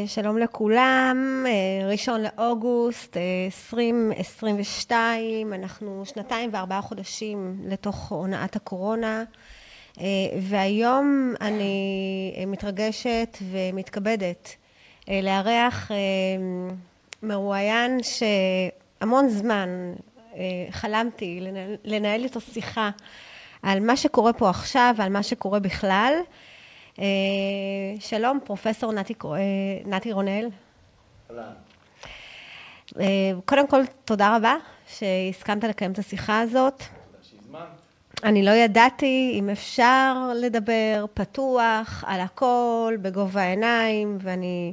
[0.00, 9.24] אה, שלום לכולם, אה, ראשון לאוגוסט אה, 2022, אנחנו שנתיים וארבעה חודשים לתוך הונאת הקורונה,
[10.00, 10.04] אה,
[10.42, 14.56] והיום אני אה, מתרגשת ומתכבדת
[15.08, 15.96] אה, לארח אה,
[17.22, 19.68] מרואיין שהמון זמן
[20.36, 21.40] אה, חלמתי
[21.84, 22.90] לנהל איתו שיחה
[23.62, 26.12] על מה שקורה פה עכשיו ועל מה שקורה בכלל.
[26.98, 27.04] אה,
[28.00, 29.38] שלום, פרופסור נתי, אה,
[29.86, 30.48] נתי רונל.
[33.00, 34.54] אה, קודם כל, תודה רבה
[34.88, 36.82] שהסכמת לקיים את השיחה הזאת.
[38.24, 44.72] אני לא ידעתי אם אפשר לדבר פתוח, על הכל, בגובה העיניים, ואני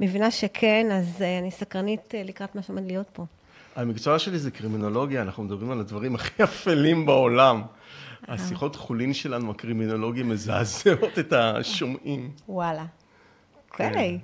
[0.00, 3.24] מבינה שכן, אז אני סקרנית לקראת מה שעומד להיות פה.
[3.76, 7.62] המקצוע שלי זה קרימינולוגיה, אנחנו מדברים על הדברים הכי אפלים בעולם.
[8.28, 12.30] השיחות חולין שלנו, הקרימינולוגים, מזעזעות את השומעים.
[12.48, 12.84] וואלה.
[13.70, 13.88] כן.
[13.88, 14.18] אוקיי.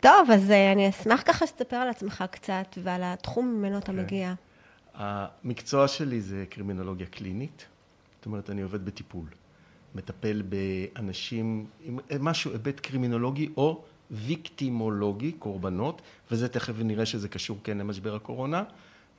[0.00, 3.98] טוב, אז אה, אני אשמח ככה שתספר על עצמך קצת ועל התחום ממנו אתה כן.
[3.98, 4.34] מגיע.
[4.94, 7.66] המקצוע שלי זה קרימינולוגיה קלינית,
[8.16, 9.26] זאת אומרת, אני עובד בטיפול.
[9.94, 17.78] מטפל באנשים עם משהו, היבט קרימינולוגי או ויקטימולוגי, קורבנות, וזה תכף נראה שזה קשור כן
[17.78, 18.64] למשבר הקורונה,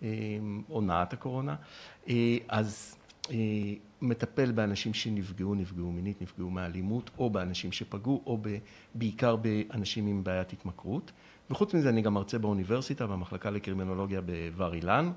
[0.03, 0.07] אה,
[0.67, 1.55] הונאת הקורונה.
[2.09, 2.95] אה, אז
[3.31, 3.35] אה,
[4.01, 8.57] מטפל באנשים שנפגעו, נפגעו מינית, נפגעו מאלימות, או באנשים שפגעו, או ב,
[8.95, 11.11] בעיקר באנשים עם בעיית התמכרות.
[11.49, 15.11] וחוץ מזה אני גם מרצה באוניברסיטה, במחלקה לקרימינולוגיה בבר אילן.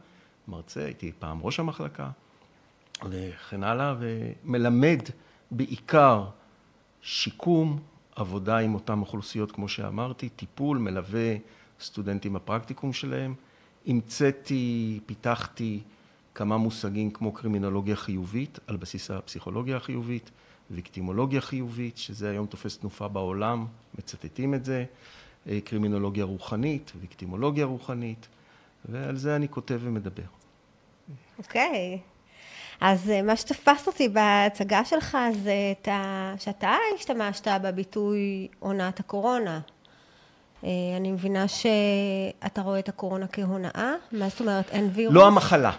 [0.49, 2.11] מרצה, הייתי פעם ראש המחלקה,
[3.11, 5.01] וכן הלאה, ומלמד
[5.51, 6.25] בעיקר
[7.03, 7.81] שיקום,
[8.17, 11.37] עבודה עם אותן אוכלוסיות, כמו שאמרתי, טיפול, מלווה
[11.81, 13.35] סטודנטים בפרקטיקום שלהם.
[13.87, 15.81] המצאתי, פיתחתי
[16.35, 20.31] כמה מושגים כמו קרימינולוגיה חיובית, על בסיס הפסיכולוגיה החיובית,
[20.71, 23.67] ויקטימולוגיה חיובית, שזה היום תופס תנופה בעולם,
[23.99, 24.85] מצטטים את זה,
[25.49, 28.29] אה, קרימינולוגיה רוחנית, ויקטימולוגיה רוחנית,
[28.85, 30.23] ועל זה אני כותב ומדבר.
[31.39, 31.99] אוקיי.
[32.81, 36.35] אז אה, מה שתפס אותי בהצגה שלך זה את ה...
[36.39, 39.61] שאתה השתמשת בביטוי הונאת הקורונה.
[40.65, 43.95] אה, אני מבינה שאתה רואה את הקורונה כהונאה?
[44.13, 45.15] מה זאת אומרת, אין וירוס?
[45.15, 45.73] לא המחלה.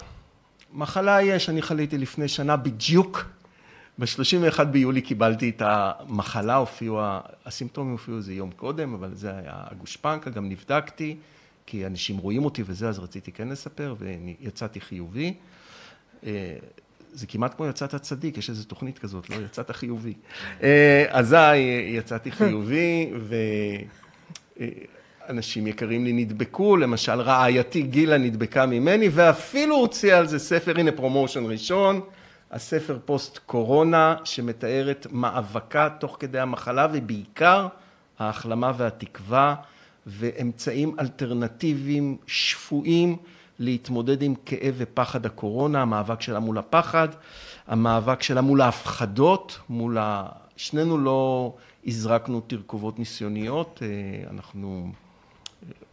[0.74, 3.26] מחלה יש, אני חליתי לפני שנה בדיוק.
[4.00, 7.00] ב-31 ביולי קיבלתי את המחלה, הופיעו,
[7.46, 11.18] הסימפטומים הופיעו איזה יום קודם, אבל זה היה הגושפנקה, גם נבדקתי,
[11.66, 15.34] כי אנשים רואים אותי וזה, אז רציתי כן לספר, ויצאתי חיובי.
[16.26, 16.56] אה,
[17.14, 19.36] זה כמעט כמו יצאת צדיק, יש איזו תוכנית כזאת, לא?
[19.36, 20.14] יצאת חיובי.
[20.64, 21.58] אה, אז
[21.98, 23.14] יצאתי חיובי,
[25.28, 30.92] ואנשים יקרים לי נדבקו, למשל רעייתי גילה נדבקה ממני, ואפילו הוציאה על זה ספר, הנה
[30.92, 32.02] promotion ראשון,
[32.52, 37.68] הספר פוסט-קורונה, שמתאר את מאבקה תוך כדי המחלה, ובעיקר
[38.20, 39.56] ההחלמה והתקווה,
[40.08, 43.18] ואמצעים אלטרנטיביים שפויים
[43.60, 47.08] להתמודד עם כאב ופחד הקורונה, המאבק שלה מול הפחד,
[47.68, 50.26] המאבק שלה מול ההפחדות, מול ה...
[50.56, 51.54] שנינו לא
[51.86, 54.92] הזרקנו תרכובות ניסיוניות, אה, אנחנו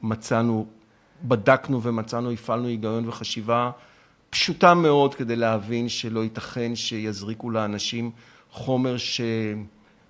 [0.02, 0.66] מצאנו,
[1.24, 3.70] בדקנו ומצאנו, הפעלנו היגיון וחשיבה
[4.30, 8.10] פשוטה מאוד כדי להבין שלא ייתכן שיזריקו לאנשים
[8.50, 9.30] חומר שלא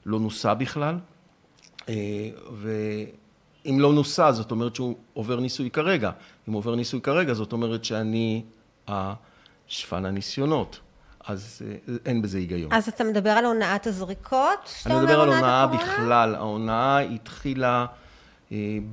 [0.05, 0.99] נוסה בכלל.
[1.89, 1.95] אה,
[2.53, 6.11] ואם לא נוסה, זאת אומרת שהוא עובר ניסוי כרגע.
[6.49, 8.43] אם עובר ניסוי כרגע, זאת אומרת שאני
[8.89, 10.81] השפן הניסיונות.
[11.27, 12.73] אז אה, אין בזה היגיון.
[12.73, 14.75] אז אתה מדבר על הונאת הזריקות?
[14.87, 15.67] אני מדבר על הונאה?
[15.67, 16.35] בכלל.
[16.35, 17.87] ההונאה התחילה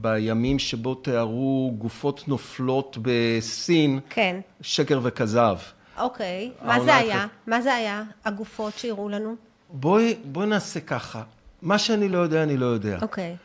[0.01, 4.39] בימים שבו תיארו גופות נופלות בסין, כן.
[4.61, 5.57] שקר וכזב.
[5.97, 6.51] אוקיי.
[6.65, 6.95] מה זה.
[6.95, 7.27] היה?
[7.47, 8.03] מה זה היה?
[8.25, 9.35] הגופות שהראו לנו?
[9.69, 11.23] בואי, בואי נעשה ככה.
[11.61, 12.97] מה שאני לא יודע, אני לא יודע.
[13.01, 13.35] אוקיי.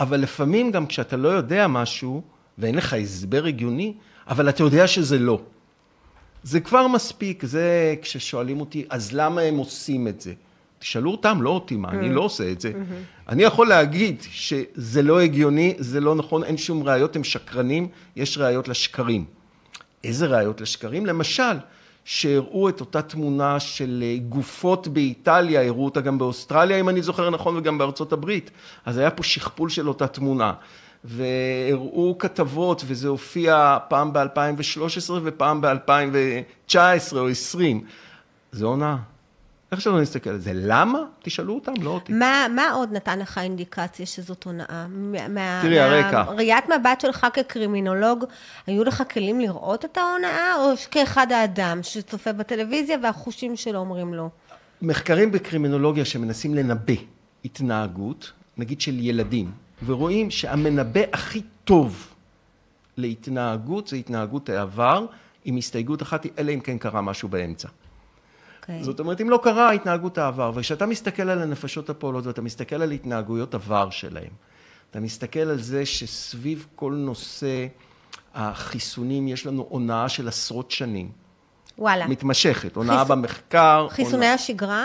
[0.00, 2.22] אבל לפעמים גם כשאתה לא יודע משהו,
[2.58, 3.94] ואין לך הסבר הגיוני,
[4.28, 5.40] אבל אתה יודע שזה לא.
[6.42, 10.32] זה כבר מספיק, זה כששואלים אותי, אז למה הם עושים את זה?
[10.78, 12.72] תשאלו אותם, לא אותי, מה, אני לא עושה את זה.
[13.28, 18.38] אני יכול להגיד שזה לא הגיוני, זה לא נכון, אין שום ראיות, הם שקרנים, יש
[18.38, 19.24] ראיות לשקרים.
[20.04, 21.06] איזה ראיות לשקרים?
[21.06, 21.56] למשל,
[22.04, 27.30] שהראו את אותה תמונה של אה, גופות באיטליה, הראו אותה גם באוסטרליה, אם אני זוכר
[27.30, 28.50] נכון, וגם בארצות הברית.
[28.86, 30.52] אז היה פה שכפול של אותה תמונה.
[31.04, 37.80] והראו כתבות, וזה הופיע פעם ב-2013 ופעם ב-2019 או 2020.
[38.52, 38.96] זה הונאה.
[39.72, 40.50] איך שלא נסתכל על זה.
[40.54, 40.98] למה?
[41.22, 42.12] תשאלו אותם, לא אותי.
[42.12, 44.86] מה, מה עוד נתן לך אינדיקציה שזאת הונאה?
[45.28, 46.22] מה- תראי, הרקע.
[46.22, 48.24] ראיית מבט שלך כקרימינולוג,
[48.66, 54.30] היו לך כלים לראות את ההונאה, או כאחד האדם שצופה בטלוויזיה והחושים שלו אומרים לו?
[54.82, 56.94] מחקרים בקרימינולוגיה שמנסים לנבא
[57.44, 59.50] התנהגות, נגיד של ילדים,
[59.86, 62.08] ורואים שהמנבא הכי טוב
[62.96, 65.06] להתנהגות זה התנהגות העבר,
[65.44, 67.68] עם הסתייגות אחת, אלא אם כן קרה משהו באמצע.
[68.68, 68.72] Okay.
[68.72, 68.84] אוקיי.
[68.84, 70.52] זאת אומרת, אם לא קרה, התנהגות העבר.
[70.54, 74.30] וכשאתה מסתכל על הנפשות הפועלות ואתה מסתכל על התנהגויות עבר שלהם,
[74.90, 77.66] אתה מסתכל על זה שסביב כל נושא
[78.34, 81.10] החיסונים יש לנו הונאה של עשרות שנים.
[81.78, 82.06] וואלה.
[82.06, 83.10] מתמשכת, הונאה חיס...
[83.10, 83.86] במחקר.
[83.90, 84.34] חיסוני הונאה...
[84.34, 84.84] השגרה?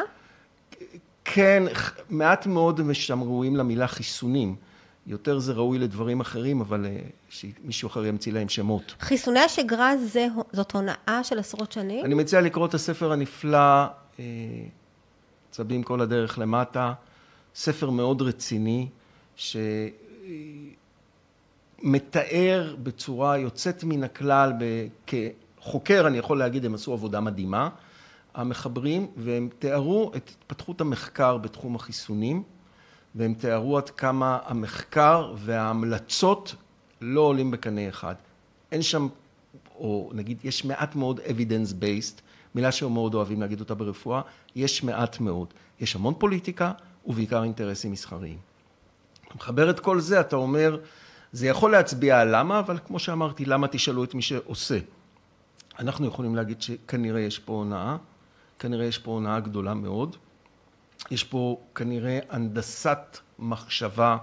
[1.25, 1.63] כן,
[2.09, 4.55] מעט מאוד שם ראויים למילה חיסונים.
[5.07, 8.95] יותר זה ראוי לדברים אחרים, אבל אה, שמישהו אחר ימציא להם שמות.
[8.99, 12.05] חיסוני השגרה זה, זאת הונאה של עשרות שנים?
[12.05, 13.85] אני מציע לקרוא את הספר הנפלא,
[14.19, 14.25] אה,
[15.51, 16.93] צבים כל הדרך למטה,
[17.55, 18.87] ספר מאוד רציני,
[21.81, 24.53] שמתאר בצורה יוצאת מן הכלל,
[25.07, 27.69] כחוקר אני יכול להגיד, הם עשו עבודה מדהימה,
[28.33, 32.43] המחברים, והם תיארו את התפתחות המחקר בתחום החיסונים.
[33.15, 36.55] והם תיארו עד כמה המחקר וההמלצות
[37.01, 38.15] לא עולים בקנה אחד.
[38.71, 39.07] אין שם,
[39.75, 42.21] או נגיד, יש מעט מאוד evidence based,
[42.55, 44.21] מילה שהם מאוד אוהבים להגיד אותה ברפואה,
[44.55, 45.47] יש מעט מאוד.
[45.79, 46.71] יש המון פוליטיקה
[47.05, 48.37] ובעיקר אינטרסים מסחריים.
[49.27, 50.77] אתה מחבר את כל זה, אתה אומר,
[51.31, 54.79] זה יכול להצביע על למה, אבל כמו שאמרתי, למה תשאלו את מי שעושה.
[55.79, 57.97] אנחנו יכולים להגיד שכנראה יש פה הונאה,
[58.59, 60.15] כנראה יש פה הונאה גדולה מאוד.
[61.11, 64.17] יש פה כנראה הנדסת מחשבה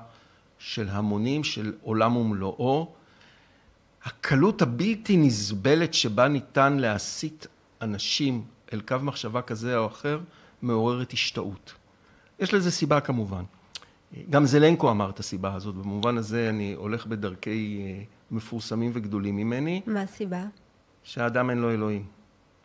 [0.59, 2.93] של המונים, של עולם ומלואו.
[4.05, 7.47] הקלות הבלתי נסבלת שבה ניתן להסיט
[7.83, 10.21] אנשים אל קו מחשבה כזה או אחר,
[10.63, 11.75] מעוררת השתאות.
[12.39, 13.43] יש לזה סיבה כמובן.
[14.31, 19.81] גם זלנקו אמר את הסיבה הזאת, במובן הזה אני הולך בדרכי אה, מפורסמים וגדולים ממני.
[19.87, 20.45] מה הסיבה?
[21.05, 22.05] שהאדם אין לו אלוהים.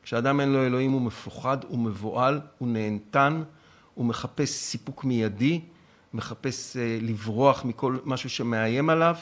[0.03, 3.43] כשאדם אין לו אלוהים הוא מפוחד, הוא מבוהל, הוא נהנתן,
[3.95, 5.61] הוא מחפש סיפוק מיידי,
[6.13, 9.15] מחפש אה, לברוח מכל משהו שמאיים עליו,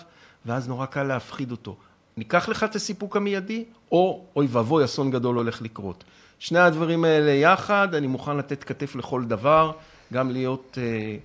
[0.45, 1.77] ואז נורא קל להפחיד אותו.
[2.17, 6.03] ניקח לך את הסיפוק המיידי, או אוי ואבוי, אסון גדול הולך לקרות.
[6.39, 9.71] שני הדברים האלה יחד, אני מוכן לתת כתף לכל דבר,
[10.13, 11.18] גם להיות אה,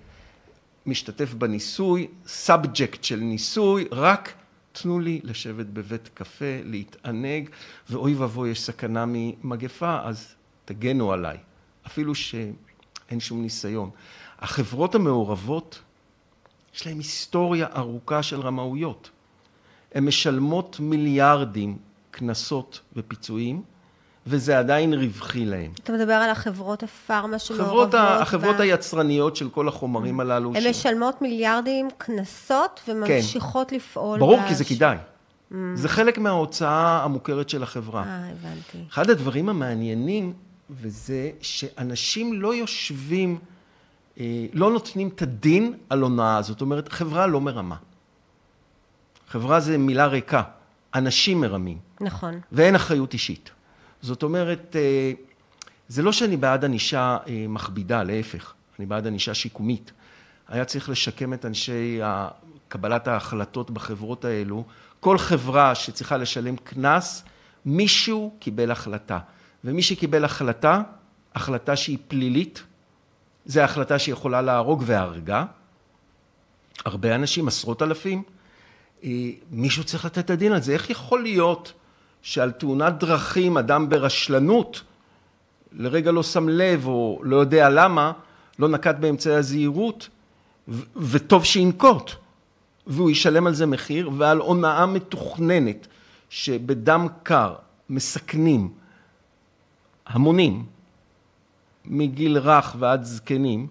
[0.87, 4.33] משתתף בניסוי, subject של ניסוי, רק
[4.73, 7.49] תנו לי לשבת בבית קפה, להתענג,
[7.91, 11.37] ואוי ואבוי, יש סכנה ממגפה, אז תגנו עליי.
[11.87, 12.35] אפילו ש...
[13.11, 13.91] אין שום ניסיון.
[14.39, 15.81] החברות המעורבות,
[16.75, 19.11] יש להן היסטוריה ארוכה של רמאויות.
[19.95, 21.77] הן משלמות מיליארדים
[22.11, 23.63] קנסות ופיצויים,
[24.27, 25.71] וזה עדיין רווחי להן.
[25.75, 27.95] אתה מדבר על החברות הפארמה שמעורבות?
[27.95, 28.61] החברות ב...
[28.61, 30.55] היצרניות של כל החומרים הללו.
[30.55, 30.67] הן ש...
[30.67, 33.77] משלמות מיליארדים קנסות וממשיכות כן.
[33.77, 34.19] לפעול.
[34.19, 34.49] ברור, בש...
[34.49, 34.97] כי זה כדאי.
[34.97, 35.55] Mm.
[35.75, 38.03] זה חלק מההוצאה המוכרת של החברה.
[38.03, 38.79] אה, הבנתי.
[38.91, 40.33] אחד הדברים המעניינים
[40.71, 43.39] וזה שאנשים לא יושבים,
[44.21, 47.77] אה, לא נותנים את הדין על הונאה, זאת אומרת, חברה לא מרמה.
[49.29, 50.43] חברה זה מילה ריקה,
[50.95, 51.79] אנשים מרמים.
[52.01, 52.41] נכון.
[52.53, 53.51] ואין אחריות אישית.
[54.03, 55.13] זאת אומרת, אה,
[55.89, 59.93] זה לא שאני בעד ענישה אה, מכבידה, להפך, אני בעד ענישה שיקומית.
[60.49, 62.01] היה צריך לשקם את אנשי
[62.69, 64.65] קבלת ההחלטות בחברות האלו.
[65.01, 67.25] כל חברה שצריכה לשלם קנס,
[67.65, 69.19] מישהו קיבל החלטה.
[69.65, 70.83] ומי שקיבל החלטה,
[71.35, 72.63] החלטה שהיא פלילית,
[73.47, 75.45] זו החלטה שיכולה להרוג והרגה.
[76.85, 78.23] הרבה אנשים, עשרות אלפים,
[79.05, 79.11] אה,
[79.51, 80.73] מישהו צריך לתת את הדין על זה.
[80.73, 81.73] איך יכול להיות
[82.23, 84.83] שעל תאונת דרכים אדם ברשלנות,
[85.73, 88.13] לרגע לא שם לב או לא יודע למה,
[88.59, 90.09] לא נקט באמצעי הזהירות,
[90.97, 92.11] וטוב שינקוט,
[92.87, 95.87] והוא ישלם על זה מחיר, ועל הונאה מתוכננת,
[96.31, 97.55] שבדם קר
[97.91, 98.71] מסכנים
[100.09, 100.65] המונים,
[101.85, 103.67] מגיל רך ועד זקנים,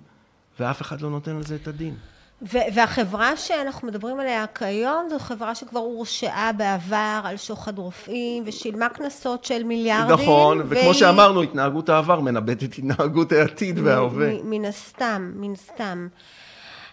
[0.60, 1.96] ואף אחד לא נותן על זה את הדין.
[2.42, 9.46] והחברה שאנחנו מדברים עליה כיום זו חברה שכבר הורשעה בעבר על שוחד רופאים ושילמה קנסות
[9.46, 10.14] של מיליארדים.
[10.14, 10.94] נכון, וכמו והיא...
[10.94, 14.30] שאמרנו, התנהגות העבר מנבטת התנהגות העתיד וההווה.
[14.44, 16.08] מן הסתם, מן הסתם.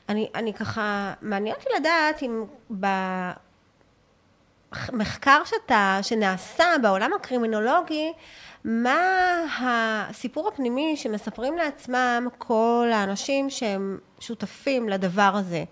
[0.09, 2.45] אני, אני ככה, מעניין אותי לדעת אם
[4.93, 8.13] במחקר שאתה, שנעשה בעולם הקרימינולוגי,
[8.65, 8.97] מה
[9.61, 15.65] הסיפור הפנימי שמספרים לעצמם כל האנשים שהם שותפים לדבר הזה.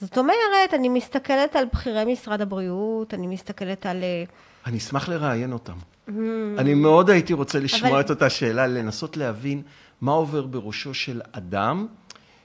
[0.00, 4.02] זאת אומרת, אני מסתכלת על בכירי משרד הבריאות, אני מסתכלת על...
[4.02, 4.24] אה,
[4.66, 5.72] אני אשמח לראיין אותם.
[6.08, 6.10] Mm.
[6.58, 8.00] אני מאוד הייתי רוצה לשמוע אבל...
[8.00, 9.62] את אותה שאלה, לנסות להבין
[10.00, 11.86] מה עובר בראשו של אדם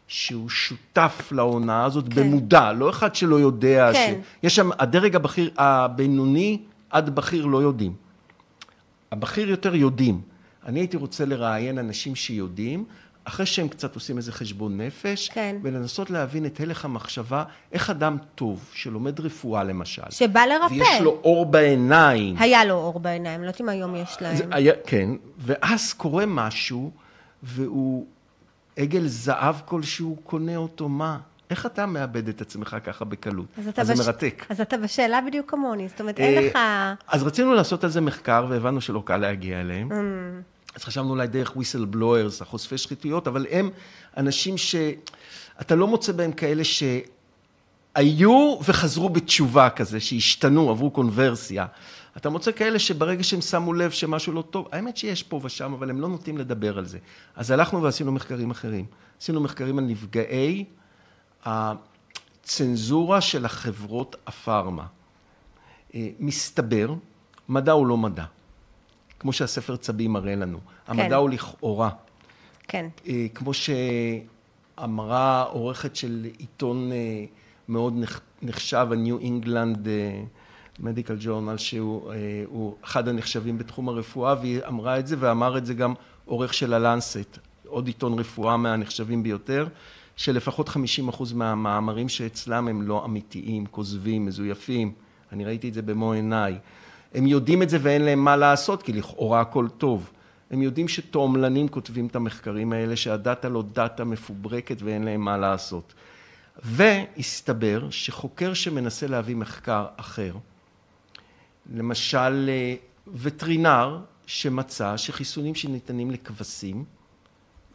[0.08, 2.22] שהוא שותף להונאה הזאת כן.
[2.22, 4.20] במודע, לא אחד שלא יודע כן.
[4.24, 4.27] ש...
[4.44, 8.06] יש שם, הדרג הבכיר, הבינוני עד בכיר לא יודעים.
[9.11, 10.21] הבכיר יותר יודעים.
[10.65, 12.85] אני הייתי רוצה לראיין אנשים שיודעים,
[13.23, 15.55] אחרי שהם קצת עושים איזה חשבון נפש, כן.
[15.63, 20.73] ולנסות להבין את הלך המחשבה, איך אדם טוב, שלומד רפואה למשל, שבא לרפא.
[20.73, 24.35] ויש לו אור בעיניים, היה לו אור בעיניים, לא יודעת אם היום יש להם.
[24.51, 26.91] היה, כן, ואז קורה משהו,
[27.43, 28.05] והוא
[28.75, 31.17] עגל זהב כלשהו קונה אותו, מה?
[31.50, 33.46] איך אתה מאבד את עצמך ככה בקלות?
[33.58, 34.46] אז אז זה בש- מרתק.
[34.50, 36.58] אז אתה בשאלה בדיוק כמוני, זאת אומרת, אין אה, לך...
[37.08, 39.92] אז רצינו לעשות על זה מחקר, והבנו שלא קל להגיע אליהם.
[39.92, 39.96] Mm.
[40.75, 43.70] אז חשבנו אולי דרך whistleblowers, החושפי שחיתויות, אבל הם
[44.18, 46.63] אנשים שאתה לא מוצא בהם כאלה
[47.96, 51.66] שהיו וחזרו בתשובה כזה, שהשתנו, עברו קונברסיה.
[52.18, 55.89] אתה מוצא כאלה שברגע שהם שמו לב שמשהו לא טוב, האמת שיש פה ושם, אבל
[55.89, 56.98] הם לא נוטים לדבר על זה.
[57.36, 58.86] אז הלכנו ועשינו מחקרים אחרים.
[59.22, 60.66] עשינו מחקרים על נפגעי
[61.48, 64.86] הצנזורה של החברות הפארמה.
[65.96, 66.94] אה, מסתבר,
[67.50, 68.24] מדע הוא לא מדע.
[69.20, 70.60] כמו שהספר צבי מראה לנו.
[70.88, 71.89] המדע הוא לכאורה.
[72.68, 72.88] כן.
[73.08, 77.25] אה, כמו שאמרה עורכת של עיתון אה,
[77.70, 79.77] מאוד נח- נחשב, ה-New England
[80.80, 82.13] Medical Journal, שהוא
[82.46, 85.94] הוא אחד הנחשבים בתחום הרפואה, והיא אמרה את זה, ואמר את זה גם
[86.25, 87.38] עורך של הלנסט,
[87.68, 89.68] עוד עיתון רפואה מהנחשבים ביותר,
[90.17, 90.74] שלפחות 50%
[91.33, 94.91] מהמאמרים שאצלם הם לא אמיתיים, כוזבים, מזויפים.
[95.31, 96.57] אני ראיתי את זה במו עיניי.
[97.13, 100.09] הם יודעים את זה ואין להם מה לעשות, כי לכאורה הכל טוב.
[100.51, 105.93] הם יודעים שתועמלנים כותבים את המחקרים האלה, שהדאטה לא דאטה מפוברקת ואין להם מה לעשות.
[106.63, 110.33] והסתבר שחוקר שמנסה להביא מחקר אחר,
[111.74, 112.75] למשל אה,
[113.13, 116.86] וטרינר שמצא שחיסונים שניתנים לכבשים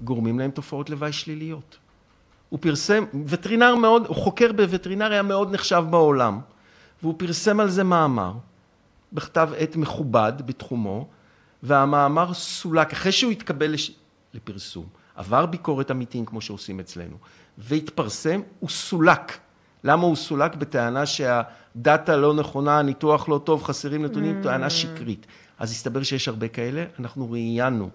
[0.00, 1.78] גורמים להם תופעות לוואי שליליות.
[2.52, 6.40] הוא פרסם, וטרינר מאוד, הוא חוקר בווטרינריה מאוד נחשב בעולם,
[7.02, 8.32] והוא פרסם על זה מאמר,
[9.12, 11.08] בכתב עת מכובד בתחומו,
[11.62, 13.90] והמאמר סולק, אחרי שהוא התקבל לש...
[14.34, 17.16] לפרסום, עבר ביקורת עמיתים כמו שעושים אצלנו,
[17.58, 19.38] והתפרסם, הוא סולק.
[19.84, 20.54] למה הוא סולק?
[20.54, 24.42] בטענה שהדאטה לא נכונה, הניתוח לא טוב, חסרים נתונים, mm.
[24.42, 25.26] טענה שקרית.
[25.58, 27.90] אז הסתבר שיש הרבה כאלה, אנחנו ראיינו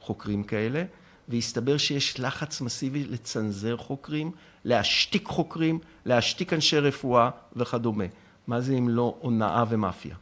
[0.00, 0.84] חוקרים כאלה,
[1.28, 4.30] והסתבר שיש לחץ מסיבי לצנזר חוקרים,
[4.64, 8.04] להשתיק חוקרים, להשתיק אנשי רפואה וכדומה.
[8.46, 10.14] מה זה אם לא הונאה ומאפיה?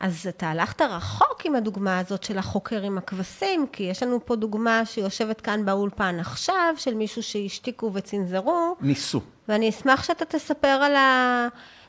[0.00, 4.36] אז אתה הלכת רחוק עם הדוגמה הזאת של החוקר עם הכבשים, כי יש לנו פה
[4.36, 9.20] דוגמה שיושבת כאן באולפן עכשיו, של מישהו שהשתיקו וצנזרו, ניסו.
[9.48, 10.92] ואני אשמח שאתה תספר על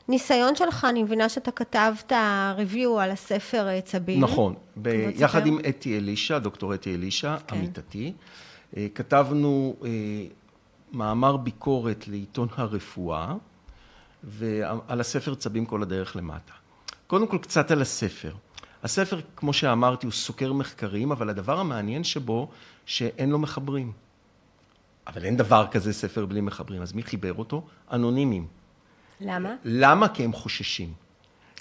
[0.08, 2.12] הניסיון שלך, אני מבינה שאתה כתבת
[2.56, 4.20] ריוויו על הספר אה, צבים.
[4.20, 5.24] נכון, ב- תספר.
[5.24, 7.56] יחד עם אתי אלישע, דוקטור אתי אלישע, כן.
[7.56, 8.12] עמיתתי,
[8.76, 9.88] אה, כתבנו אה,
[10.92, 13.34] מאמר ביקורת לעיתון הרפואה,
[14.24, 16.52] ועל הספר צבים כל הדרך למטה.
[17.06, 18.34] קודם כל קצת על הספר.
[18.82, 22.48] הספר, כמו שאמרתי, הוא סוקר מחקרים, אבל הדבר המעניין שבו,
[22.86, 23.92] שאין לו מחברים.
[25.06, 27.66] אבל אין דבר כזה ספר בלי מחברים, אז מי חיבר אותו?
[27.92, 28.46] אנונימים.
[29.20, 29.54] למה?
[29.64, 30.08] למה?
[30.08, 30.92] כי הם חוששים.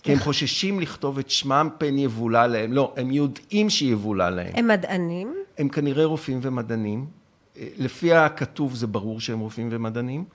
[0.04, 2.74] כי הם חוששים לכתוב את שמם פן יבולע להם.
[2.74, 4.52] לא, הם יודעים שיבולע להם.
[4.54, 5.36] הם מדענים?
[5.58, 7.06] הם כנראה רופאים ומדענים.
[7.58, 10.26] אה, לפי הכתוב זה ברור שהם רופאים ומדענים.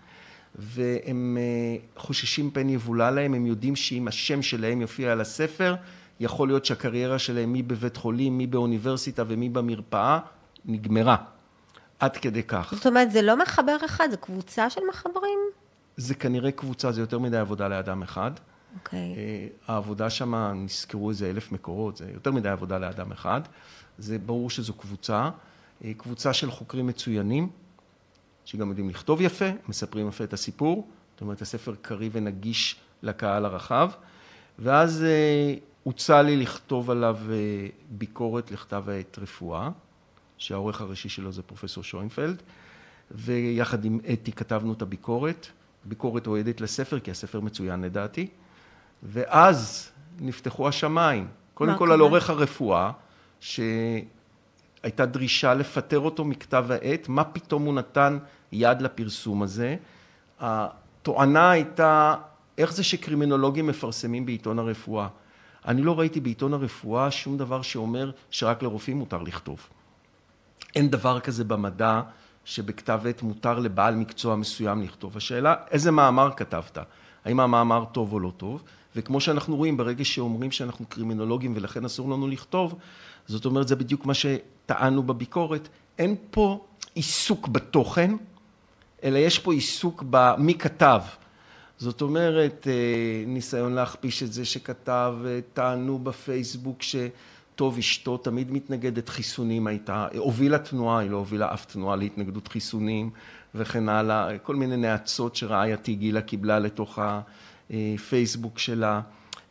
[0.54, 5.74] והם אה, חוששים פן יבולע להם, הם יודעים שאם השם שלהם יופיע על הספר,
[6.20, 10.18] יכול להיות שהקריירה שלהם מי בבית חולים, מי באוניברסיטה ומי במרפאה,
[10.64, 11.16] נגמרה.
[11.98, 12.74] עד כדי כך.
[12.76, 15.38] זאת אומרת, זה לא מחבר אחד, זה קבוצה של מחברים?
[15.96, 18.30] זה כנראה קבוצה, זה יותר מדי עבודה לאדם אחד.
[18.74, 19.14] אוקיי.
[19.16, 23.40] אה, העבודה שם, נסקרו איזה אלף מקורות, זה יותר מדי עבודה לאדם אחד.
[23.98, 25.30] זה ברור שזו קבוצה,
[25.84, 27.48] אה, קבוצה של חוקרים מצוינים,
[28.44, 33.90] שגם יודעים לכתוב יפה, מספרים יפה את הסיפור, זאת אומרת, הספר קריא ונגיש לקהל הרחב,
[34.58, 37.18] ואז אה, הוצע לי לכתוב עליו
[37.90, 39.70] ביקורת לכתב העת רפואה,
[40.38, 42.42] שהעורך הראשי שלו זה פרופסור שוינפלד,
[43.10, 45.46] ויחד עם אתי כתבנו את הביקורת,
[45.84, 48.28] ביקורת אוהדת לספר, כי הספר מצוין לדעתי,
[49.02, 51.28] ואז נפתחו השמיים.
[51.54, 51.92] קודם כל?
[51.92, 52.90] על עורך הרפואה,
[53.40, 58.18] שהייתה דרישה לפטר אותו מכתב העת, מה פתאום הוא נתן
[58.52, 59.76] יד לפרסום הזה.
[60.40, 62.14] התואנה הייתה,
[62.58, 65.08] איך זה שקרימינולוגים מפרסמים בעיתון הרפואה?
[65.68, 69.66] אני לא ראיתי בעיתון הרפואה שום דבר שאומר שרק לרופאים מותר לכתוב.
[70.74, 72.00] אין דבר כזה במדע
[72.44, 75.16] שבכתב עת מותר לבעל מקצוע מסוים לכתוב.
[75.16, 76.78] השאלה, איזה מאמר כתבת?
[77.24, 78.62] האם המאמר טוב או לא טוב?
[78.96, 82.74] וכמו שאנחנו רואים, ברגע שאומרים שאנחנו קרימינולוגים ולכן אסור לנו לכתוב,
[83.26, 85.68] זאת אומרת, זה בדיוק מה שטענו בביקורת.
[85.98, 88.16] אין פה עיסוק בתוכן,
[89.04, 91.00] אלא יש פה עיסוק במי כתב.
[91.78, 96.82] זאת אומרת, אה, ניסיון להכפיש את זה שכתב, אה, טענו בפייסבוק
[97.56, 103.10] טוב אשתו תמיד מתנגדת חיסונים הייתה, הובילה תנועה, היא לא הובילה אף תנועה להתנגדות חיסונים
[103.54, 106.98] וכן הלאה, כל מיני נאצות שרעייתי גילה קיבלה לתוך
[107.70, 109.00] הפייסבוק שלה.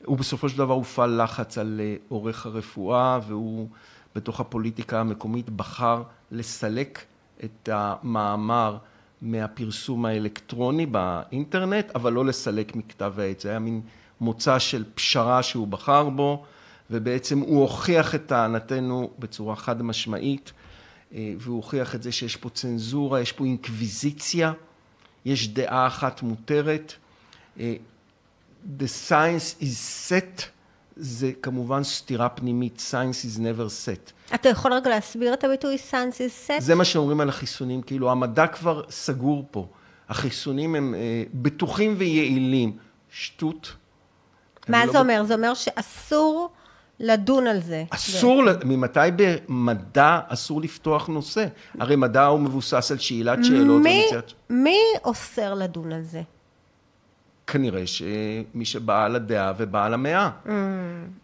[0.05, 3.67] הוא בסופו של דבר הופעל לחץ על אה, עורך הרפואה והוא
[4.15, 7.05] בתוך הפוליטיקה המקומית בחר לסלק
[7.43, 8.77] את המאמר
[9.21, 13.39] מהפרסום האלקטרוני באינטרנט, אבל לא לסלק מכתב העת.
[13.39, 13.81] זה היה מין
[14.21, 16.45] מוצא של פשרה שהוא בחר בו,
[16.91, 20.51] ובעצם הוא הוכיח את טענתנו בצורה חד משמעית,
[21.13, 24.53] אה, והוא הוכיח את זה שיש פה צנזורה, יש פה אינקוויזיציה,
[25.25, 26.93] יש דעה אחת מותרת.
[27.59, 27.75] אה,
[28.79, 30.41] The science is set
[30.95, 34.33] זה כמובן סתירה פנימית, science is never set.
[34.35, 36.59] אתה יכול רגע להסביר את הביטוי science is set?
[36.61, 39.67] זה מה שאומרים על החיסונים, כאילו המדע כבר סגור פה.
[40.09, 42.77] החיסונים הם אה, בטוחים ויעילים.
[43.11, 43.73] שטות.
[44.69, 45.23] מה לא זה אומר?
[45.27, 46.49] זה אומר שאסור
[47.01, 47.83] לדון על זה.
[47.89, 48.49] אסור, ל...
[48.65, 51.45] ממתי במדע אסור לפתוח נושא?
[51.79, 53.81] הרי מדע הוא מבוסס על שאלת שאלות.
[53.81, 54.31] מי, ומציאת...
[54.49, 56.21] מי אוסר לדון על זה?
[57.47, 60.31] כנראה שמי שבעל הדעה ובעל המאה.
[60.45, 60.49] Mm.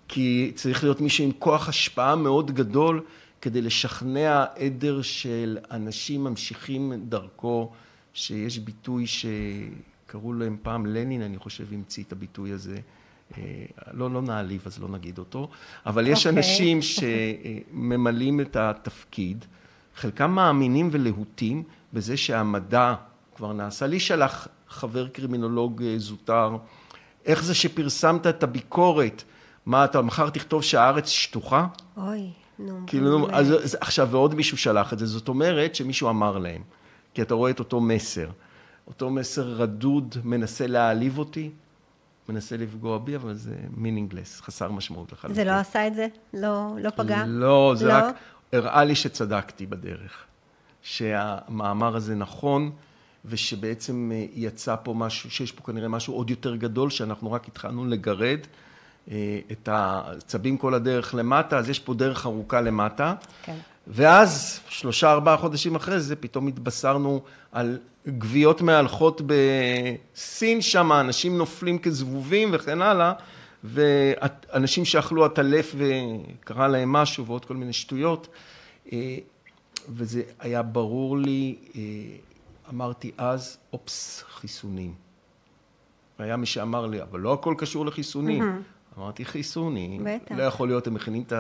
[0.08, 3.02] כי צריך להיות מישהו עם כוח השפעה מאוד גדול
[3.42, 7.72] כדי לשכנע עדר של אנשים ממשיכים דרכו,
[8.14, 12.78] שיש ביטוי שקראו להם פעם לנין, אני חושב, המציא את הביטוי הזה.
[13.38, 13.44] אה,
[13.94, 15.50] לא, לא נעליב, אז לא נגיד אותו,
[15.86, 16.30] אבל יש okay.
[16.30, 16.40] אוקיי.
[16.40, 19.46] אנשים שממלאים את התפקיד,
[19.96, 21.64] חלקם מאמינים ולהוטים
[21.94, 22.94] בזה שהמדע
[23.36, 23.88] כבר נעשה.
[23.88, 26.58] לי שלח חבר קרימינולוג אה, זוטר,
[27.26, 29.24] איך זה שפרסמת את הביקורת?
[29.66, 31.68] מה, אתה מחר תכתוב שהארץ שטוחה?
[31.98, 32.80] אוי, נו.
[32.88, 36.62] כאילו, אז, עכשיו, ועוד מישהו שלח את זה, זאת אומרת שמישהו אמר להם,
[37.14, 38.30] כי אתה רואה את אותו מסר.
[38.88, 41.50] אותו מסר רדוד, מנסה להעליב אותי,
[42.30, 45.36] מנסה לפגוע בי, אבל זה מינינגלס, חסר משמעות לחלוטין.
[45.36, 46.08] זה לא עשה את זה?
[46.34, 47.24] לא, לא פגע?
[47.28, 47.94] לא, זה לא?
[47.94, 48.16] רק
[48.54, 50.24] הראה לי שצדקתי בדרך.
[50.82, 52.72] שהמאמר הזה נכון,
[53.26, 57.86] ושבעצם אה, יצא פה משהו, שיש פה כנראה משהו עוד יותר גדול, שאנחנו רק התחלנו
[57.86, 58.40] לגרד
[59.12, 63.16] אה, את הצבים כל הדרך למטה, אז יש פה דרך ארוכה למטה.
[63.44, 63.58] כן.
[63.90, 67.22] ואז, שלושה, ארבעה חודשים אחרי זה, פתאום התבשרנו
[67.52, 73.14] על גוויות מהלכות בסין שם, אנשים נופלים כזבובים וכן הלאה,
[73.64, 78.28] ואנשים שאכלו עטלף וקרה להם משהו ועוד כל מיני שטויות.
[78.94, 79.18] אה,
[79.90, 81.56] וזה היה ברור לי
[82.70, 84.94] אמרתי אז, אופס, חיסונים.
[86.20, 88.44] והיה מי שאמר לי, אבל לא הכל קשור לחיסונים.
[88.44, 89.00] Mm-hmm.
[89.00, 90.04] אמרתי, חיסונים.
[90.04, 90.36] בטח.
[90.36, 91.34] לא יכול להיות, הם מכינים את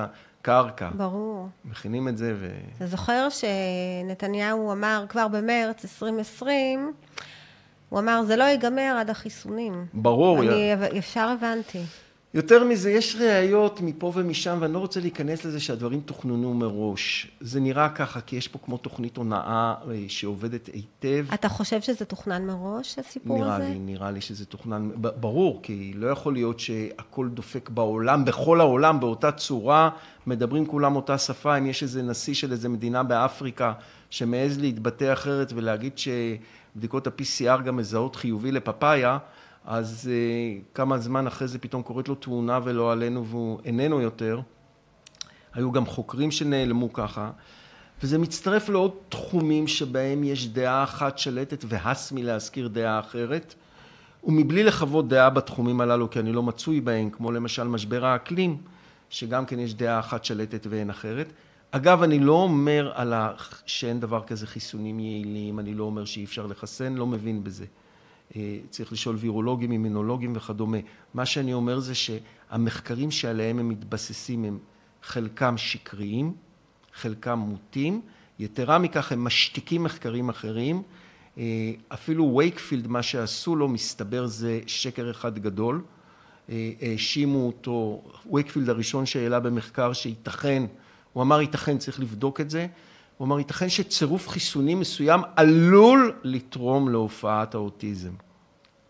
[0.49, 0.89] הקרקע.
[0.93, 1.47] ברור.
[1.65, 2.49] מכינים את זה ו...
[2.77, 6.93] אתה זוכר שנתניהו אמר כבר במרץ 2020,
[7.89, 9.85] הוא אמר, זה לא ייגמר עד החיסונים.
[9.93, 10.39] ברור.
[10.39, 11.83] אני ישר הבנתי.
[12.37, 17.31] יותר מזה, יש ראיות מפה ומשם, ואני לא רוצה להיכנס לזה שהדברים תוכננו מראש.
[17.39, 21.25] זה נראה ככה, כי יש פה כמו תוכנית הונאה אה, שעובדת היטב.
[21.33, 23.63] אתה חושב שזה תוכנן מראש, הסיפור נראה הזה?
[23.63, 28.59] נראה לי, נראה לי שזה תוכנן, ברור, כי לא יכול להיות שהכל דופק בעולם, בכל
[28.59, 29.89] העולם, באותה צורה,
[30.27, 33.73] מדברים כולם אותה שפה, אם יש איזה נשיא של איזה מדינה באפריקה
[34.09, 39.17] שמעז להתבטא אחרת ולהגיד שבדיקות ה-PCR גם מזהות חיובי לפפאיה,
[39.67, 44.39] אז uh, כמה זמן אחרי זה פתאום קורית לו תאונה ולא עלינו והוא איננו יותר.
[45.53, 47.31] היו גם חוקרים שנעלמו ככה,
[48.03, 53.55] וזה מצטרף לעוד תחומים שבהם יש דעה אחת שלטת והס מלהזכיר דעה אחרת,
[54.23, 58.57] ומבלי לחוות דעה בתחומים הללו, כי אני לא מצוי בהם, כמו למשל משבר האקלים,
[59.09, 61.33] שגם כן יש דעה אחת שלטת ואין אחרת.
[61.71, 63.31] אגב, אני לא אומר על ה...
[63.65, 67.65] שאין דבר כזה חיסונים יעילים, אני לא אומר שאי אפשר לחסן, לא מבין בזה.
[68.37, 70.77] אה, צריך לשאול וירולוגים, אימונולוגים וכדומה.
[71.13, 74.59] מה שאני אומר זה שהמחקרים שעליהם הם מתבססים הם
[75.03, 76.33] חלקם שקריים,
[76.93, 78.01] חלקם מוטים,
[78.39, 80.83] יתרה מכך הם משתיקים מחקרים אחרים,
[81.37, 85.81] אה, אפילו וייקפילד מה שעשו לו מסתבר זה שקר אחד גדול,
[86.49, 90.63] אה, האשימו אותו, וייקפילד הראשון שהעלה במחקר שייתכן,
[91.13, 92.67] הוא אמר ייתכן צריך לבדוק את זה,
[93.17, 98.11] הוא אמר, ייתכן שצירוף חיסוני מסוים עלול לתרום להופעת האוטיזם.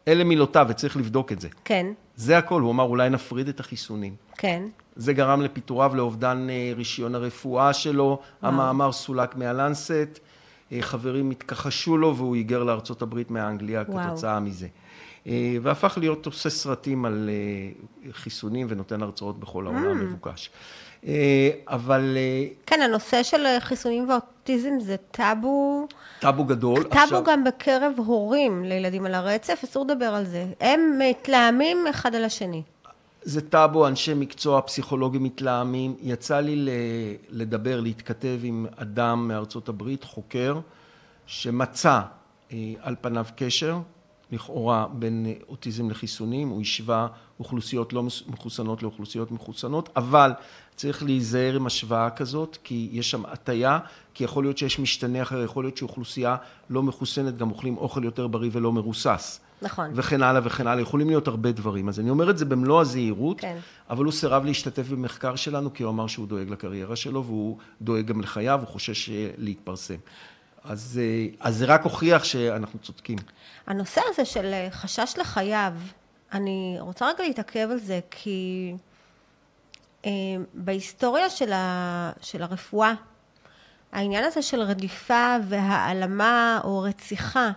[0.08, 1.48] אלה מילותיו, וצריך לבדוק את זה.
[1.66, 1.88] כן.
[2.16, 4.16] זה הכל, הוא אמר, אולי נפריד את החיסונים.
[4.38, 4.64] כן.
[4.96, 8.54] זה גרם לפיטוריו, לאובדן אה, רישיון הרפואה שלו, וואו.
[8.54, 10.20] המאמר סולק מהלנסט,
[10.72, 14.08] אה, חברים התכחשו לו והוא היגר לארצות הברית מאנגליה וואו.
[14.08, 14.68] כתוצאה מזה.
[15.28, 17.30] אה, והפך להיות עושה סרטים על
[18.12, 20.04] חיסונים ונותן הרצאות בכל העולם mm.
[20.04, 20.50] מבוקש.
[21.06, 22.18] אה, אבל...
[22.18, 25.88] אה, כן, הנושא של חיסונים ואוטיזם זה טאבו...
[26.20, 26.84] טאבו גדול.
[26.84, 27.24] טאבו עכשיו...
[27.24, 30.46] גם בקרב הורים לילדים על הרצף, אסור לדבר על זה.
[30.60, 32.62] הם מתלהמים אחד על השני.
[33.22, 35.96] זה טאבו, אנשי מקצוע, פסיכולוגים מתלהמים.
[36.02, 36.70] יצא לי
[37.30, 40.60] לדבר, להתכתב עם אדם מארצות הברית, חוקר,
[41.26, 42.02] שמצא
[42.52, 43.80] אה, על פניו קשר,
[44.32, 46.50] לכאורה, בין אוטיזם לחיסונים.
[46.50, 47.08] הוא השווה
[47.40, 50.32] אוכלוסיות לא מחוסנות לאוכלוסיות מחוסנות, אבל
[50.78, 53.80] צריך להיזהר עם השוואה כזאת, כי יש שם הטיה,
[54.14, 56.36] כי יכול להיות שיש משתנה אחר, יכול להיות שאוכלוסייה
[56.70, 59.40] לא מחוסנת גם אוכלים אוכל יותר בריא ולא מרוסס.
[59.62, 59.92] נכון.
[59.96, 61.90] וכן הלאה וכן הלאה, יכולים להיות הרבה דברים.
[61.90, 63.58] אז אני אומר את זה במלוא הזהירות, כן.
[63.90, 68.06] אבל הוא סירב להשתתף במחקר שלנו, כי הוא אמר שהוא דואג לקריירה שלו, והוא דואג
[68.06, 69.96] גם לחייו, הוא חושש להתפרסם.
[70.64, 73.18] אז, אה, אז זה רק הוכיח שאנחנו צודקים.
[73.68, 75.74] הנושא הזה של חשש לחייו,
[76.34, 78.78] אני רוצה רגע להתעכב על זה, כי אה,
[80.54, 82.94] בהיסטוריה של, ה, של הרפואה,
[83.92, 87.52] העניין הזה של רדיפה והעלמה או רציחה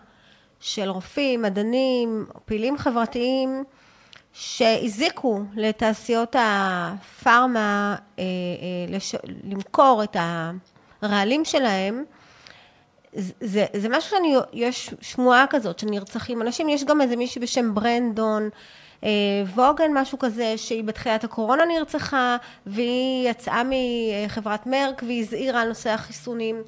[0.61, 3.65] של רופאים, מדענים, פעילים חברתיים
[4.33, 9.15] שהזיקו לתעשיות הפארמה אה, אה, לש...
[9.45, 10.17] למכור את
[11.03, 12.05] הרעלים שלהם,
[13.13, 16.43] זה, זה משהו שאני, יש שמועה כזאת של נרצחים.
[16.43, 18.49] אנשים, יש גם איזה מישהי בשם ברנדון אה,
[19.55, 22.37] ווגן, משהו כזה, שהיא בתחילת הקורונה נרצחה,
[22.67, 26.63] והיא יצאה מחברת מרק והזהירה על נושא החיסונים.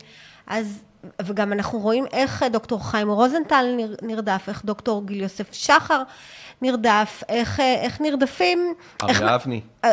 [0.46, 0.82] אז
[1.22, 6.02] וגם אנחנו רואים איך דוקטור חיים רוזנטל נרדף, איך דוקטור גיל יוסף שחר
[6.62, 8.74] נרדף, איך, איך נרדפים.
[9.02, 9.60] אריה אבני.
[9.84, 9.90] אה,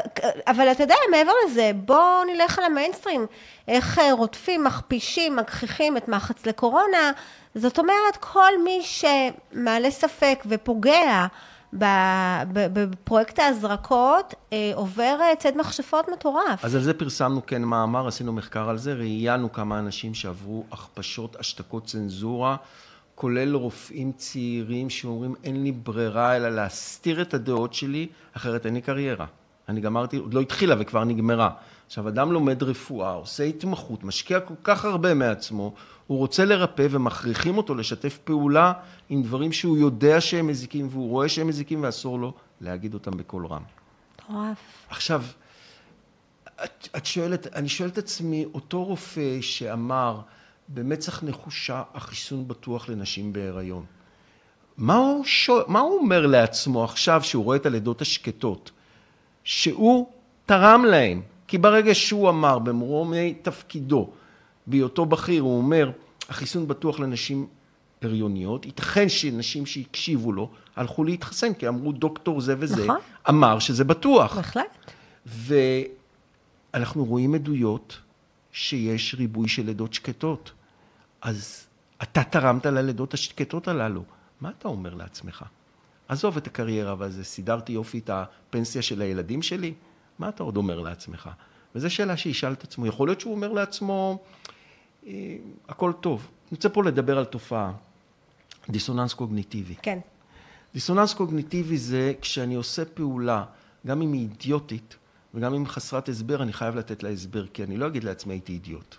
[0.47, 3.25] אבל אתה יודע, מעבר לזה, בואו נלך על המיינסטרים.
[3.67, 7.11] איך אה, רודפים, מכפישים, מגחיכים את מחץ לקורונה.
[7.55, 11.25] זאת אומרת, כל מי שמעלה ספק ופוגע
[11.73, 16.65] בפרויקט ההזרקות אה, עובר אה, ציד מכשפות מטורף.
[16.65, 21.35] אז על זה פרסמנו כן מאמר, עשינו מחקר על זה, ראיינו כמה אנשים שעברו הכפשות,
[21.39, 22.55] השתקות צנזורה,
[23.15, 28.81] כולל רופאים צעירים שאומרים אין לי ברירה אלא להסתיר את הדעות שלי, אחרת אין לי
[28.81, 29.25] קריירה.
[29.69, 31.49] אני גמרתי, עוד לא התחילה וכבר נגמרה.
[31.89, 35.73] עכשיו, אדם לומד רפואה, עושה התמחות, משקיע כל כך הרבה מעצמו,
[36.07, 38.73] הוא רוצה לרפא ומכריחים אותו לשתף פעולה
[39.09, 43.45] עם דברים שהוא יודע שהם מזיקים והוא רואה שהם מזיקים ואסור לו להגיד אותם בקול
[43.45, 43.61] רם.
[44.15, 44.57] מטורף.
[44.89, 45.23] עכשיו,
[46.63, 50.21] את, את שואלת, אני שואל את עצמי, אותו רופא שאמר
[50.69, 53.85] במצח נחושה החיסון בטוח לנשים בהיריון,
[54.77, 58.71] מה הוא, שואל, מה הוא אומר לעצמו עכשיו שהוא רואה את הלידות השקטות?
[59.43, 60.11] שהוא
[60.45, 64.09] תרם להם, כי ברגע שהוא אמר במרומי תפקידו
[64.67, 65.91] בהיותו בכיר, הוא אומר,
[66.29, 67.47] החיסון בטוח לנשים
[68.01, 72.97] הריוניות, ייתכן שנשים שהקשיבו לו הלכו להתחסן, כי אמרו דוקטור זה וזה, נכון.
[73.29, 74.35] אמר שזה בטוח.
[74.35, 74.91] בהחלט.
[76.73, 77.97] ואנחנו רואים עדויות
[78.51, 80.51] שיש ריבוי של לידות שקטות.
[81.21, 81.67] אז
[82.03, 84.03] אתה תרמת ללידות השקטות הללו,
[84.41, 85.45] מה אתה אומר לעצמך?
[86.07, 89.73] עזוב את הקריירה וזה, סידרתי יופי את הפנסיה של הילדים שלי,
[90.19, 91.29] מה אתה עוד אומר לעצמך?
[91.75, 92.85] וזו שאלה שישאל את עצמו.
[92.85, 94.19] יכול להיות שהוא אומר לעצמו,
[95.07, 95.35] אה,
[95.69, 96.19] הכל טוב.
[96.19, 97.71] אני רוצה פה לדבר על תופעה,
[98.69, 99.75] דיסוננס קוגניטיבי.
[99.81, 99.99] כן.
[100.73, 103.43] דיסוננס קוגניטיבי זה כשאני עושה פעולה,
[103.87, 104.95] גם אם היא אידיוטית
[105.33, 108.53] וגם אם חסרת הסבר, אני חייב לתת לה הסבר, כי אני לא אגיד לעצמי הייתי
[108.53, 108.95] אידיוט,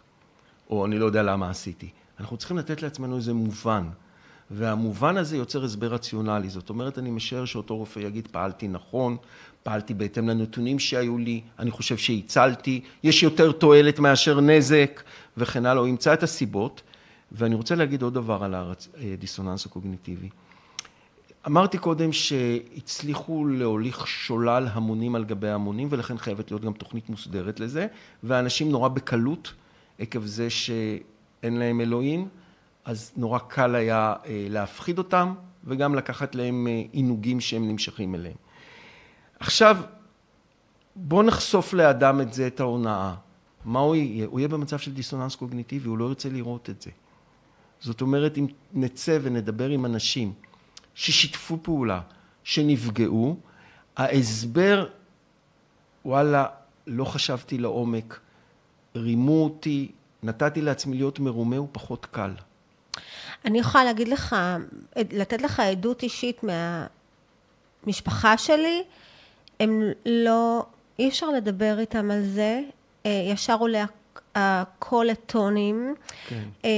[0.71, 1.89] או אני לא יודע למה עשיתי.
[2.21, 3.89] אנחנו צריכים לתת לעצמנו איזה מובן,
[4.51, 6.49] והמובן הזה יוצר הסבר רציונלי.
[6.49, 9.17] זאת אומרת, אני משער שאותו רופא יגיד, פעלתי נכון,
[9.63, 15.03] פעלתי בהתאם לנתונים שהיו לי, אני חושב שהצלתי, יש יותר תועלת מאשר נזק
[15.37, 16.83] וכן הלאה, הוא ימצא את הסיבות.
[17.33, 18.55] ואני רוצה להגיד עוד דבר על
[18.97, 20.29] הדיסוננס הקוגניטיבי.
[21.47, 27.61] אמרתי קודם שהצליחו להוליך שולל המונים על גבי המונים ולכן חייבת להיות גם תוכנית מוסדרת
[27.61, 27.87] לזה
[28.23, 29.55] ואנשים נורא בקלות
[29.99, 32.29] עקב זה שאין להם אלוהים
[32.85, 38.37] אז נורא קל היה אה, להפחיד אותם וגם לקחת להם אה, עינוגים שהם נמשכים אליהם.
[39.41, 39.77] עכשיו,
[40.97, 43.15] בוא נחשוף לאדם את זה, את ההונאה.
[43.65, 44.27] מה הוא יהיה?
[44.27, 46.91] הוא יהיה במצב של דיסוננס קוגניטיבי, הוא לא ירצה לראות את זה.
[47.81, 50.33] זאת אומרת, אם נצא ונדבר עם אנשים
[50.95, 52.01] ששיתפו פעולה,
[52.45, 53.37] שנפגעו,
[53.97, 54.87] ההסבר,
[56.05, 56.47] וואלה,
[56.87, 58.21] לא חשבתי לעומק,
[58.97, 62.31] רימו אותי, נתתי לעצמי להיות מרומה, הוא פחות קל.
[63.45, 64.37] אני יכולה להגיד לך,
[64.97, 66.41] לתת לך עדות אישית
[67.85, 68.83] מהמשפחה שלי,
[69.61, 70.65] הם לא,
[70.99, 72.61] אי אפשר לדבר איתם על זה,
[73.07, 73.85] אה, ישר עולה
[74.35, 75.95] הקול לטונים.
[76.29, 76.43] כן.
[76.65, 76.71] אה,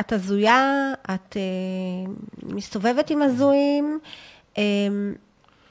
[0.00, 3.98] את הזויה, את אה, מסתובבת עם הזויים.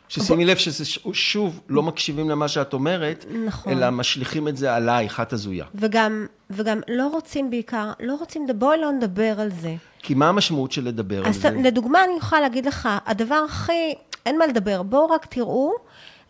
[0.09, 3.73] ששימי לב שזה שוב לא מקשיבים למה שאת אומרת, נכון.
[3.73, 5.65] אלא משליכים את זה עלייך, את הזויה.
[5.75, 9.75] וגם, וגם לא רוצים בעיקר, לא רוצים, בואי לא נדבר על זה.
[9.99, 11.49] כי מה המשמעות של לדבר על זה?
[11.49, 13.93] לדוגמה, אני יכולה להגיד לך, הדבר הכי,
[14.25, 15.73] אין מה לדבר, בואו רק תראו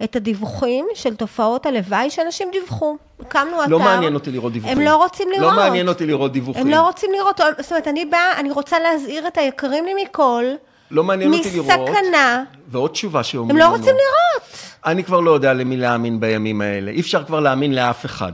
[0.03, 2.97] את הדיווחים של תופעות הלוואי שאנשים דיווחו.
[3.19, 3.71] הקמנו אתר.
[3.71, 4.77] לא מעניין אותי לראות דיווחים.
[4.77, 5.51] הם לא רוצים לראות.
[5.51, 6.61] לא מעניין אותי לראות דיווחים.
[6.61, 7.39] הם לא רוצים לראות.
[7.59, 10.45] זאת אומרת, אני באה, אני רוצה להזהיר את היקרים לי מכל.
[10.91, 11.89] לא מעניין אותי לראות.
[11.89, 12.43] מסכנה.
[12.67, 13.71] ועוד תשובה שאומרים הם לנו.
[13.71, 14.49] לא רוצים לראות.
[14.85, 16.91] אני כבר לא יודע למי להאמין בימים האלה.
[16.91, 18.33] אי אפשר כבר להאמין לאף אחד.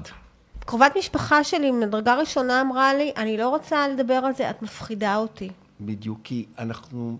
[0.66, 5.16] קרובת משפחה שלי מדרגה ראשונה אמרה לי, אני לא רוצה לדבר על זה, את מפחידה
[5.16, 5.50] אותי.
[5.82, 7.18] בדיוק, כי אנחנו...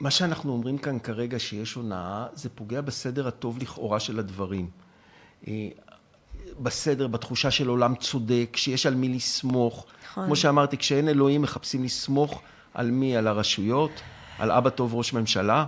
[0.00, 4.70] מה שאנחנו אומרים כאן כרגע שיש הונאה, זה פוגע בסדר הטוב לכאורה של הדברים.
[5.48, 5.68] אה,
[6.60, 9.86] בסדר, בתחושה של עולם צודק, שיש על מי לסמוך.
[10.04, 10.26] נכון.
[10.26, 12.42] כמו שאמרתי, כשאין אלוהים מחפשים לסמוך
[12.74, 13.16] על מי?
[13.16, 13.90] על הרשויות?
[14.38, 15.64] על אבא טוב ראש ממשלה?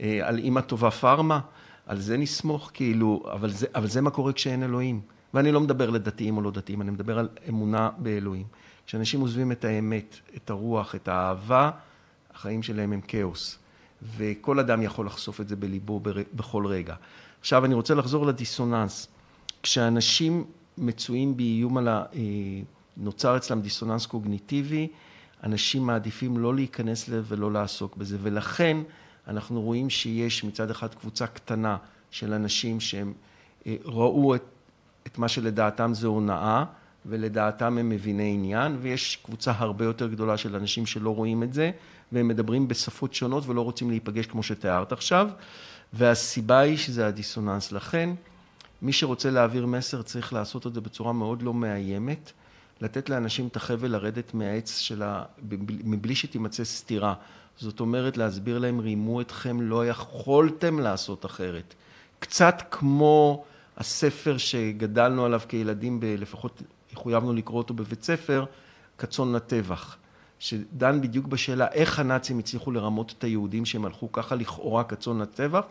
[0.00, 1.40] אה, על אימא טובה פארמה?
[1.86, 5.00] על זה נסמוך, כאילו, אבל זה, אבל זה מה קורה כשאין אלוהים.
[5.34, 8.46] ואני לא מדבר לדתיים או לא דתיים, אני מדבר על אמונה באלוהים.
[8.86, 11.70] כשאנשים עוזבים את האמת, את הרוח, את האהבה,
[12.34, 13.58] החיים שלהם הם כאוס.
[14.16, 16.00] וכל אדם יכול לחשוף את זה בליבו
[16.34, 16.94] בכל רגע.
[17.40, 19.08] עכשיו, אני רוצה לחזור לדיסוננס.
[19.62, 20.44] כשאנשים
[20.78, 22.04] מצויים באיום על ה...
[22.14, 22.20] אה,
[22.96, 24.88] נוצר אצלם דיסוננס קוגניטיבי,
[25.44, 28.18] אנשים מעדיפים לא להיכנס לזה ולא לעסוק בזה.
[28.22, 28.76] ולכן
[29.28, 31.76] אנחנו רואים שיש מצד אחד קבוצה קטנה
[32.10, 33.12] של אנשים שהם
[33.66, 34.44] אה, ראו את,
[35.06, 36.64] את מה שלדעתם זה הונאה,
[37.06, 41.70] ולדעתם הם מביני עניין, ויש קבוצה הרבה יותר גדולה של אנשים שלא רואים את זה,
[42.12, 45.28] והם מדברים בשפות שונות ולא רוצים להיפגש כמו שתיארת עכשיו,
[45.92, 47.72] והסיבה היא שזה הדיסוננס.
[47.72, 48.10] לכן,
[48.82, 52.32] מי שרוצה להעביר מסר צריך לעשות את זה בצורה מאוד לא מאיימת,
[52.80, 55.22] לתת לאנשים את החבל לרדת מהעץ שלה
[55.84, 57.14] מבלי שתימצא סתירה.
[57.58, 61.74] זאת אומרת, להסביר להם, רימו אתכם, לא יכולתם לעשות אחרת.
[62.18, 63.44] קצת כמו
[63.76, 66.62] הספר שגדלנו עליו כילדים, לפחות
[66.94, 68.44] חויבנו לקרוא אותו בבית ספר,
[68.98, 69.96] כצאן לטבח,
[70.44, 75.64] שדן בדיוק בשאלה איך הנאצים הצליחו לרמות את היהודים שהם הלכו ככה לכאורה כצאן לטבח,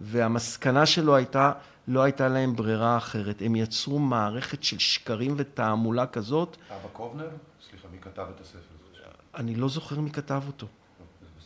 [0.00, 1.52] והמסקנה שלו הייתה,
[1.88, 3.42] לא הייתה להם ברירה אחרת.
[3.44, 7.28] הם יצרו מערכת של שקרים ותעמולה כזאת, אבא קובנר?
[7.70, 8.58] סליחה, מי כתב את הספר
[8.90, 9.00] הזה?
[9.34, 10.66] אני לא זוכר מי כתב אותו.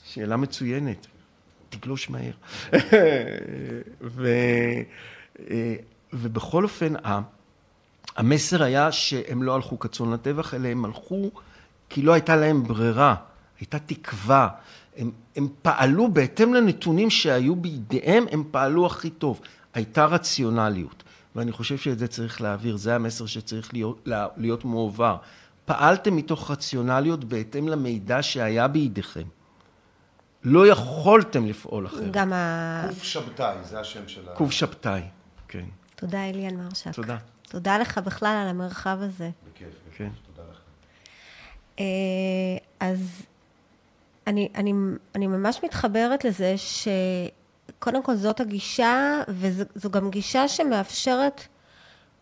[0.04, 1.06] שאלה מצוינת.
[1.68, 2.32] תגלוש מהר.
[4.00, 4.28] ו,
[5.50, 5.76] אה,
[6.12, 6.92] ובכל אופן,
[8.16, 11.30] המסר היה שהם לא הלכו כצאן לטבח, אלא הם הלכו
[11.88, 13.14] כי לא הייתה להם ברירה,
[13.60, 14.48] הייתה תקווה.
[14.96, 19.40] הם, הם פעלו בהתאם לנתונים שהיו בידיהם, הם פעלו הכי טוב.
[19.74, 21.02] הייתה רציונליות,
[21.36, 25.16] ואני חושב שאת זה צריך להעביר, זה המסר שצריך להיות, להיות מועבר.
[25.64, 29.22] פעלתם מתוך רציונליות בהתאם למידע שהיה בידיכם.
[30.44, 32.12] לא יכולתם לפעול אחרת.
[32.12, 32.84] גם ה...
[32.88, 34.32] קוף שבתאי, זה השם של ה...
[34.32, 35.02] קוב שבתאי,
[35.48, 35.64] כן.
[35.96, 36.92] תודה, אליאן מרשק.
[36.92, 37.16] תודה.
[37.48, 39.30] תודה לך בכלל על המרחב הזה.
[39.54, 40.27] בכיף, בכיף, כן.
[41.78, 41.84] אה,
[42.80, 43.22] אז
[44.26, 44.72] אני, אני,
[45.14, 51.42] אני ממש מתחברת לזה שקודם כל זאת הגישה, וזו גם גישה שמאפשרת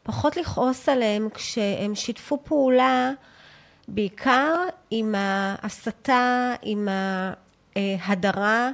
[0.03, 3.13] פחות לכעוס עליהם כשהם שיתפו פעולה
[3.89, 4.55] בעיקר
[4.91, 6.89] עם ההסתה, עם
[7.77, 8.71] ההדרה,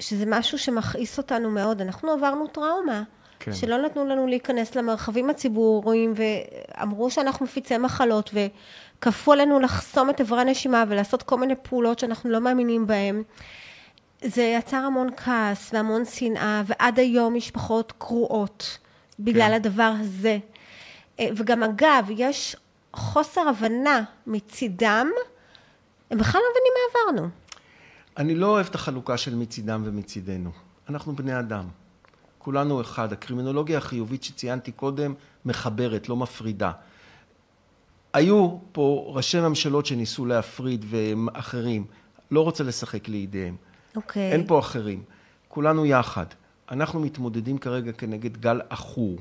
[0.00, 1.80] שזה משהו שמכעיס אותנו מאוד.
[1.80, 3.02] אנחנו עברנו טראומה.
[3.40, 3.52] כן.
[3.52, 8.30] שלא נתנו לנו להיכנס למרחבים הציבוריים ואמרו שאנחנו מפיצי מחלות
[8.98, 13.22] וכפו עלינו לחסום את איברי הנשימה ולעשות כל מיני פעולות שאנחנו לא מאמינים בהן.
[14.22, 18.78] זה יצר המון כעס והמון שנאה ועד היום משפחות קרועות
[19.20, 19.52] בגלל כן.
[19.52, 20.38] הדבר הזה.
[21.20, 22.56] אה, וגם אגב, יש
[22.92, 25.08] חוסר הבנה מצידם,
[26.10, 27.28] הם בכלל לא מבינים מה עברנו.
[28.16, 30.50] אני לא אוהב את החלוקה של מצידם ומצידנו.
[30.88, 31.64] אנחנו בני אדם.
[32.38, 33.12] כולנו אחד.
[33.12, 36.72] הקרימינולוגיה החיובית שציינתי קודם מחברת, לא מפרידה.
[38.12, 41.84] היו פה ראשי ממשלות שניסו להפריד והם אחרים.
[42.30, 43.56] לא רוצה לשחק לידיהם.
[43.96, 44.32] אוקיי.
[44.32, 45.02] אין פה אחרים.
[45.48, 46.26] כולנו יחד.
[46.70, 49.16] אנחנו מתמודדים כרגע כנגד גל עכור.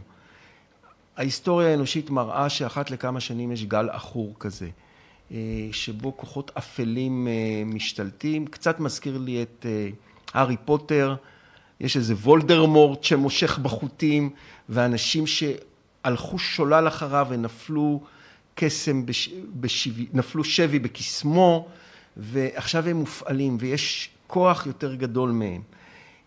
[1.18, 4.70] ההיסטוריה האנושית מראה שאחת לכמה שנים יש גל עכור כזה,
[5.32, 5.38] אה,
[5.72, 8.48] שבו כוחות אפלים אה, משתלטים.
[8.48, 9.90] קצת מזכיר לי את אה,
[10.34, 11.16] הארי פוטר,
[11.80, 14.30] יש איזה וולדרמורט שמושך בחוטים,
[14.70, 18.02] ואנשים שהלכו שולל אחריו ונפלו
[18.60, 19.30] קסם, בש...
[19.60, 20.06] בשבי...
[20.14, 21.68] נפלו שבי בקסמו,
[22.18, 25.62] ועכשיו הם מופעלים, ויש כוח יותר גדול מהם.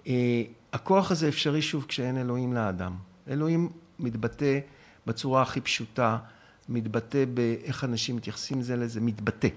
[0.06, 2.96] אה, הכוח הזה אפשרי שוב כשאין אלוהים לאדם.
[3.28, 4.58] אלוהים מתבטא
[5.06, 6.18] בצורה הכי פשוטה,
[6.68, 9.48] מתבטא באיך אנשים מתייחסים זה לזה, מתבטא.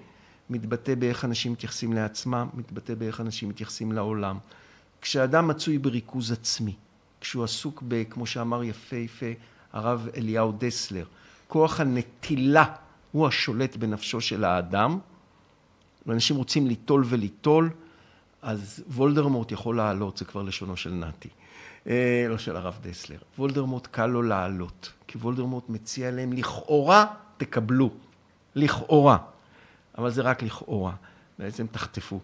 [0.49, 4.38] מתבטא באיך אנשים מתייחסים לעצמם, מתבטא באיך אנשים מתייחסים לעולם.
[5.01, 6.75] כשאדם מצוי בריכוז עצמי,
[7.21, 9.31] כשהוא עסוק ב, כמו שאמר יפהפה
[9.73, 11.05] הרב אליהו דסלר,
[11.47, 12.65] כוח הנטילה
[13.12, 14.99] הוא השולט בנפשו של האדם,
[16.06, 17.69] ואנשים רוצים ליטול וליטול,
[18.41, 21.29] אז וולדרמורט יכול לעלות, זה כבר לשונו של נתי.
[21.88, 23.17] אה, לא של הרב דסלר.
[23.38, 27.06] וולדרמוט קל לו לעלות, כי וולדרמוט מציע להם לכאורה
[27.38, 27.89] תקבלו.
[28.56, 29.17] לכאורה.
[29.97, 30.93] אבל זה רק לכאורה.
[31.39, 32.19] בעצם תחטפו.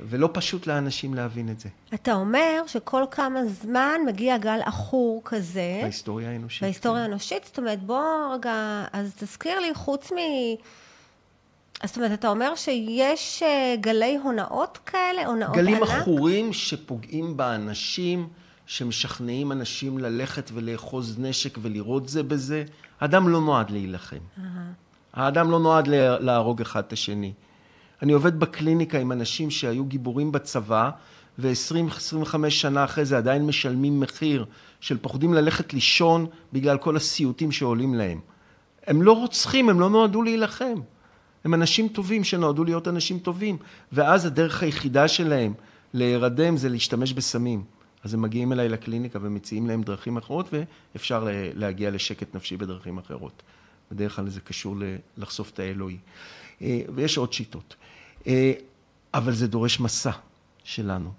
[0.00, 1.68] ולא פשוט לאנשים להבין את זה.
[1.94, 5.78] אתה אומר שכל כמה זמן מגיע גל עכור כזה.
[5.82, 6.62] בהיסטוריה האנושית.
[6.62, 8.04] בהיסטוריה האנושית, זאת אומרת, בוא
[8.34, 10.16] רגע, אז תזכיר לי, חוץ מ...
[11.86, 15.88] זאת אומרת, אתה אומר שיש אה, גלי הונאות כאלה, הונאות גלים ענק?
[15.90, 18.28] עכורים שפוגעים באנשים,
[18.66, 22.64] שמשכנעים אנשים ללכת ולאחוז נשק ולראות זה בזה.
[23.00, 24.16] האדם לא נועד להילחם.
[25.12, 27.32] האדם לא נועד לה- להרוג אחד את השני.
[28.04, 30.90] אני עובד בקליניקה עם אנשים שהיו גיבורים בצבא,
[31.38, 34.44] ו-20-25 שנה אחרי זה עדיין משלמים מחיר
[34.80, 38.20] של פוחדים ללכת לישון בגלל כל הסיוטים שעולים להם.
[38.86, 40.74] הם לא רוצחים, הם לא נועדו להילחם.
[41.44, 43.56] הם אנשים טובים שנועדו להיות אנשים טובים,
[43.92, 45.54] ואז הדרך היחידה שלהם
[45.94, 47.64] להירדם זה להשתמש בסמים.
[48.02, 53.42] אז הם מגיעים אליי לקליניקה ומציעים להם דרכים אחרות, ואפשר להגיע לשקט נפשי בדרכים אחרות.
[53.90, 54.76] בדרך כלל זה קשור
[55.16, 55.96] לחשוף את האלוהי.
[56.62, 57.76] אה, ויש עוד שיטות.
[58.26, 58.52] אה,
[59.14, 60.10] אבל זה דורש מסע
[60.64, 61.12] שלנו.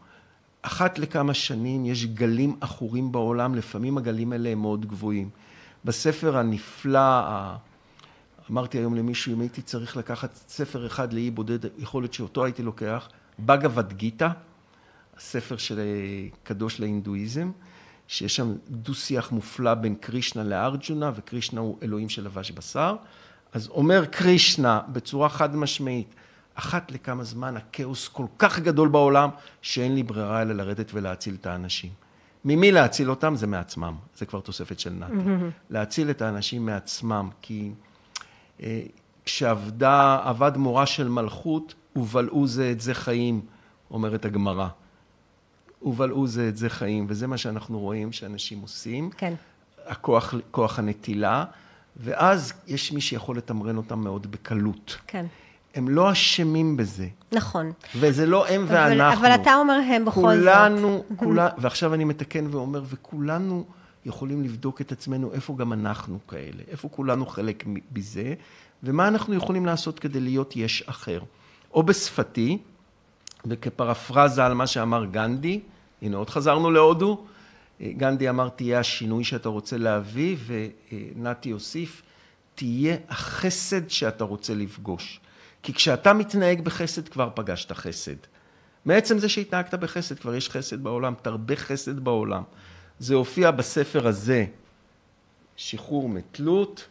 [0.62, 5.30] אחת לכמה שנים יש גלים עכורים בעולם, לפעמים הגלים האלה הם מאוד גבוהים.
[5.86, 7.22] בספר הנפלא,
[8.52, 12.64] אמרתי היום למישהו, אם הייתי צריך לקחת ספר אחד לאי בודד, יכול להיות שאותו הייתי
[12.64, 14.30] לוקח, בגבד גיתא,
[15.18, 17.52] הספר של אה, קדוש להינדואיזם,
[18.08, 22.96] שיש שם דו-שיח מופלא בין קרישנה לארג'ונה, וקרישנה הוא אלוהים שלבש בשר.
[23.54, 26.16] אז אומר קרישנה בצורה חד משמעית,
[26.56, 29.30] אחת לכמה זמן הכאוס כל כך גדול בעולם,
[29.62, 31.92] שאין לי ברירה אלא לרדת ולהציל את האנשים.
[32.46, 33.36] ממי להציל אותם?
[33.36, 33.96] זה מעצמם.
[34.16, 35.14] זה כבר תוספת של נתי.
[35.70, 37.72] להציל את האנשים מעצמם, כי
[38.64, 38.82] אה,
[39.26, 43.42] כשעבדה, עבד מורה של מלכות, ובלעו זה את זה חיים,
[43.92, 44.68] אומרת הגמרא.
[45.82, 49.10] ובלעו זה את זה חיים, וזה מה שאנחנו רואים שאנשים עושים.
[49.18, 49.34] כן.
[49.86, 51.46] הכוח, כוח הנטילה,
[51.98, 54.98] ואז יש מי שיכול לתמרן אותם מאוד בקלות.
[55.08, 55.26] כן.
[55.76, 57.72] הם לא אשמים בזה, נכון.
[57.96, 59.22] וזה לא הם אבל, ואנחנו.
[59.22, 60.22] אבל אתה אומר הם בכל זאת.
[60.22, 63.66] כולנו, כולה, ועכשיו אני מתקן ואומר, וכולנו
[64.06, 67.64] יכולים לבדוק את עצמנו איפה גם אנחנו כאלה, איפה כולנו חלק
[67.96, 68.34] מזה,
[68.84, 71.20] ומה אנחנו יכולים לעשות כדי להיות יש אחר.
[71.74, 72.58] או בשפתי,
[73.46, 75.60] וכפרפרזה על מה שאמר גנדי,
[76.02, 77.26] הנה עוד חזרנו להודו,
[77.82, 82.02] גנדי אמר תהיה השינוי שאתה רוצה להביא, ונתי הוסיף,
[82.56, 85.20] תהיה החסד שאתה רוצה לפגוש.
[85.66, 88.16] כי כשאתה מתנהג בחסד כבר פגשת חסד.
[88.86, 92.44] מעצם זה שהתנהגת בחסד, כבר יש חסד בעולם, תרבה חסד בעולם.
[93.00, 94.46] זה הופיע בספר הזה,
[95.56, 96.88] שחרור מתלות,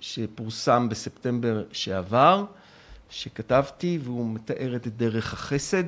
[0.00, 2.44] שפורסם בספטמבר שעבר,
[3.10, 5.84] שכתבתי, והוא מתאר את דרך החסד,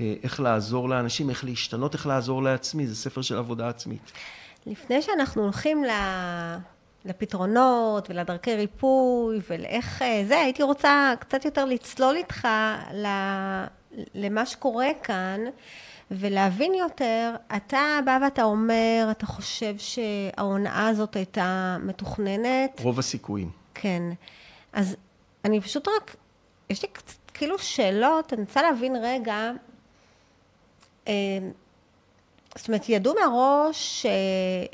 [0.00, 4.12] אה, איך לעזור לאנשים, איך להשתנות, איך לעזור לעצמי, זה ספר של עבודה עצמית.
[4.66, 5.90] לפני שאנחנו הולכים ל...
[7.04, 12.48] לפתרונות ולדרכי ריפוי ולאיך אה, זה, הייתי רוצה קצת יותר לצלול איתך.
[14.14, 15.40] למה שקורה כאן
[16.10, 17.34] ולהבין יותר.
[17.56, 22.80] אתה בא ואתה אומר, אתה חושב שההונאה הזאת הייתה מתוכננת?
[22.82, 23.50] רוב הסיכויים.
[23.74, 24.02] כן.
[24.72, 24.96] אז
[25.44, 26.16] אני פשוט רק,
[26.70, 29.50] יש לי קצת כאילו שאלות, אני רוצה להבין רגע,
[31.08, 31.12] אה,
[32.56, 34.06] זאת אומרת, ידעו מראש ש,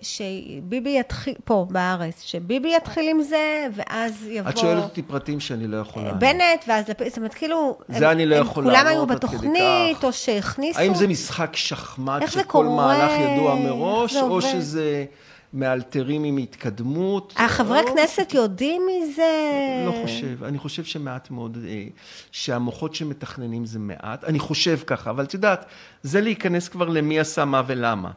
[0.03, 4.51] שביבי יתחיל, פה בארץ, שביבי יתחיל עם זה, ואז יבוא...
[4.51, 6.19] את שואלת אותי פרטים שאני לא יכול לענות.
[6.19, 7.79] בנט, ואז לפיד, זאת אומרת, כאילו...
[7.89, 10.05] זה אני לא יכול כולם היו לענות עד כדי בתוכנית, כך.
[10.05, 10.81] או שהכניסו...
[10.81, 12.65] האם זה משחק שחמט שכל?
[12.65, 14.43] מהלך ידוע מראש, או?
[14.43, 15.05] שזה
[15.57, 17.35] מאלתרים עם התקדמות?
[17.37, 19.23] החברי או- כנסת יודעים מזה?
[19.87, 20.45] לא חושב.
[20.45, 21.85] אני חושב שמעט מאוד, אה,
[22.31, 24.25] שהמוחות שמתכננים זה מעט.
[24.25, 25.65] אני חושב ככה, אבל את יודעת,
[26.03, 28.11] זה להיכנס כבר למי עשה מה ולמה.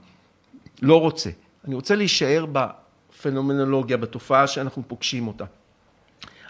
[0.81, 1.29] לא רוצה.
[1.67, 5.45] אני רוצה להישאר בפנומנולוגיה, בתופעה שאנחנו פוגשים אותה.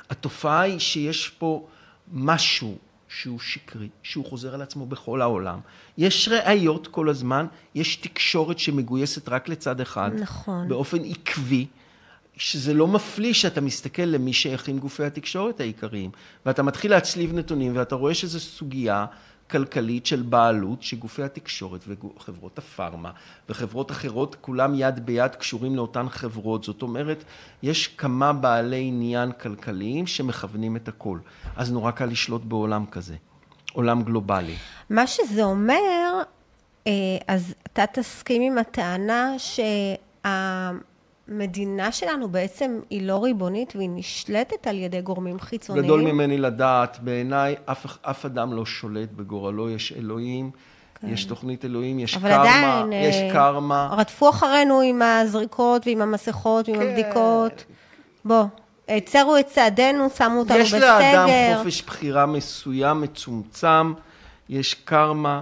[0.09, 1.67] התופעה היא שיש פה
[2.13, 2.77] משהו
[3.09, 5.59] שהוא שקרי, שהוא חוזר על עצמו בכל העולם.
[5.97, 7.45] יש ראיות כל הזמן,
[7.75, 10.11] יש תקשורת שמגויסת רק לצד אחד.
[10.19, 10.67] נכון.
[10.67, 11.65] באופן עקבי.
[12.37, 16.09] שזה לא מפליא שאתה מסתכל למי שייכים גופי התקשורת העיקריים,
[16.45, 19.05] ואתה מתחיל להצליב נתונים, ואתה רואה שזו סוגיה
[19.51, 23.11] כלכלית של בעלות, שגופי התקשורת וחברות הפארמה
[23.49, 26.63] וחברות אחרות, כולם יד ביד קשורים לאותן חברות.
[26.63, 27.23] זאת אומרת,
[27.63, 31.19] יש כמה בעלי עניין כלכליים שמכוונים את הכל.
[31.55, 33.15] אז נורא קל לשלוט בעולם כזה,
[33.73, 34.55] עולם גלובלי.
[34.89, 36.21] מה שזה אומר,
[36.87, 36.91] אה,
[37.27, 39.33] אז אתה תסכים עם הטענה
[41.29, 45.85] שהמדינה שלנו בעצם היא לא ריבונית והיא נשלטת על ידי גורמים חיצוניים.
[45.85, 50.51] גדול ממני לדעת, בעיניי אף, אף אדם לא שולט בגורלו, יש אלוהים,
[51.03, 53.89] יש תוכנית אלוהים, יש אבל קרמה, עדיין, יש אה, קרמה.
[53.91, 56.87] רדפו אחרינו עם הזריקות ועם המסכות ועם כן.
[56.87, 57.65] הבדיקות.
[58.25, 58.43] בוא,
[58.89, 60.99] הצרו את צעדינו, שמו אותנו יש בסגר.
[60.99, 61.27] לאדם
[61.57, 63.93] חופש בחירה מסוים, מצומצם,
[64.49, 65.41] יש קרמה.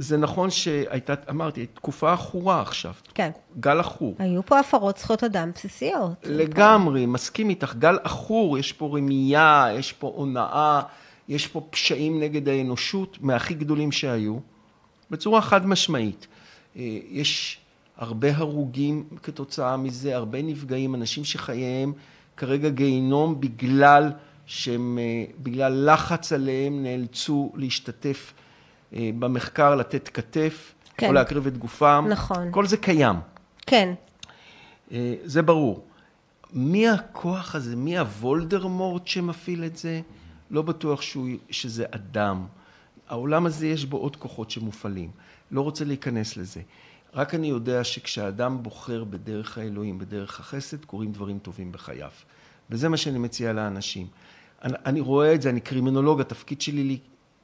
[0.00, 3.30] זה נכון שהייתה, אמרתי, תקופה עכורה עכשיו, כן.
[3.60, 4.14] גל עכור.
[4.18, 6.12] היו פה הפרות זכויות אדם בסיסיות.
[6.24, 10.80] לגמרי, מסכים איתך, גל עכור, יש פה רמייה, יש פה הונאה,
[11.28, 14.38] יש פה פשעים נגד האנושות מהכי גדולים שהיו,
[15.10, 16.26] בצורה חד משמעית.
[16.76, 17.58] אה, יש
[17.96, 21.92] הרבה הרוגים כתוצאה מזה, הרבה נפגעים, אנשים שחייהם
[22.36, 24.10] כרגע גיהינום בגלל
[24.46, 28.32] שהם, אה, בגלל לחץ עליהם נאלצו להשתתף
[28.92, 31.06] במחקר, לתת כתף, כן.
[31.06, 32.06] או להקריב את גופם.
[32.08, 32.48] נכון.
[32.50, 33.16] כל זה קיים.
[33.66, 33.94] כן.
[34.92, 35.84] אה, זה ברור.
[36.52, 37.76] מי הכוח הזה?
[37.76, 40.00] מי הוולדרמורט שמפעיל את זה?
[40.50, 42.46] לא בטוח שהוא, שזה אדם.
[43.08, 45.10] העולם הזה יש בו עוד כוחות שמופעלים.
[45.50, 46.60] לא רוצה להיכנס לזה.
[47.14, 52.10] רק אני יודע שכשאדם בוחר בדרך האלוהים, בדרך החסד, קורים דברים טובים בחייו.
[52.70, 54.06] וזה מה שאני מציע לאנשים.
[54.62, 56.98] אני, אני רואה את זה, אני קרימינולוג, התפקיד שלי לי,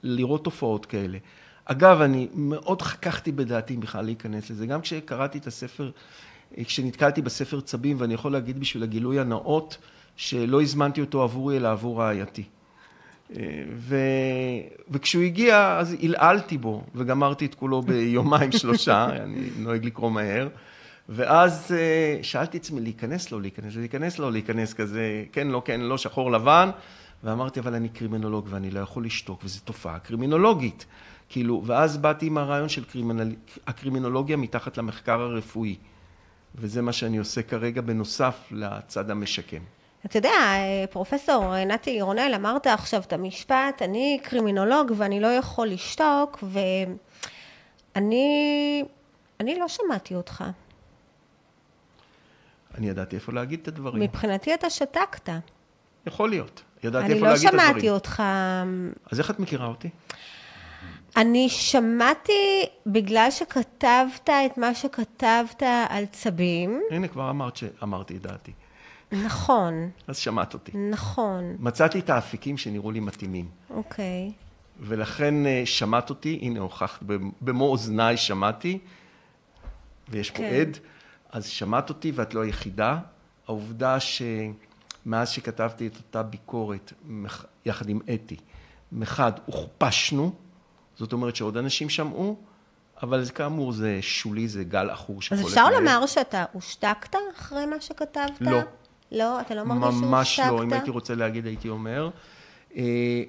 [0.06, 1.18] לראות תופעות כאלה.
[1.64, 4.66] אגב, אני מאוד חככתי בדעתי אם בכלל להיכנס לזה.
[4.66, 5.90] גם כשקראתי את הספר,
[6.64, 9.78] כשנתקלתי בספר צבים, ואני יכול להגיד בשביל הגילוי הנאות,
[10.16, 12.44] שלא הזמנתי אותו עבורי, אלא עבור רעייתי.
[13.74, 13.96] ו...
[14.90, 20.48] וכשהוא הגיע, אז עלעלתי בו, וגמרתי את כולו ביומיים שלושה, אני נוהג לקרוא מהר.
[21.08, 25.80] ואז אה, שאלתי את עצמי, להיכנס לו, להיכנס, להיכנס לו, להיכנס כזה, כן, לא, כן,
[25.80, 26.70] לא, שחור לבן.
[27.26, 30.86] ואמרתי, אבל אני קרימינולוג ואני לא יכול לשתוק, וזו תופעה קרימינולוגית.
[31.28, 33.34] כאילו, ואז באתי עם הרעיון של קרימינל...
[33.66, 35.76] הקרימינולוגיה מתחת למחקר הרפואי.
[36.54, 39.62] וזה מה שאני עושה כרגע בנוסף לצד המשקם.
[40.06, 40.30] אתה יודע,
[40.90, 46.44] פרופסור נתי רונל, אמרת עכשיו את המשפט, אני קרימינולוג ואני לא יכול לשתוק,
[47.94, 48.84] ואני
[49.40, 50.44] אני לא שמעתי אותך.
[52.74, 54.02] אני ידעתי איפה להגיד את הדברים.
[54.02, 55.28] מבחינתי אתה שתקת.
[56.06, 56.62] יכול להיות.
[56.86, 57.72] ידעתי אני איפה לא להגיד את הדברים.
[57.72, 58.22] שמעתי אותך.
[59.10, 59.88] אז איך את מכירה אותי?
[61.16, 68.52] אני שמעתי, בגלל שכתבת את מה שכתבת על צבים, הנה, כבר אמרת שאמרתי את דעתי.
[69.12, 70.72] נכון, אז שמעת אותי.
[70.90, 73.48] נכון, מצאתי את האפיקים שנראו לי מתאימים.
[73.70, 74.32] אוקיי.
[74.80, 77.02] ולכן אה, שמעת אותי, הנה הוכחת,
[77.40, 78.78] במו אוזניי שמעתי,
[80.08, 80.60] ויש פה כן.
[80.60, 80.78] עד,
[81.32, 82.98] אז שמעת אותי ואת לא היחידה.
[83.48, 84.00] העובדה
[85.06, 86.92] שמאז שכתבתי את אותה ביקורת,
[87.64, 88.36] יחד עם אתי,
[88.92, 90.32] מחד הוכפשנו,
[90.96, 92.36] זאת אומרת שעוד אנשים שמעו,
[93.02, 95.70] אבל כאמור זה שולי, זה גל עכור שחולף אז אפשר.
[95.70, 98.40] לומר שאתה הושתקת אחרי מה שכתבת?
[98.40, 98.58] לא.
[99.12, 99.40] לא?
[99.40, 100.10] אתה לא מרגיש שהושתקת?
[100.10, 102.10] ממש לא, אם הייתי רוצה להגיד הייתי אומר.
[102.76, 103.22] אה,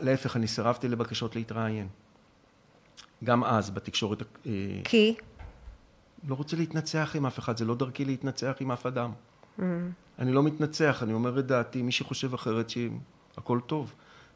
[0.00, 1.88] להפך, אני סירבתי לבקשות להתראיין.
[3.24, 4.52] גם אז, בתקשורת, אה,
[4.84, 5.14] כי?
[6.28, 9.12] לא רוצה להתנצח עם אף אחד, זה לא דרכי להתנצח עם אף אדם.
[10.18, 13.92] אני לא מתנצח, אני אומר את דעתי, מי שחושב אחרת, שהכל טוב.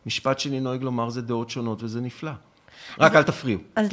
[0.07, 2.33] משפט שאני נוהג לומר זה דעות שונות, וזה נפלא.
[2.99, 3.61] רק אל תפריעו.
[3.77, 3.93] אז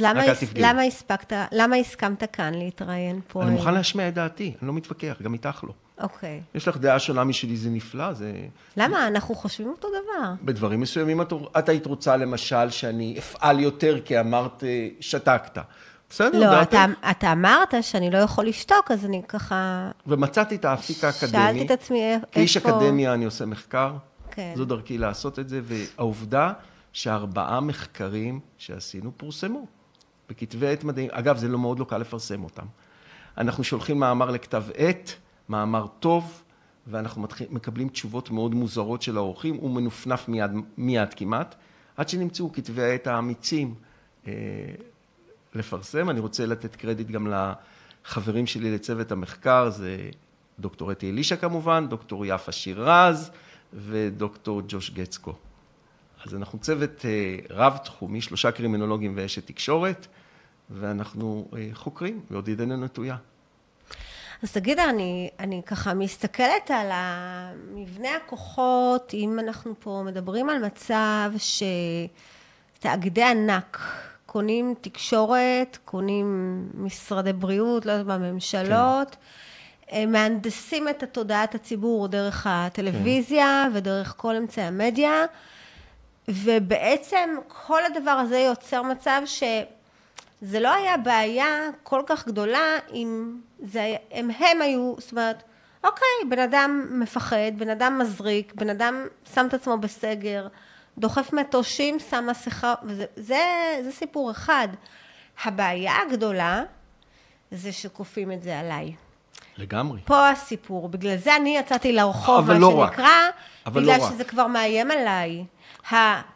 [0.56, 3.42] למה, הספקת, למה הסכמת כאן להתראיין פה?
[3.42, 3.50] אני?
[3.50, 5.72] מוכן להשמיע את דעתי, אני לא מתווכח, גם איתך לא.
[6.00, 6.40] אוקיי.
[6.54, 8.32] יש לך דעה שונה משלי, זה נפלא, זה...
[8.76, 9.06] למה?
[9.06, 10.32] אנחנו חושבים אותו דבר.
[10.42, 15.58] בדברים מסוימים את, את היית רוצה למשל שאני אפעל יותר כי אמרת אה, שתקת.
[16.10, 16.62] בסדר, לא.
[16.62, 19.90] אתה, אתה אמרת שאני לא יכול לשתוק, אז אני ככה...
[20.06, 21.32] ומצאתי את האפיק האקדמי.
[21.32, 22.26] שאלתי את עצמי איפה...
[22.32, 23.94] כאיש אקדמיה אני עושה מחקר,
[24.30, 24.52] כן.
[24.56, 26.52] זו דרכי לעשות את זה, והעובדה
[26.92, 29.66] שארבעה מחקרים שעשינו פורסמו
[30.28, 31.10] בכתבי עת מדעיים.
[31.12, 32.66] אגב, זה לא מאוד לא קל לפרסם אותם.
[33.38, 35.14] אנחנו שולחים מאמר לכתב עת,
[35.48, 36.42] מאמר טוב,
[36.86, 41.54] ואנחנו מתחיל, מקבלים תשובות מאוד מוזרות של האורחים, הוא מנופנף מיד, מיד כמעט,
[41.96, 43.74] עד שנמצאו כתבי העת האמיצים
[44.26, 44.32] אה,
[45.54, 46.10] לפרסם.
[46.10, 50.10] אני רוצה לתת קרדיט גם לחברים שלי לצוות המחקר, זה
[50.58, 53.30] דוקטור אתי אלישע כמובן, דוקטור יפה שירז
[53.72, 55.34] ודוקטור ג'וש גצקו.
[56.26, 60.06] אז אנחנו צוות אה, רב-תחומי, שלושה קרימינולוגים ואשת תקשורת,
[60.70, 63.16] ואנחנו אה, חוקרים, ועוד ידנו נטויה.
[64.42, 66.90] אז תגיד, אני, אני ככה מסתכלת על
[67.74, 71.32] מבנה הכוחות, אם אנחנו פה מדברים על מצב
[72.78, 73.78] שתאגידי ענק
[74.32, 79.16] קונים תקשורת, קונים משרדי בריאות, לא יודעת מה, ממשלות,
[79.88, 83.76] הם מהנדסים את תודעת הציבור דרך הטלוויזיה כן.
[83.76, 85.24] ודרך כל אמצעי המדיה,
[86.28, 89.42] ובעצם כל הדבר הזה יוצר מצב ש...
[90.42, 95.42] זה לא היה בעיה כל כך גדולה אם זה היה, הם, הם היו, זאת אומרת,
[95.84, 100.46] אוקיי, בן אדם מפחד, בן אדם מזריק, בן אדם שם את עצמו בסגר,
[101.00, 103.38] דוחף מטושים, שם מסכה, וזה זה,
[103.84, 104.68] זה סיפור אחד.
[105.44, 106.62] הבעיה הגדולה
[107.50, 108.94] זה שכופים את זה עליי.
[109.56, 110.00] לגמרי.
[110.04, 112.92] פה הסיפור, בגלל זה אני יצאתי לרחוב, מה לא רק.
[112.92, 113.10] שנקרא,
[113.66, 114.12] אבל בגלל לא רק.
[114.12, 115.44] שזה כבר מאיים עליי.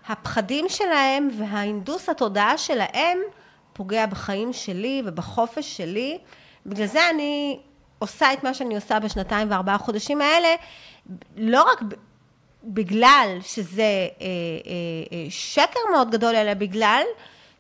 [0.07, 3.19] הפחדים שלהם וההינדוס התודעה שלהם
[3.73, 6.19] פוגע בחיים שלי ובחופש שלי.
[6.67, 7.61] בגלל זה אני
[7.99, 10.49] עושה את מה שאני עושה בשנתיים וארבעה חודשים האלה,
[11.37, 11.81] לא רק
[12.67, 14.27] בגלל שזה אה, אה,
[15.13, 17.03] אה, שקר מאוד גדול, אלא בגלל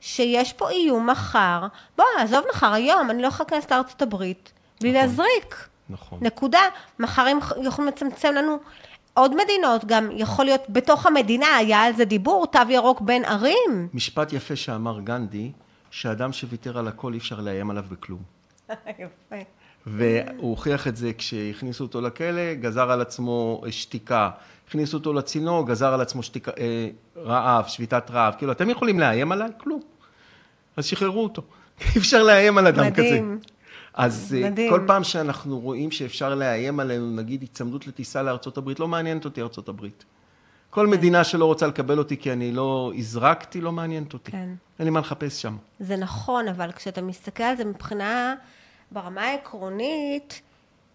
[0.00, 1.66] שיש פה איום מחר.
[1.96, 5.02] בוא, עזוב מחר, היום, אני לא יכולה להיכנס לארצות הברית בלי נכון.
[5.02, 5.68] להזריק.
[5.88, 6.18] נכון.
[6.22, 6.62] נקודה.
[6.98, 8.58] מחר הם יכולים לצמצם לנו
[9.14, 13.88] עוד מדינות, גם יכול להיות בתוך המדינה, היה על זה דיבור, תו ירוק בין ערים.
[13.94, 15.52] משפט יפה שאמר גנדי,
[15.90, 18.22] שאדם שוויתר על הכל אי אפשר לאיים עליו בכלום.
[18.98, 19.36] יפה.
[19.86, 24.30] והוא הוכיח את זה כשהכניסו אותו לכלא, גזר על עצמו שתיקה.
[24.68, 28.34] הכניסו אותו לצינור, גזר על עצמו שתיקה, אה, רעב, שביתת רעב.
[28.38, 29.50] כאילו, אתם יכולים לאיים עליי?
[29.58, 29.80] כלום.
[30.76, 31.42] אז שחררו אותו.
[31.80, 33.02] אי אפשר לאיים על אדם כזה.
[33.02, 33.38] מדהים.
[33.94, 34.70] אז אה, מדהים.
[34.70, 39.42] כל פעם שאנחנו רואים שאפשר לאיים עלינו, נגיד הצמדות לטיסה לארצות הברית, לא מעניינת אותי
[39.42, 40.04] ארצות הברית.
[40.70, 44.32] כל מדינה שלא רוצה לקבל אותי כי אני לא הזרקתי, לא מעניינת אותי.
[44.32, 44.48] כן.
[44.78, 45.56] אין לי מה לחפש שם.
[45.80, 48.34] זה נכון, אבל כשאתה מסתכל על זה מבחינה,
[48.90, 50.42] ברמה העקרונית,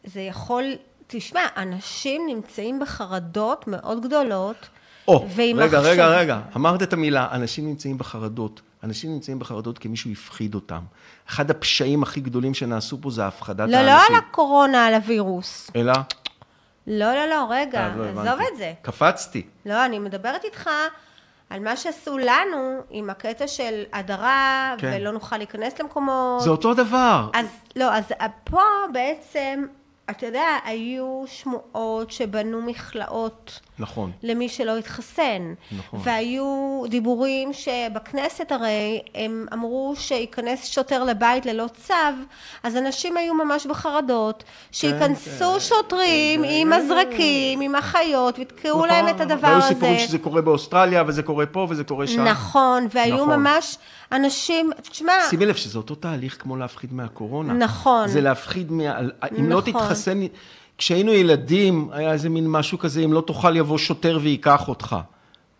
[0.04, 0.64] זה יכול,
[1.12, 4.68] תשמע, אנשים נמצאים בחרדות מאוד גדולות.
[5.08, 8.62] או, רגע, מחשב- רגע, רגע, אמרת את המילה, אנשים נמצאים בחרדות.
[8.84, 10.80] אנשים נמצאים בחרדות כי מישהו הפחיד אותם.
[11.30, 13.86] אחד הפשעים הכי גדולים שנעשו פה זה הפחדת לא, האנשים.
[13.96, 15.72] לא על הקורונה, על הווירוס.
[15.76, 15.94] אלא?
[16.88, 18.44] לא, לא, לא, רגע, אה, לא עזוב הבנתי.
[18.54, 18.74] את זה.
[18.82, 19.46] קפצתי.
[19.66, 20.70] לא, אני מדברת איתך
[21.50, 22.58] על מה שעשו לנו
[22.90, 24.92] עם הקטע של הדרה, כן.
[25.02, 26.42] ולא נוכל להיכנס למקומות.
[26.42, 27.30] זה אותו דבר.
[27.34, 27.46] אז
[27.76, 28.04] לא, אז
[28.44, 28.62] פה
[28.94, 29.66] בעצם,
[30.10, 34.12] אתה יודע, היו שמועות שבנו מכלאות נכון.
[34.24, 35.54] למי שלא התחסן.
[35.78, 36.00] נכון.
[36.04, 41.94] והיו דיבורים שבכנסת הרי הם אמרו שייכנס שוטר לבית ללא צו,
[42.64, 45.60] אז אנשים היו ממש בחרדות, שייכנסו כן.
[45.60, 49.68] שוטרים עם מזרקים, עם אחיות, ויתקעו להם את הדבר והיו הזה.
[49.68, 52.24] סיפורים שזה קורה באוסטרליה, וזה קורה פה, וזה קורה שם.
[52.24, 53.30] נכון, והיו נכון.
[53.30, 53.78] ממש
[54.12, 57.54] אנשים, תשמע, שימי לב שזה אותו תהליך כמו להפחיד מהקורונה.
[57.54, 58.08] נכון.
[58.08, 59.00] זה להפחיד מה...
[59.40, 59.74] אם לא נכון.
[59.74, 60.20] תתחסן...
[60.78, 64.96] כשהיינו ילדים, היה איזה מין משהו כזה, אם לא תאכל יבוא שוטר וייקח אותך.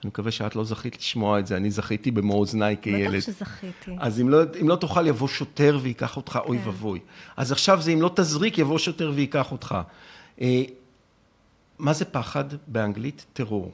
[0.04, 3.16] אני מקווה שאת לא זכית לשמוע את זה, אני זכיתי במו אוזניי כילד.
[3.16, 3.92] בטח שזכיתי.
[4.00, 6.68] אז אם לא, אם לא תאכל יבוא שוטר וייקח אותך, אוי כן.
[6.68, 7.00] ואבוי.
[7.38, 9.76] אז עכשיו זה אם לא תזריק יבוא שוטר וייקח אותך.
[10.42, 10.64] אה,
[11.80, 13.26] מה זה פחד באנגלית?
[13.34, 13.72] טרור.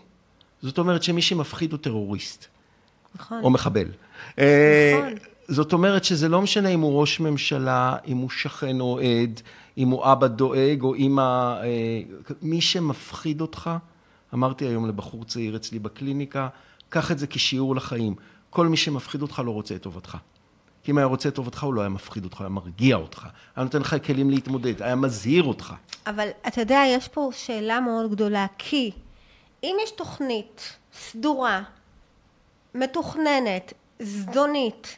[0.61, 2.47] זאת אומרת שמי שמפחיד הוא טרוריסט.
[3.16, 3.43] נכון.
[3.43, 3.88] או מחבל.
[4.39, 5.13] אה, נכון.
[5.47, 9.41] זאת אומרת שזה לא משנה אם הוא ראש ממשלה, אם הוא שכן או עד,
[9.78, 11.22] אם הוא אבא דואג או אימא...
[11.22, 12.01] אה,
[12.41, 13.70] מי שמפחיד אותך,
[14.34, 16.47] אמרתי היום לבחור צעיר אצלי בקליניקה,
[16.89, 18.16] קח את זה כשיעור לחיים.
[18.49, 20.18] כל מי שמפחיד אותך לא רוצה את טובתך.
[20.84, 23.28] כי אם היה רוצה את טובתך, הוא לא היה מפחיד אותך, היה מרגיע אותך.
[23.55, 25.74] היה נותן לך כלים להתמודד, היה מזהיר אותך.
[26.07, 28.91] אבל אתה יודע, יש פה שאלה מאוד גדולה, כי
[29.63, 31.63] אם יש תוכנית סדורה,
[32.76, 34.95] מתוכננת, זדונית,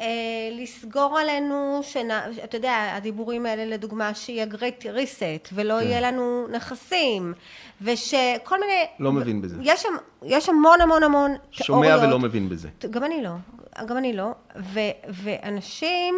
[0.00, 0.06] אה,
[0.52, 5.86] לסגור עלינו, שנה, אתה יודע, הדיבורים האלה לדוגמה, שיהיה great reset, ולא כן.
[5.86, 7.34] יהיה לנו נכסים,
[7.82, 8.84] ושכל מיני...
[8.98, 9.56] לא מבין בזה.
[9.62, 9.88] יש, שם,
[10.22, 12.08] יש המון המון המון שומע תיאוריות.
[12.08, 12.68] ולא מבין בזה.
[12.90, 13.30] גם אני לא,
[13.86, 14.30] גם אני לא.
[14.56, 16.14] ו, ואנשים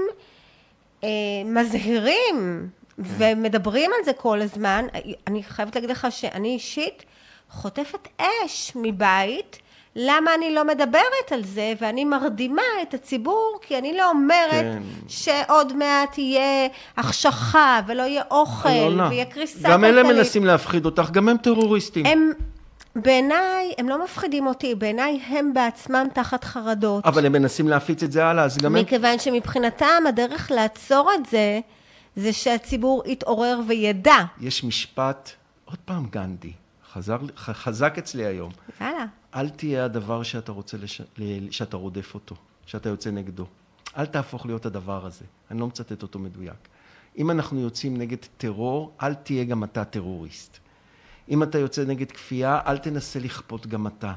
[1.04, 1.08] אה,
[1.44, 2.68] מזהירים
[2.98, 4.86] ומדברים על זה כל הזמן.
[5.26, 7.04] אני חייבת להגיד לך שאני אישית
[7.50, 9.58] חוטפת אש מבית.
[9.96, 14.82] למה אני לא מדברת על זה, ואני מרדימה את הציבור, כי אני לא אומרת כן.
[15.08, 20.18] שעוד מעט תהיה החשכה, ולא יהיה אוכל, אלונה, ויהיה קריסה גם אלה כלכלית.
[20.18, 22.06] מנסים להפחיד אותך, גם הם טרוריסטים.
[22.06, 22.32] הם,
[22.96, 27.06] בעיניי, הם לא מפחידים אותי, בעיניי הם בעצמם תחת חרדות.
[27.06, 28.82] אבל הם מנסים להפיץ את זה הלאה, אז גם הם...
[28.82, 31.60] מכיוון שמבחינתם הדרך לעצור את זה,
[32.16, 34.16] זה שהציבור יתעורר וידע.
[34.40, 35.30] יש משפט,
[35.64, 36.52] עוד פעם גנדי,
[36.92, 38.50] חזר, חזק אצלי היום.
[38.80, 39.04] יאללה.
[39.34, 41.02] אל תהיה הדבר שאתה רוצה, לש...
[41.50, 42.34] שאתה רודף אותו,
[42.66, 43.46] שאתה יוצא נגדו.
[43.96, 45.24] אל תהפוך להיות הדבר הזה.
[45.50, 46.68] אני לא מצטט אותו מדויק.
[47.18, 50.58] אם אנחנו יוצאים נגד טרור, אל תהיה גם אתה טרוריסט.
[51.28, 54.14] אם אתה יוצא נגד כפייה, אל תנסה לכפות גם אתה.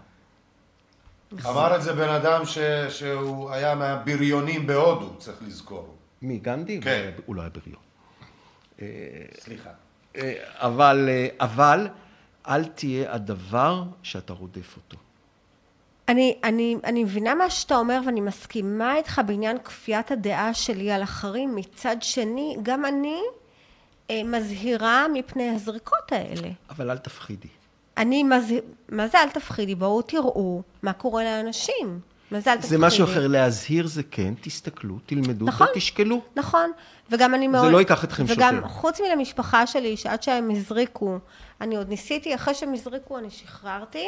[1.45, 2.57] אמר את זה בן אדם ש...
[2.89, 5.95] שהוא היה מהבריונים בהודו, צריך לזכור.
[6.21, 6.81] מי, גנדי?
[6.81, 7.11] כן.
[7.25, 7.81] הוא לא היה בריון.
[9.39, 9.69] סליחה.
[10.15, 11.87] אה, אבל, אה, אבל,
[12.47, 14.97] אל תהיה הדבר שאתה רודף אותו.
[16.09, 21.03] אני, אני, אני מבינה מה שאתה אומר ואני מסכימה איתך בעניין כפיית הדעה שלי על
[21.03, 21.55] אחרים.
[21.55, 23.21] מצד שני, גם אני
[24.09, 26.49] אה, מזהירה מפני הזריקות האלה.
[26.69, 27.47] אבל אל תפחידי.
[27.97, 29.75] אני, זה, מה זה אל תפחידי?
[29.75, 31.99] בואו תראו מה קורה לאנשים.
[32.31, 32.77] מה זה אל תפחידי?
[32.77, 35.67] זה משהו אחר, להזהיר זה כן, תסתכלו, תלמדו נכון.
[35.71, 36.21] ותשקלו.
[36.35, 36.71] נכון,
[37.09, 37.71] וגם אני מאוד...
[37.71, 38.67] לא ייקח אתכם וגם שוטר.
[38.67, 41.17] חוץ מלמשפחה שלי, שעד שהם הזריקו,
[41.61, 44.07] אני עוד ניסיתי, אחרי שהם הזריקו אני שחררתי.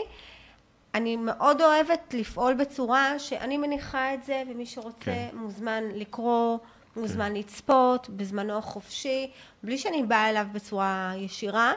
[0.96, 5.28] אני מאוד אוהבת לפעול בצורה שאני מניחה את זה, ומי שרוצה כן.
[5.34, 6.58] מוזמן לקרוא,
[6.96, 9.32] מוזמן לצפות, בזמנו החופשי,
[9.64, 11.74] בלי שאני באה אליו בצורה ישירה.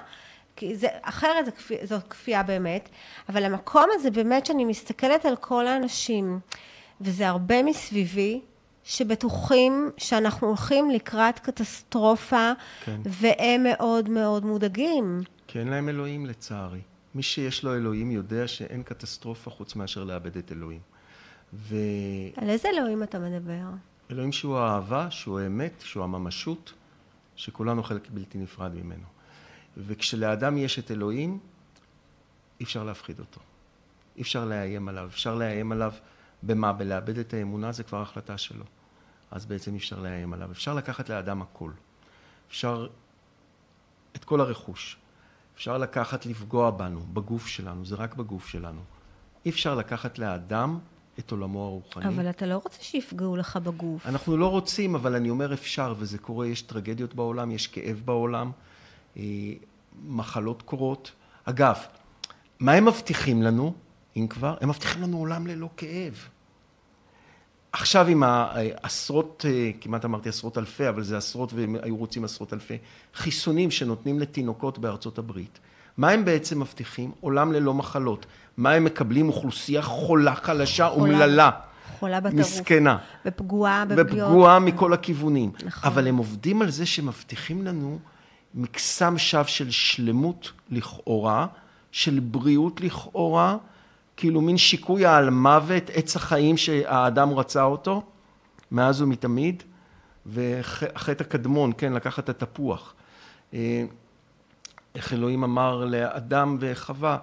[0.56, 2.88] כי זה, אחרת זה כפי, זאת כפייה באמת,
[3.28, 6.40] אבל המקום הזה באמת שאני מסתכלת על כל האנשים,
[7.00, 8.40] וזה הרבה מסביבי,
[8.84, 12.52] שבטוחים שאנחנו הולכים לקראת קטסטרופה,
[12.84, 13.00] כן.
[13.04, 15.20] והם מאוד מאוד מודאגים.
[15.46, 16.80] כי אין להם אלוהים לצערי.
[17.14, 20.80] מי שיש לו אלוהים יודע שאין קטסטרופה חוץ מאשר לאבד את אלוהים.
[21.52, 23.64] ואלוהים על איזה אלוהים אתה מדבר?
[24.32, 26.72] שהוא האהבה, שהוא האמת, שהוא הממשות,
[27.36, 29.04] שכולנו חלק בלתי נפרד ממנו.
[29.76, 31.38] וכשלאדם יש את אלוהים,
[32.60, 33.40] אי אפשר להפחיד אותו.
[34.16, 35.06] אי אפשר לאיים עליו.
[35.06, 35.92] אפשר לאיים עליו
[36.42, 36.72] במה?
[36.72, 38.64] בלאבד את האמונה, זה כבר החלטה שלו.
[39.30, 40.50] אז בעצם אי אפשר לאיים עליו.
[40.50, 41.70] אפשר לקחת לאדם הכל.
[42.48, 42.86] אפשר
[44.16, 44.96] את כל הרכוש.
[45.58, 48.80] אפשר לקחת לפגוע בנו, בגוף שלנו, זה רק בגוף שלנו.
[49.44, 50.78] אי אפשר לקחת לאדם
[51.18, 52.08] את עולמו הרוחני.
[52.08, 54.06] אבל אתה לא רוצה שיפגעו לך בגוף.
[54.06, 58.50] אנחנו לא רוצים, אבל אני אומר אפשר, וזה קורה, יש טרגדיות בעולם, יש כאב בעולם,
[59.16, 59.22] אה,
[60.04, 61.12] מחלות קורות.
[61.44, 61.76] אגב,
[62.60, 63.74] מה הם מבטיחים לנו,
[64.16, 64.56] אם כבר?
[64.60, 66.28] הם מבטיחים לנו עולם ללא כאב.
[67.72, 72.52] עכשיו עם העשרות, אה, כמעט אמרתי עשרות אלפי, אבל זה עשרות והם היו רוצים עשרות
[72.52, 72.78] אלפי,
[73.14, 75.58] חיסונים שנותנים לתינוקות בארצות הברית.
[75.96, 77.12] מה הם בעצם מבטיחים?
[77.20, 78.26] עולם ללא מחלות.
[78.56, 79.28] מה הם מקבלים?
[79.28, 80.88] אוכלוסייה חולה, חלשה.
[80.88, 81.50] אומללה.
[81.98, 82.46] חולה בטירוף.
[82.46, 82.96] מסכנה.
[83.26, 84.28] ופגועה בפגיעות.
[84.28, 85.50] ופגועה מכל הכיוונים.
[85.64, 85.90] נכון.
[85.90, 87.98] אבל הם עובדים על זה שמבטיחים לנו
[88.54, 91.46] מקסם שווא של שלמות לכאורה,
[91.92, 93.56] של בריאות לכאורה,
[94.18, 98.02] כאילו מין שיקוי על מוות, עץ החיים שהאדם רצה אותו,
[98.70, 99.62] מאז ומתמיד,
[100.26, 102.94] והחטא הקדמון, כן, לקחת את התפוח.
[103.54, 103.84] אה,
[104.94, 107.18] איך אלוהים אמר לאדם וחווה,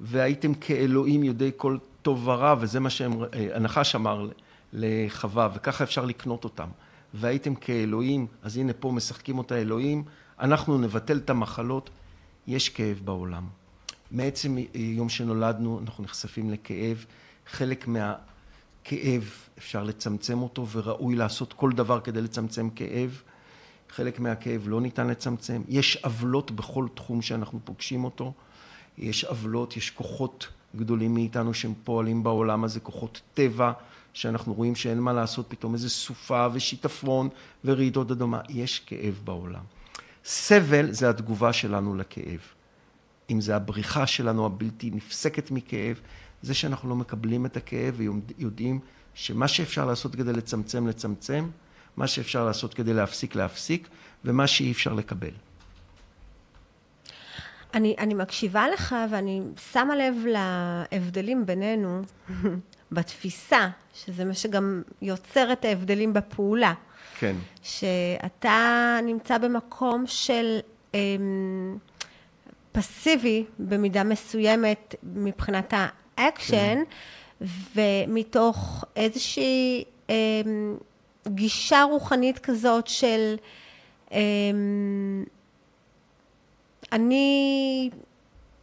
[0.00, 4.28] והייתם כאלוהים יודעי כל טוב ורע, וזה מה שהם, אה, אמר
[4.72, 6.68] לחווה, וככה אפשר לקנות אותם.
[7.14, 10.04] והייתם כאלוהים, אז הנה פה משחקים אותה אלוהים,
[10.40, 11.90] אנחנו נבטל את המחלות,
[12.46, 13.59] יש כאב בעולם.
[14.10, 17.04] מעצם יום שנולדנו אנחנו נחשפים לכאב,
[17.46, 23.22] חלק מהכאב אפשר לצמצם אותו וראוי לעשות כל דבר כדי לצמצם כאב,
[23.88, 28.32] חלק מהכאב לא ניתן לצמצם, יש עוולות בכל תחום שאנחנו פוגשים אותו,
[28.98, 33.72] יש עוולות, יש כוחות גדולים מאיתנו שהם פועלים בעולם הזה, כוחות טבע,
[34.12, 37.28] שאנחנו רואים שאין מה לעשות, פתאום איזה סופה ושיטפון
[37.64, 39.62] ורעידות אדמה, יש כאב בעולם.
[40.24, 42.59] סבל זה התגובה שלנו לכאב.
[43.30, 46.00] אם זה הבריחה שלנו הבלתי נפסקת מכאב,
[46.42, 48.80] זה שאנחנו לא מקבלים את הכאב ויודעים
[49.14, 51.48] שמה שאפשר לעשות כדי לצמצם, לצמצם,
[51.96, 53.88] מה שאפשר לעשות כדי להפסיק, להפסיק,
[54.24, 55.30] ומה שאי אפשר לקבל.
[57.74, 59.40] אני, אני מקשיבה לך ואני
[59.72, 62.02] שמה לב להבדלים בינינו
[62.92, 66.74] בתפיסה, שזה מה שגם יוצר את ההבדלים בפעולה.
[67.18, 67.36] כן.
[67.62, 70.58] שאתה נמצא במקום של
[70.94, 71.78] אמ,
[72.72, 76.82] פסיבי במידה מסוימת מבחינת האקשן, כן.
[77.74, 80.76] ומתוך איזושהי אמ,
[81.28, 83.36] גישה רוחנית כזאת של
[84.12, 85.24] אמ,
[86.92, 87.90] אני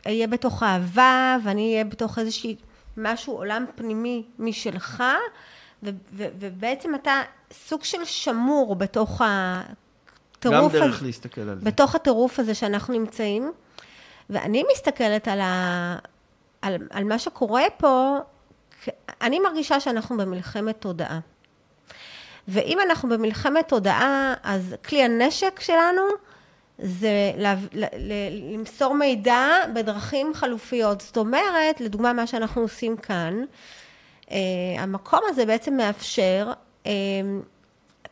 [0.08, 2.56] אהיה בתוך אהבה ואני אהיה בתוך איזושהי
[2.98, 5.04] משהו, עולם פנימי משלך,
[5.84, 7.22] ו- ו- ובעצם אתה
[7.54, 11.66] סוג של שמור בתוך הטירוף גם דרך הזה, להסתכל על זה.
[11.66, 13.52] בתוך הטירוף הזה שאנחנו נמצאים,
[14.30, 15.98] ואני מסתכלת על, ה,
[16.62, 18.18] על, על מה שקורה פה,
[19.22, 21.20] אני מרגישה שאנחנו במלחמת תודעה.
[22.48, 26.02] ואם אנחנו במלחמת תודעה, אז כלי הנשק שלנו
[26.80, 28.14] זה לה, ל, ל,
[28.54, 31.02] למסור מידע בדרכים חלופיות.
[31.02, 33.44] זאת אומרת, לדוגמה, מה שאנחנו עושים כאן,
[34.32, 34.38] אה,
[34.80, 36.52] המקום הזה בעצם מאפשר
[36.86, 36.92] אה,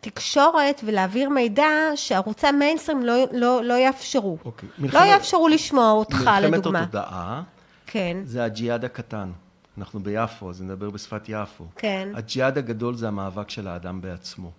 [0.10, 4.38] תקשורת ולהעביר מידע שערוצי המיינסטרים לא, לא, לא יאפשרו.
[4.46, 4.70] אוקיי.
[4.78, 6.80] לא מלחמת- יאפשרו לשמוע אותך, מלחמת לדוגמה.
[6.84, 7.44] התודעה
[7.86, 9.32] כן, זה הג'יהאד הקטן.
[9.78, 11.66] אנחנו ביפו, אז נדבר בשפת יפו.
[11.76, 12.10] כן.
[12.16, 14.52] הג'יהאד הגדול זה המאבק של האדם בעצמו.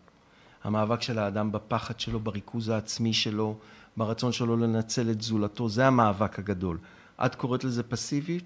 [0.65, 3.55] המאבק של האדם בפחד שלו, בריכוז העצמי שלו,
[3.97, 6.79] ברצון שלו לנצל את זולתו, זה המאבק הגדול.
[7.27, 8.45] את קוראת לזה פסיבית?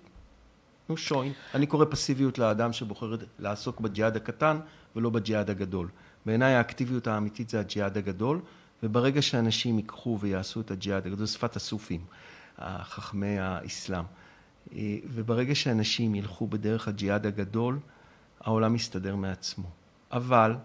[0.89, 1.33] נו שוין.
[1.55, 4.59] אני קורא פסיביות לאדם שבוחר לעסוק בג'יהאד הקטן
[4.97, 5.89] ולא בג'יהאד הגדול.
[6.27, 8.41] בעיניי האקטיביות האמיתית זה הג'יהאד הגדול,
[8.83, 12.01] וברגע שאנשים ייקחו ויעשו את הג'יהאד הגדול, זו שפת הסופים,
[12.61, 14.05] חכמי האסלאם.
[14.75, 17.79] אה, וברגע שאנשים ילכו בדרך הג'יהאד הגדול,
[18.41, 19.71] העולם יסתדר מעצמו.
[20.13, 20.57] אבל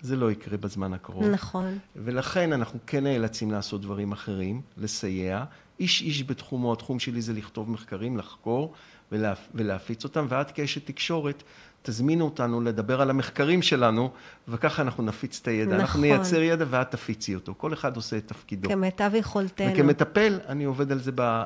[0.00, 1.24] זה לא יקרה בזמן הקרוב.
[1.24, 1.78] נכון.
[1.96, 5.44] ולכן אנחנו כן נאלצים לעשות דברים אחרים, לסייע.
[5.80, 8.72] איש איש בתחומו, התחום שלי זה לכתוב מחקרים, לחקור
[9.12, 9.48] ולהפ...
[9.54, 11.42] ולהפיץ אותם, ואת כאשת תקשורת,
[11.82, 14.10] תזמינו אותנו לדבר על המחקרים שלנו,
[14.48, 15.70] וככה אנחנו נפיץ את הידע.
[15.70, 15.80] נכון.
[15.80, 17.54] אנחנו נייצר ידע ואת תפיצי אותו.
[17.56, 18.68] כל אחד עושה את תפקידו.
[18.68, 19.72] כמיטב יכולתנו.
[19.72, 21.20] וכמטפל, אני עובד על זה ב...
[21.20, 21.44] אה,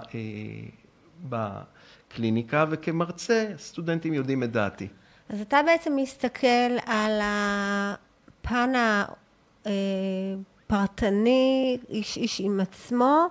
[1.28, 4.88] בקליניקה, וכמרצה, סטודנטים יודעים את דעתי.
[5.28, 8.72] אז אתה בעצם מסתכל על הפן
[10.66, 13.26] הפרטני, איש איש עם עצמו,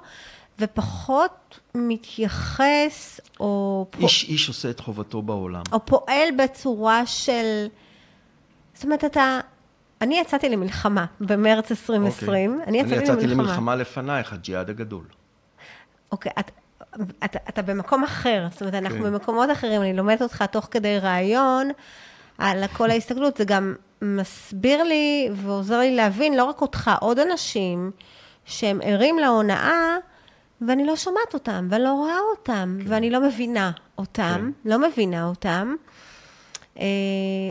[0.59, 4.01] ופחות מתייחס או, פוע...
[4.01, 5.63] איש איש עושה את חובתו בעולם.
[5.71, 7.67] או פועל בצורה של...
[8.73, 9.39] זאת אומרת, אתה...
[10.01, 12.51] אני יצאתי למלחמה במרץ 2020.
[12.51, 12.67] אוקיי.
[12.67, 13.43] אני יצאתי, אני יצאתי למלחמה.
[13.43, 15.05] למלחמה לפנייך, הג'יהאד הגדול.
[16.11, 16.51] אוקיי, את,
[17.25, 19.03] אתה, אתה במקום אחר, זאת אומרת, אנחנו כן.
[19.03, 21.69] במקומות אחרים, אני לומדת אותך תוך כדי ראיון
[22.37, 27.91] על כל ההסתכלות, זה גם מסביר לי ועוזר לי להבין לא רק אותך, עוד אנשים
[28.45, 29.95] שהם ערים להונאה,
[30.61, 32.91] ואני לא שומעת אותם, ואני לא רואה אותם, כן.
[32.91, 35.75] ואני לא מבינה אותם, לא מבינה אותם.
[36.79, 36.85] אה,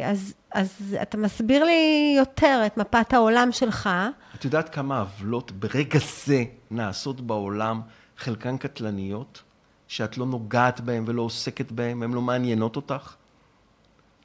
[0.05, 3.91] אז, אז אתה מסביר לי יותר את מפת העולם שלך.
[4.35, 7.81] את יודעת כמה עוולות ברגע זה נעשות בעולם,
[8.17, 9.43] חלקן קטלניות,
[9.89, 13.15] שאת לא נוגעת בהן ולא עוסקת בהן, הן לא מעניינות אותך?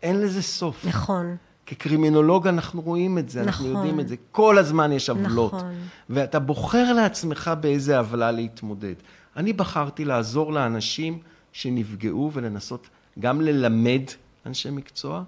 [0.03, 0.85] אין לזה סוף.
[0.85, 1.37] נכון.
[1.65, 3.75] כקרימינולוג אנחנו רואים את זה, אנחנו נכון.
[3.75, 4.15] יודעים את זה.
[4.31, 5.53] כל הזמן יש עוולות.
[5.53, 5.73] נכון.
[6.09, 8.93] ואתה בוחר לעצמך באיזה עוולה להתמודד.
[9.37, 11.19] אני בחרתי לעזור לאנשים
[11.51, 12.89] שנפגעו ולנסות
[13.19, 14.01] גם ללמד
[14.45, 15.23] אנשי מקצוע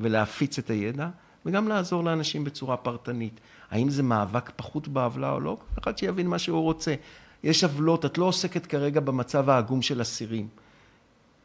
[0.00, 1.08] ולהפיץ את הידע,
[1.46, 3.40] וגם לעזור לאנשים בצורה פרטנית.
[3.70, 5.56] האם זה מאבק פחות בעוולה או לא?
[5.78, 6.94] אחד שיבין מה שהוא רוצה.
[7.42, 10.48] יש עוולות, את לא עוסקת כרגע במצב העגום של אסירים.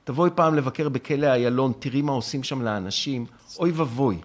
[0.03, 3.25] תבואי פעם לבקר בכלא איילון, תראי מה עושים שם לאנשים,
[3.59, 4.17] אוי ואבוי.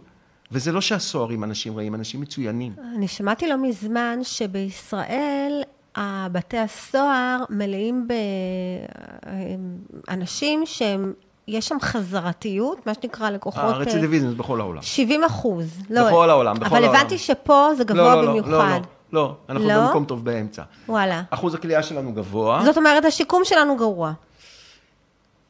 [0.53, 2.73] וזה לא שהסוהרים אנשים רעים, אנשים מצוינים.
[2.97, 5.63] אני שמעתי לא מזמן שבישראל
[6.33, 8.09] בתי הסוהר מלאים
[10.09, 11.13] באנשים שהם,
[11.49, 13.65] יש שם חזרתיות, מה שנקרא לקוחות...
[13.65, 14.83] הרצידיביזם זה בכל העולם.
[14.83, 15.83] 70 אחוז.
[15.91, 17.01] לא, בכל העולם, בכל אבל העולם.
[17.01, 18.51] הבנתי שפה זה גבוה לא, לא, במיוחד.
[18.51, 18.69] לא,
[19.13, 19.87] לא, לא, אנחנו לא?
[19.87, 20.63] במקום טוב באמצע.
[20.89, 21.23] וואלה.
[21.31, 22.63] אחוז הכלייה שלנו גבוה.
[22.65, 24.13] זאת אומרת, השיקום שלנו גרוע.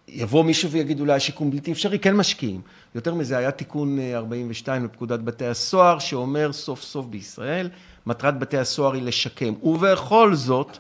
[0.09, 2.61] יבוא מישהו ויגיד אולי השיקום בלתי אפשרי, כן משקיעים.
[2.95, 7.69] יותר מזה, היה תיקון אה, 42 לפקודת בתי הסוהר, שאומר סוף סוף בישראל,
[8.07, 9.55] מטרת בתי הסוהר היא לשקם.
[9.63, 10.79] ובכל זאת,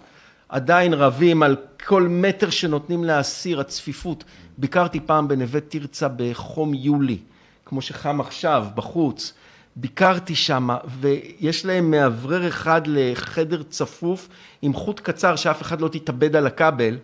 [0.49, 1.57] עדיין רבים על
[1.87, 4.25] כל מטר שנותנים לאסיר, הצפיפות.
[4.59, 7.19] ביקרתי פעם בנווה תרצה בחום יולי,
[7.65, 9.33] כמו שחם עכשיו, בחוץ.
[9.77, 10.69] ביקרתי שם,
[11.01, 14.29] ויש להם מאוורר אחד לחדר צפוף,
[14.63, 16.97] עם חוט קצר שאף אחד לא תתאבד על הכבל.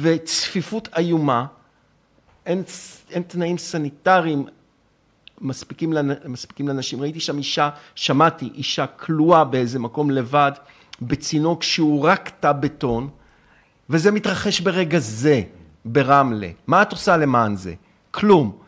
[0.00, 1.46] וצפיפות איומה,
[2.46, 2.62] אין,
[3.10, 4.46] אין תנאים סניטריים
[5.40, 5.92] מספיקים,
[6.24, 7.00] מספיקים לאנשים.
[7.00, 10.52] ראיתי שם אישה, שמעתי אישה כלואה באיזה מקום לבד,
[11.02, 13.08] בצינוק שהוא רק תא בטון,
[13.90, 15.42] וזה מתרחש ברגע זה,
[15.84, 16.50] ברמלה.
[16.66, 17.74] מה את עושה למען זה?
[18.10, 18.58] כלום.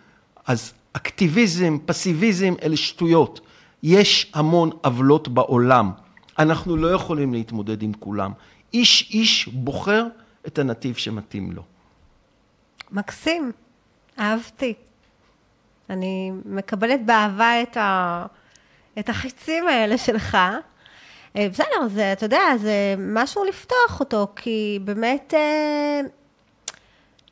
[0.46, 3.40] אז אקטיביזם, פסיביזם, אלה שטויות.
[3.82, 5.90] יש המון עוולות בעולם.
[6.38, 8.32] אנחנו לא יכולים להתמודד עם כולם.
[8.72, 10.06] איש איש בוחר
[10.46, 11.62] את הנתיב שמתאים לו.
[12.90, 13.52] מקסים,
[14.18, 14.74] אהבתי.
[15.90, 18.26] אני מקבלת באהבה את, ה...
[18.98, 20.38] את החיצים האלה שלך.
[21.36, 26.00] אה, בסדר, זה, אתה יודע, זה משהו לפתוח אותו, כי באמת אה,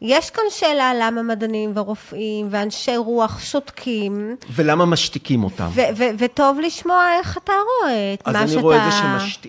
[0.02, 5.68] יש כאן שאלה למה מדענים ורופאים ואנשי רוח שותקים, ולמה משתיקים אותם?
[5.74, 8.60] ו- ו- וטוב לשמוע איך אתה רואה את אז מה אני שאתה...
[8.60, 8.98] רואה את זה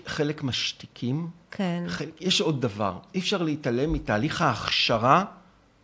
[0.06, 1.82] שחלק משתיקים, כן.
[1.86, 5.24] חלק, יש עוד דבר, אי אפשר להתעלם מתהליך ההכשרה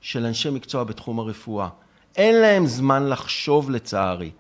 [0.01, 1.69] של אנשי מקצוע בתחום הרפואה.
[2.17, 4.31] אין להם זמן לחשוב לצערי.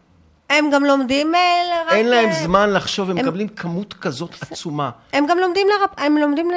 [0.51, 1.41] הם גם לומדים אה,
[1.87, 1.93] רק...
[1.93, 4.91] אין להם אה, זמן לחשוב, הם מקבלים כמות כזאת עצומה.
[5.13, 5.91] הם גם לומדים, לרפ...
[5.97, 6.51] הם לומדים.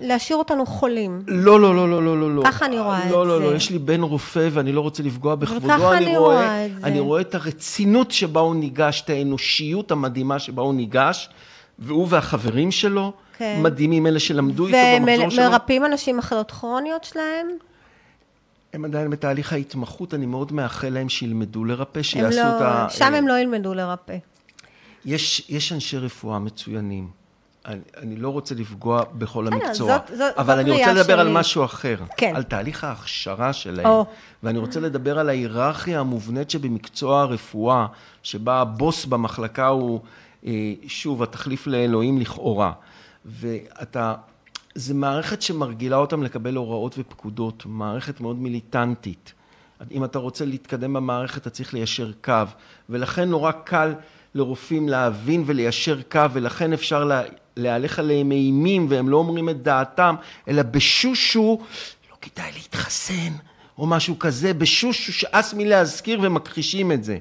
[0.00, 1.22] להשאיר אותנו חולים.
[1.26, 2.42] לא, לא, לא, לא, לא, לא, לא.
[2.44, 3.44] ככה אני רואה את לא, לא, זה.
[3.44, 5.68] לא, יש לי בן רופא ואני לא רוצה לפגוע בכבודו.
[5.68, 6.86] ככה אני רואה את זה.
[6.86, 11.28] אני רואה את הרצינות שבה הוא ניגש, את האנושיות המדהימה שבה הוא ניגש,
[11.78, 13.60] והוא והחברים שלו, כן.
[13.62, 15.44] מדהימים, אלה שלמדו איתו במחזור שלו.
[15.44, 17.48] ומרפאים אנשים מחלות כרוניות שלהם?
[18.74, 22.56] הם עדיין בתהליך ההתמחות, אני מאוד מאחל להם שילמדו לרפא, שיעשו לא...
[22.56, 22.86] את ה...
[22.90, 24.16] שם הם לא ילמדו לרפא.
[25.04, 27.08] יש, יש אנשי רפואה מצוינים.
[27.66, 31.26] אני, אני לא רוצה לפגוע בכל המקצוע, זאת- זאת- אבל זאת אני רוצה לדבר על
[31.26, 31.34] שלי.
[31.34, 31.96] משהו אחר.
[32.16, 32.32] כן.
[32.36, 33.86] על תהליך ההכשרה שלהם.
[33.86, 34.06] או.
[34.42, 37.86] ואני רוצה לדבר על ההיררכיה המובנית שבמקצוע הרפואה,
[38.22, 40.00] שבה הבוס במחלקה הוא,
[40.46, 40.52] אה,
[40.86, 42.72] שוב, התחליף לאלוהים לכאורה.
[43.24, 44.14] ואתה,
[44.74, 49.32] זה מערכת שמרגילה אותם לקבל הוראות ופקודות, מערכת מאוד מיליטנטית.
[49.90, 52.42] אם אתה רוצה להתקדם במערכת, אתה צריך ליישר קו,
[52.88, 53.94] ולכן נורא קל
[54.34, 57.22] לרופאים להבין וליישר קו, ולכן אפשר לה,
[57.56, 60.14] להלך עליהם אימים, והם לא אומרים את דעתם,
[60.48, 61.58] אלא בשושו,
[62.10, 63.32] לא כדאי להתחסן,
[63.78, 67.18] או משהו כזה, בשושו שאס מלהזכיר ומכחישים את זה.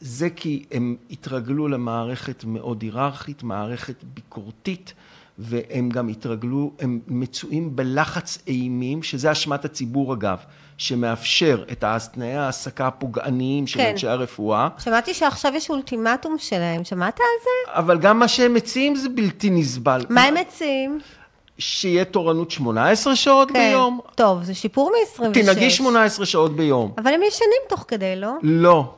[0.00, 4.94] זה כי הם התרגלו למערכת מאוד היררכית, מערכת ביקורתית,
[5.38, 10.38] והם גם התרגלו, הם מצויים בלחץ אימים, שזה אשמת הציבור אגב,
[10.78, 13.90] שמאפשר את תנאי ההעסקה הפוגעניים של כן.
[13.90, 14.68] אנשי הרפואה.
[14.78, 17.78] שמעתי שעכשיו יש אולטימטום שלהם, שמעת על זה?
[17.80, 20.04] אבל גם מה שהם מציעים זה בלתי נסבל.
[20.08, 20.98] מה הם מציעים?
[21.58, 23.54] שיהיה תורנות 18 שעות כן.
[23.54, 24.00] ביום?
[24.14, 25.32] טוב, זה שיפור מ-26.
[25.34, 26.92] תנהגי 18 שעות ביום.
[26.98, 28.32] אבל הם ישנים תוך כדי, לא?
[28.42, 28.94] לא,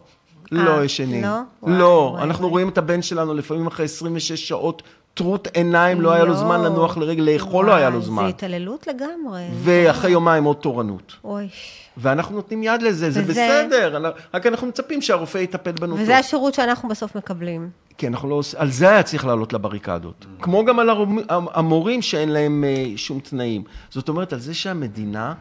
[0.53, 1.23] לא אה, ישנים.
[1.23, 1.39] לא?
[1.67, 2.49] לא, אנחנו.
[2.49, 4.83] רואים את הבן שלנו לפעמים אחרי 26 שעות
[5.15, 6.73] טרוט עיניים, לא היה לו זמן יואו.
[6.73, 8.23] לנוח לרגע, לאכול לא היה לו זמן.
[8.23, 9.43] זה התעללות לגמרי.
[9.55, 11.17] ואחרי יומיים עוד תורנות.
[11.25, 11.49] אוי.
[11.97, 16.03] ואנחנו נותנים יד לזה, זה בסדר, רק אנחנו מצפים שהרופא יטפל בנו טוב.
[16.03, 17.71] וזה השירות שאנחנו בסוף מקבלים.
[17.99, 20.27] כי אנחנו לא על זה היה צריך לעלות לבריקדות.
[20.41, 20.91] כמו גם על
[21.29, 23.63] המורים שאין להם אה, שום תנאים.
[23.91, 25.35] זאת אומרת, על זה שהמדינה,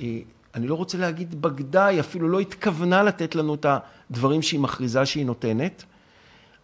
[0.00, 0.18] אה,
[0.54, 3.66] אני לא רוצה להגיד בגדה, היא אפילו לא התכוונה לתת לנו את
[4.12, 5.84] הדברים שהיא מכריזה שהיא נותנת.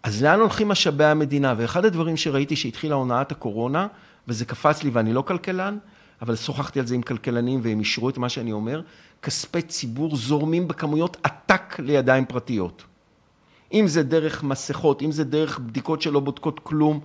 [0.02, 1.54] אז לאן הולכים משאבי המדינה?
[1.56, 3.86] ואחד הדברים שראיתי שהתחילה הונאת הקורונה,
[4.28, 5.78] וזה קפץ לי ואני לא כלכלן,
[6.22, 8.82] אבל שוחחתי על זה עם כלכלנים והם אישרו את מה שאני אומר,
[9.22, 12.84] כספי ציבור זורמים בכמויות עתק לידיים פרטיות.
[13.72, 17.00] אם זה דרך מסכות, אם זה דרך בדיקות שלא בודקות כלום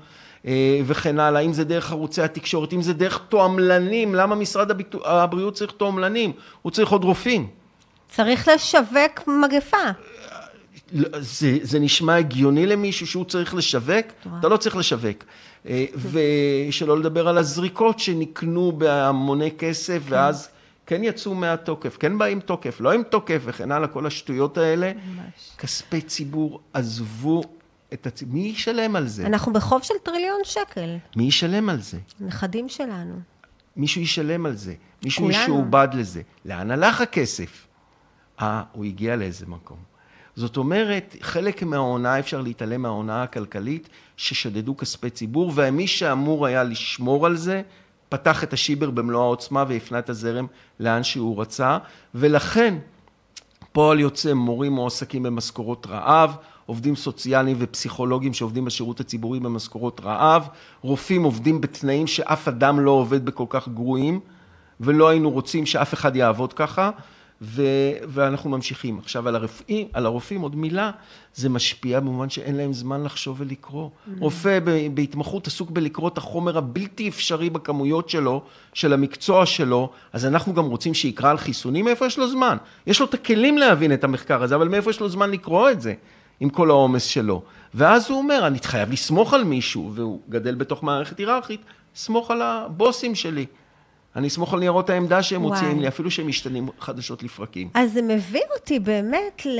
[0.45, 4.71] אה, וכן הלאה, אם זה דרך ערוצי התקשורת, אם זה דרך תועמלנים, למה משרד
[5.03, 6.31] הבריאות צריך תועמלנים?
[6.61, 7.47] הוא צריך עוד רופאים.
[8.09, 9.87] צריך לשווק מגפה.
[10.93, 14.05] לא, זה, זה נשמע הגיוני למישהו שהוא צריך לשווק?
[14.39, 15.23] אתה לא צריך לשווק.
[15.67, 20.49] אה, ושלא לדבר על הזריקות שנקנו בהמוני כסף, ואז
[20.85, 24.91] כן יצאו מהתוקף, כן באים תוקף, לא עם תוקף וכן הלאה, כל השטויות האלה.
[24.93, 25.51] ממש.
[25.57, 27.43] כספי ציבור, עזבו
[27.93, 28.33] את הציבור.
[28.33, 29.25] מי ישלם על זה?
[29.25, 30.97] אנחנו בחוב של טריליון שקל.
[31.15, 31.97] מי ישלם על זה?
[32.19, 33.19] נכדים שלנו.
[33.75, 34.73] מישהו ישלם על זה.
[35.03, 35.31] מישהו.
[35.31, 36.21] ישועבד לזה.
[36.45, 37.67] לאן הלך הכסף?
[38.41, 39.92] אה, הוא הגיע לאיזה מקום.
[40.35, 47.25] זאת אומרת, חלק מההונאה, אפשר להתעלם מההונאה הכלכלית, ששדדו כספי ציבור, ומי שאמור היה לשמור
[47.25, 47.61] על זה,
[48.09, 50.47] פתח את השיבר במלוא העוצמה והפנה את הזרם
[50.79, 51.77] לאן שהוא רצה,
[52.15, 52.77] ולכן
[53.71, 60.47] פועל יוצא מורים מועסקים במשכורות רעב, עובדים סוציאליים ופסיכולוגים שעובדים בשירות הציבורי במשכורות רעב,
[60.81, 64.19] רופאים עובדים בתנאים שאף אדם לא עובד בכל כך גרועים,
[64.79, 66.91] ולא היינו רוצים שאף אחד יעבוד ככה,
[67.43, 68.99] ו- ואנחנו ממשיכים.
[68.99, 70.91] עכשיו, על הרופאים, על הרופאים עוד מילה,
[71.35, 73.89] זה משפיע במובן שאין להם זמן לחשוב ולקרוא.
[74.19, 78.41] רופא ב- בהתמחות עסוק בלקרוא את החומר הבלתי אפשרי בכמויות שלו,
[78.73, 82.57] של המקצוע שלו, אז אנחנו גם רוצים שיקרא על חיסונים, מאיפה יש לו זמן?
[82.87, 85.81] יש לו את הכלים להבין את המחקר הזה, אבל מאיפה יש לו זמן לקרוא את
[85.81, 85.93] זה?
[86.39, 87.41] עם כל העומס שלו.
[87.73, 91.61] ואז הוא אומר, אני חייב לסמוך על מישהו, והוא גדל בתוך מערכת היררכית,
[91.95, 93.45] סמוך על הבוסים שלי.
[94.15, 95.53] אני אסמוך על ניירות העמדה שהם וואי.
[95.53, 97.69] מוציאים לי, אפילו שהם משתנים חדשות לפרקים.
[97.73, 99.59] אז זה מביא אותי באמת ל...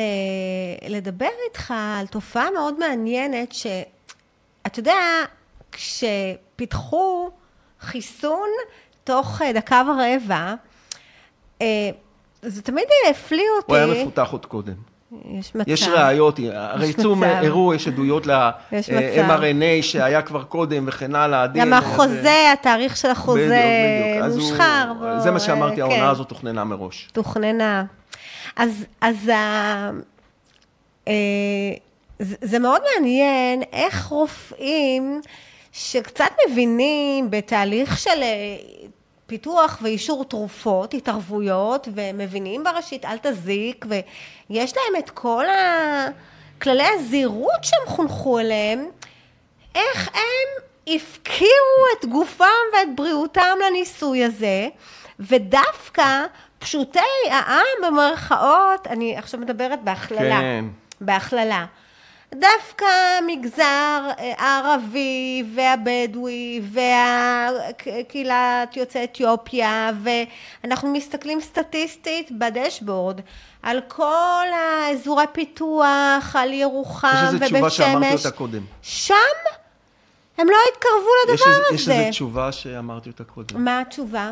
[0.90, 4.94] לדבר איתך על תופעה מאוד מעניינת, שאתה יודע,
[5.72, 7.32] כשפיתחו
[7.80, 8.50] חיסון
[9.04, 10.56] תוך אה, דקה ורבע,
[11.62, 11.90] אה,
[12.42, 13.72] זה תמיד הפליא אותי.
[13.72, 14.93] הוא היה מפותח עוד קודם.
[15.40, 15.70] יש מצב.
[15.70, 17.24] יש ראיות, הרי מצב.
[17.24, 18.28] הראו, יש עדויות.
[18.28, 21.48] ל-mRNA שהיה כבר קודם וכן הלאה.
[21.48, 23.60] גם החוזה, התאריך של החוזה
[24.22, 24.92] הוא- מושחר.
[25.00, 26.10] בוא, זה מה שאמרתי, אה, העונה כן.
[26.12, 27.10] הזאת תוכננה מראש.
[27.14, 27.84] תוכננה.
[28.56, 29.90] אז, אז ה...
[31.08, 31.14] אה,
[32.20, 35.22] זה, מאוד מעניין איך רופאים
[35.72, 38.56] שקצת מבינים בתהליך של אה,
[39.34, 45.46] פיתוח ואישור תרופות, התערבויות, ומבינים בראשית אל תזיק, ויש להם את כל
[46.62, 48.86] כללי הזהירות שהם חונכו אליהם,
[49.76, 54.68] איך הם הפקירו את גופם ואת בריאותם לניסוי הזה,
[55.20, 56.26] ודווקא
[56.60, 60.66] פשוטי העם במרכאות, אני עכשיו מדברת בהכללה, כן.
[61.02, 61.66] בהכללה.
[62.40, 62.86] דווקא
[63.20, 73.22] המגזר אה, הערבי והבדואי והקהילת יוצאי אתיופיה ואנחנו מסתכלים סטטיסטית בדשבורד
[73.64, 78.14] על כל האזורי פיתוח, על ירוחם יש ובית איזו תשובה שאמרתי.
[78.14, 78.62] אותה קודם.
[78.82, 79.14] שם
[80.38, 81.94] הם לא התקרבו יש לדבר יש הזה.
[81.94, 83.64] איזו תשובה שאמרתי אותה קודם.
[83.64, 84.32] מה התשובה?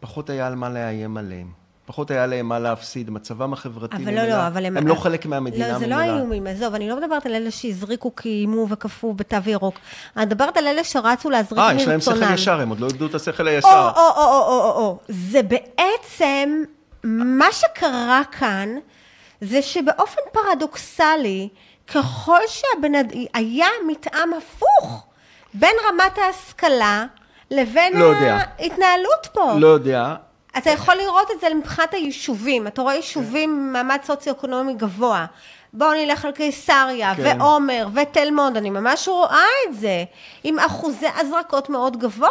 [0.00, 1.57] פחות היה על מה לאיים עליהם.
[1.88, 4.76] פחות היה להם מה להפסיד, מצבם החברתי אבל לא, לא, אבל הם...
[4.76, 5.94] הם לא חלק מהמדינה לא, זה לא.
[5.94, 9.74] האיומים, עזוב, אני לא מדברת על אלה שהזריקו כי איימו וכפו בתו ירוק.
[10.16, 11.80] אני מדברת על אלה שרצו להזריק אה, מרצונם.
[11.80, 13.68] יש להם שכל ישר, הם עוד לא איבדו את השכל הישר.
[13.68, 14.98] או, או, או, או, או, או.
[15.08, 16.62] זה בעצם,
[17.04, 18.68] מה שקרה כאן,
[19.40, 21.48] זה שבאופן פרדוקסלי,
[21.86, 25.06] ככל שהבן אדם, היה מתאם הפוך
[25.54, 27.06] בין רמת ההשכלה
[27.50, 28.38] לבין לא יודע.
[28.58, 29.54] ההתנהלות פה.
[29.58, 30.14] לא יודע.
[30.58, 32.66] אתה יכול לראות את זה מבחינת היישובים.
[32.66, 35.26] אתה רואה יישובים ממעמד סוציו-אקונומי גבוה.
[35.72, 37.36] בואו נלך על קיסריה, כן.
[37.40, 40.04] ועומר, ותל מונד, אני ממש רואה את זה,
[40.44, 42.28] עם אחוזי הזרקות מאוד גבוה.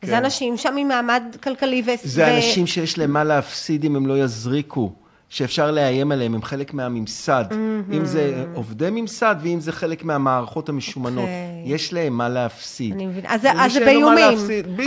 [0.00, 0.06] כן.
[0.06, 1.90] זה אנשים שם ממעמד כלכלי ו...
[2.02, 4.92] זה אנשים שיש להם מה להפסיד אם הם לא יזריקו,
[5.28, 7.44] שאפשר לאיים עליהם, הם חלק מהממסד.
[7.92, 11.24] אם זה עובדי ממסד ואם זה חלק מהמערכות המשומנות.
[11.24, 11.62] אוקיי.
[11.64, 12.92] יש להם מה להפסיד.
[12.92, 13.34] אני מבינה.
[13.34, 14.38] אז אז זה באיומים.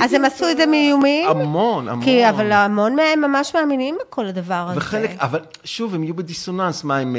[0.04, 1.30] אז הם עשו את זה מאיומים?
[1.30, 2.06] המון, המון.
[2.06, 4.78] כי, אבל המון מהם ממש מאמינים בכל הדבר הזה.
[4.78, 7.16] וחלק, אבל שוב, הם יהיו בדיסוננס, מה הם...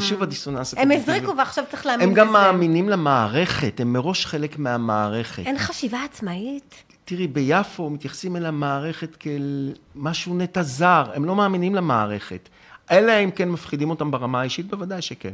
[0.00, 0.74] שוב הדיסוננס.
[0.76, 0.90] הם.
[0.90, 2.20] הזריקו ועכשיו צריך להאמין הם בזה.
[2.20, 5.42] גם מאמינים למערכת, הם מראש חלק מהמערכת.
[5.46, 6.74] אין חשיבה עצמאית?
[7.04, 12.48] תראי, ביפו מתייחסים אל המערכת כאל משהו נטע זר, הם לא מאמינים למערכת.
[12.90, 15.32] אלא אם כן מפחידים אותם ברמה האישית, בוודאי שכן.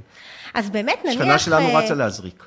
[0.54, 1.18] אז באמת נניח...
[1.18, 2.46] שכנה שלנו אה, רצה להזריק.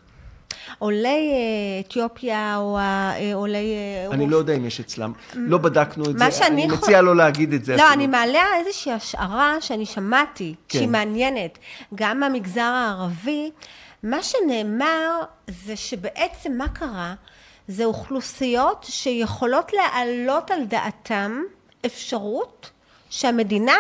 [0.80, 3.74] עולי אה, אתיופיה או אה, עולי...
[4.08, 7.54] אה, אני לא יודע אם יש אצלם, לא בדקנו את זה, אני מציע לא להגיד
[7.54, 7.93] את זה לא.
[7.93, 10.78] אני מעלה איזושהי השערה שאני שמעתי, כן.
[10.80, 11.58] שהיא מעניינת,
[11.95, 13.52] גם מהמגזר הערבי.
[14.04, 17.14] מה שנאמר זה שבעצם מה קרה?
[17.68, 21.41] זה אוכלוסיות שיכולות להעלות על דעתם
[21.86, 22.72] אפשרות
[23.10, 23.78] שהמדינה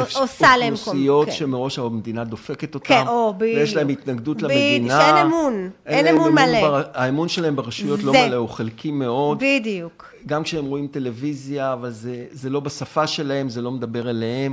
[0.00, 1.32] עושה להם אוכלוסיות כן.
[1.32, 3.58] שמראש המדינה דופקת כן, או בדיוק.
[3.58, 5.00] ויש להם התנגדות בדיוק, למדינה.
[5.00, 6.60] שאין אמון, אין אמון מלא.
[6.60, 8.26] בר- האמון שלהם ברשויות לא זה.
[8.28, 9.38] מלא, הוא חלקי מאוד.
[9.38, 10.12] בדיוק.
[10.26, 14.52] גם כשהם רואים טלוויזיה, אבל זה, זה לא בשפה שלהם, זה לא מדבר אליהם.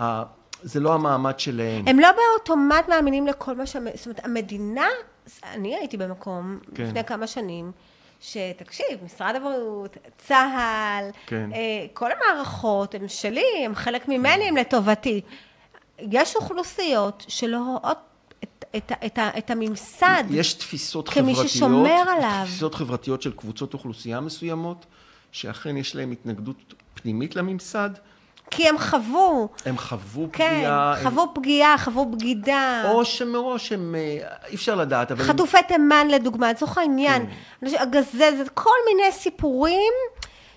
[0.00, 0.22] ה-
[0.62, 1.84] זה לא המעמד שלהם.
[1.86, 1.90] Mm.
[1.90, 3.76] הם לא באוטומט מאמינים לכל מה ש...
[3.94, 4.86] זאת אומרת, המדינה,
[5.54, 6.82] אני הייתי במקום כן.
[6.84, 7.72] לפני כמה שנים,
[8.20, 11.50] שתקשיב, משרד הבריאות, צה"ל, כן.
[11.52, 15.20] אה, כל המערכות הם שלי, הם חלק ממני, הם לטובתי.
[15.98, 17.98] יש אוכלוסיות שלא רואות
[18.44, 20.24] את, את, את, את הממסד.
[20.30, 22.42] יש תפיסות כמי חברתיות, ששומר עליו.
[22.44, 24.86] תפיסות חברתיות של קבוצות אוכלוסייה מסוימות,
[25.32, 27.90] שאכן יש להם התנגדות פנימית לממסד,
[28.50, 32.82] כי הם חוו, הם חוו כן, פגיעה, הם- חוו פגיעה, חוו בגידה.
[32.92, 34.18] או שמראש הם, אה,
[34.48, 35.20] אי אפשר לדעת, אבל...
[35.22, 37.26] הם- חטופי תימן לדוגמה, לצורך העניין,
[37.62, 37.66] כן.
[37.80, 39.92] הגזזת, כל מיני סיפורים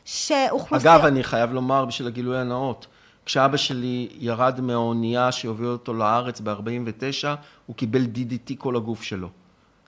[0.05, 0.95] שאוכלוסייה...
[0.95, 2.87] אגב, אני חייב לומר בשביל הגילוי הנאות,
[3.25, 7.27] כשאבא שלי ירד מהאונייה שהוביל אותו לארץ ב-49,
[7.65, 9.27] הוא קיבל DDT כל הגוף שלו.
[9.27, 9.33] הוא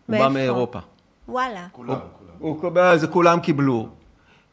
[0.10, 0.28] מאיפה?
[0.28, 0.80] בא מאירופה.
[1.28, 1.68] וואלה.
[1.72, 2.32] כולם, כולם.
[2.40, 3.90] הוא זה כולם קיבלו.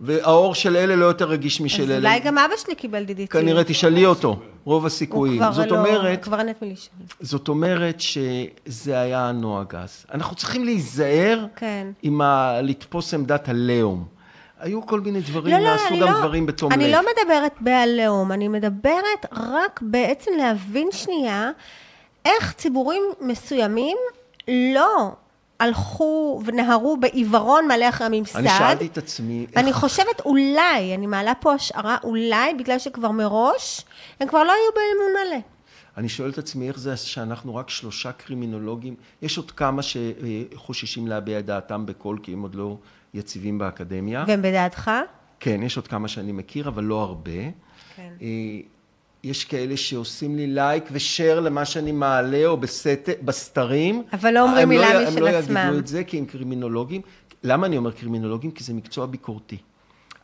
[0.00, 2.08] והאור של אלה לא יותר רגיש משל אז אלה.
[2.08, 3.26] אולי גם אבא שלי קיבל DDT.
[3.26, 5.38] כנראה תשאלי אותו, רוב הוא הסיכויים.
[5.38, 6.94] כבר זאת לא, אומרת, כבר נת מלישון.
[7.20, 10.06] זאת אומרת שזה היה הנוהג אז.
[10.14, 11.86] אנחנו צריכים להיזהר כן.
[12.02, 12.60] עם ה...
[12.62, 14.04] לתפוס עמדת הלאום.
[14.60, 16.80] היו כל מיני דברים, לא, לא, נעשו אני גם לא, דברים בתום לב.
[16.80, 21.50] אני לא מדברת בעליהום, אני מדברת רק בעצם להבין שנייה
[22.24, 23.96] איך ציבורים מסוימים
[24.48, 25.12] לא
[25.60, 28.38] הלכו ונהרו בעיוורון מלא אחרי הממסד.
[28.38, 33.10] אני שאלתי את עצמי, איך אני חושבת אולי, אני מעלה פה השערה, אולי בגלל שכבר
[33.10, 33.84] מראש
[34.20, 35.40] הם כבר לא היו באמון מלא.
[35.96, 41.38] אני שואל את עצמי איך זה שאנחנו רק שלושה קרימינולוגים, יש עוד כמה שחוששים להביע
[41.38, 42.76] את דעתם בקול כי הם עוד לא
[43.14, 44.24] יציבים באקדמיה.
[44.28, 44.90] והם בדעתך?
[45.40, 47.40] כן, יש עוד כמה שאני מכיר, אבל לא הרבה.
[47.96, 48.12] כן.
[49.22, 54.02] יש כאלה שעושים לי לייק ושאר למה שאני מעלה או בסט, בסתרים.
[54.12, 55.56] אבל לא אומרים הם מילה הם משל לא עצמם.
[55.56, 57.02] יגידו את זה כי הם קרימינולוגים.
[57.44, 58.50] למה אני אומר קרימינולוגים?
[58.50, 59.56] כי זה מקצוע ביקורתי.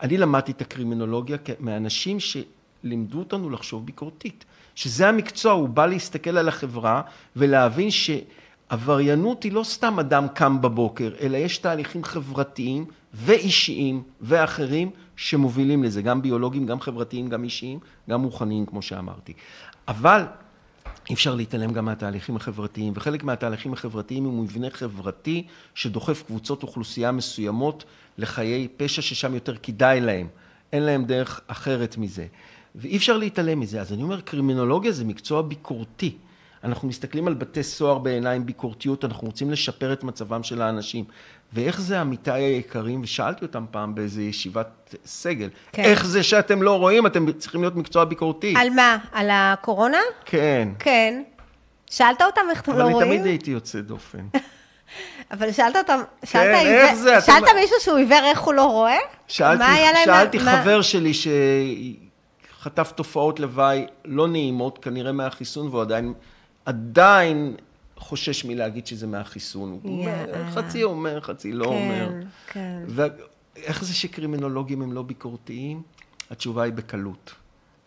[0.02, 4.44] אני למדתי את הקרימינולוגיה מאנשים שלימדו אותנו לחשוב ביקורתית.
[4.74, 7.02] שזה המקצוע, הוא בא להסתכל על החברה
[7.36, 12.84] ולהבין שעבריינות היא לא סתם אדם קם בבוקר, אלא יש תהליכים חברתיים
[13.14, 17.78] ואישיים ואחרים שמובילים לזה, גם ביולוגיים, גם חברתיים, גם אישיים,
[18.10, 19.32] גם רוחניים, כמו שאמרתי.
[19.88, 20.22] אבל
[21.10, 27.12] אי אפשר להתעלם גם מהתהליכים החברתיים, וחלק מהתהליכים החברתיים הוא מבנה חברתי שדוחף קבוצות אוכלוסייה
[27.12, 27.84] מסוימות
[28.18, 30.28] לחיי פשע ששם יותר כדאי להם.
[30.72, 32.26] אין להם דרך אחרת מזה.
[32.74, 33.80] ואי אפשר להתעלם מזה.
[33.80, 36.16] אז אני אומר, קרימינולוגיה זה מקצוע ביקורתי.
[36.64, 41.04] אנחנו מסתכלים על בתי סוהר בעיניים ביקורתיות, אנחנו רוצים לשפר את מצבם של האנשים.
[41.54, 45.82] ואיך זה עמיתיי היקרים, ושאלתי אותם פעם באיזו ישיבת סגל, כן.
[45.82, 48.54] איך זה שאתם לא רואים, אתם צריכים להיות מקצוע ביקורתי.
[48.56, 48.96] על מה?
[49.12, 49.98] על הקורונה?
[50.24, 50.68] כן.
[50.78, 51.22] כן.
[51.90, 53.08] שאלת אותם איך אתם אבל לא אני רואים?
[53.08, 54.26] תמיד הייתי יוצא דופן.
[55.32, 57.18] אבל שאלת אותם, שאלת איך עיוור- זה?
[57.18, 58.96] אתם- שאלת מישהו שהוא עיוור איך הוא לא רואה?
[59.28, 59.64] שאלתי,
[60.04, 61.12] שאלתי מה- חבר שלי
[62.62, 66.12] חטף תופעות לוואי לא נעימות, כנראה מהחיסון, והוא עדיין,
[66.64, 67.56] עדיין
[68.04, 69.78] חושש מלהגיד שזה מהחיסון.
[69.82, 70.50] הוא אומר.
[70.50, 72.10] חצי אומר, חצי לא כן, אומר.
[72.46, 72.82] כן.
[72.88, 75.82] ואיך זה שקרימינולוגים הם לא ביקורתיים?
[76.30, 77.34] התשובה היא בקלות.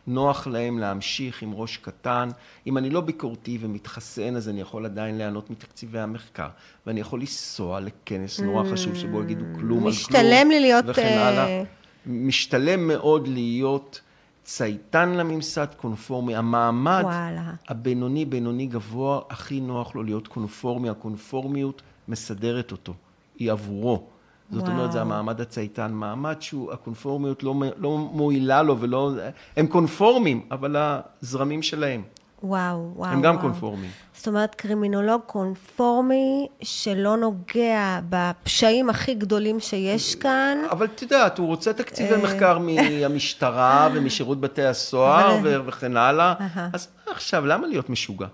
[0.07, 2.29] נוח להם להמשיך עם ראש קטן.
[2.67, 6.47] אם אני לא ביקורתי ומתחסן, אז אני יכול עדיין ליהנות מתקציבי המחקר.
[6.87, 9.87] ואני יכול לנסוע לכנס נורא חשוב שבו יגידו כלום על כלום.
[9.87, 11.63] משתלם לי להיות, וכן אה, הלאה.
[12.05, 14.01] משתלם מאוד להיות
[14.47, 16.35] צייתן לממסד, קונפורמי.
[16.35, 17.53] המעמד וואלה.
[17.67, 20.89] הבינוני, בינוני גבוה, הכי נוח לו להיות קונפורמי.
[20.89, 22.93] הקונפורמיות מסדרת אותו,
[23.39, 24.03] היא עבורו.
[24.51, 24.73] זאת וואו.
[24.73, 29.11] אומרת, זה המעמד הצייתן, מעמד שהוא, הקונפורמיות לא, לא מועילה לו ולא...
[29.57, 32.03] הם קונפורמים, אבל הזרמים שלהם,
[32.43, 33.11] וואו, וואו.
[33.11, 33.41] הם גם וואו.
[33.41, 33.89] קונפורמים.
[34.13, 40.57] זאת אומרת, קרימינולוג קונפורמי שלא נוגע בפשעים הכי גדולים שיש כאן.
[40.71, 42.17] אבל את יודעת, הוא רוצה תקציבי אה.
[42.23, 46.33] מחקר מהמשטרה ומשירות בתי הסוהר ו- וכן הלאה.
[46.73, 48.27] אז עכשיו, למה להיות משוגע?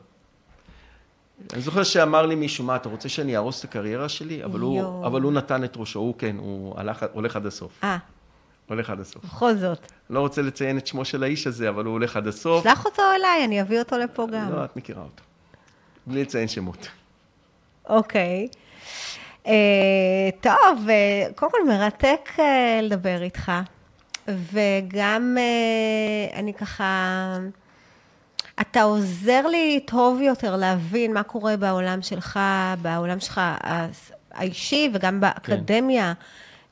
[1.53, 4.43] אני זוכר שאמר לי מישהו, מה, אתה רוצה שאני אהרוס את הקריירה שלי?
[4.43, 5.05] אבל הוא.
[5.05, 7.79] אבל הוא נתן את ראשו, הוא כן, הוא הלך, הולך עד הסוף.
[7.83, 7.97] אה,
[8.67, 9.25] הולך עד הסוף.
[9.25, 9.91] בכל זאת.
[10.09, 12.63] לא רוצה לציין את שמו של האיש הזה, אבל הוא הולך עד הסוף.
[12.63, 14.51] שלח אותו אליי, אני אביא אותו לפה גם.
[14.51, 15.23] לא, את מכירה אותו.
[16.07, 16.87] בלי לציין שמות.
[17.89, 18.47] אוקיי.
[19.47, 23.51] אה, טוב, אה, קודם כל מרתק אה, לדבר איתך,
[24.27, 27.37] וגם אה, אני ככה,
[28.61, 32.39] אתה עוזר לי טוב יותר להבין מה קורה בעולם שלך,
[32.81, 33.41] בעולם שלך
[34.31, 36.13] האישי וגם באקדמיה.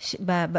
[0.02, 0.16] ש-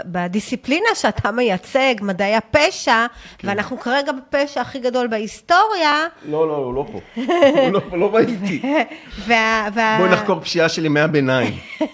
[0.06, 3.06] בדיסציפלינה שאתה מייצג, מדעי הפשע,
[3.44, 7.00] ואנחנו כרגע בפשע הכי גדול בהיסטוריה, לא, לא, הוא לא פה.
[7.14, 8.62] הוא לא לא ראיתי.
[9.26, 9.68] וה...
[9.74, 9.96] וה...
[9.98, 11.54] בואי נחקור פשיעה של ימי הביניים.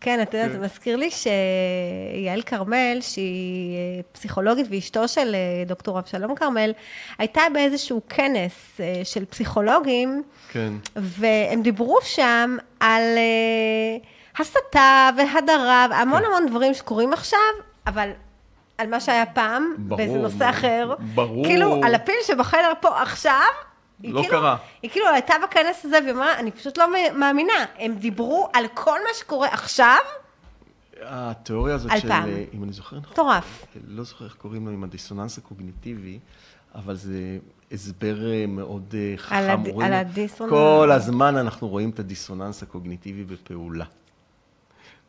[0.00, 5.98] כן, אתה יודע, זה מזכיר לי שיעל כרמל, שהיא אה, פסיכולוגית ואשתו של אה, דוקטור
[5.98, 6.72] אבשלום כרמל,
[7.18, 10.72] הייתה באיזשהו כנס אה, של פסיכולוגים, כן.
[10.96, 13.02] והם דיברו שם על
[14.38, 16.24] הסתה והדרה, המון כן.
[16.26, 17.38] המון דברים שקורים עכשיו,
[17.86, 18.10] אבל
[18.78, 20.50] על מה שהיה פעם, ברור, באיזה נושא ברור.
[20.50, 20.94] אחר.
[21.14, 21.44] ברור.
[21.44, 23.40] כאילו, על הפיל שבחדר פה עכשיו.
[24.02, 24.56] היא לא כאילו, קרה.
[24.82, 27.52] היא כאילו הייתה בכנס הזה והיא אמרה, אני פשוט לא מאמינה.
[27.78, 29.96] הם דיברו על כל מה שקורה עכשיו,
[31.02, 32.28] התיאוריה הזאת של, פעם.
[32.28, 33.66] אה, אם אני זוכר נכון, מטורף.
[33.86, 36.18] לא זוכר איך קוראים לו, עם הדיסוננס הקוגניטיבי,
[36.74, 37.38] אבל זה
[37.72, 39.34] הסבר אה, מאוד אה, חכם.
[39.34, 40.50] על הד- על הדיסוננס.
[40.52, 43.84] כל הזמן אנחנו רואים את הדיסוננס הקוגניטיבי בפעולה.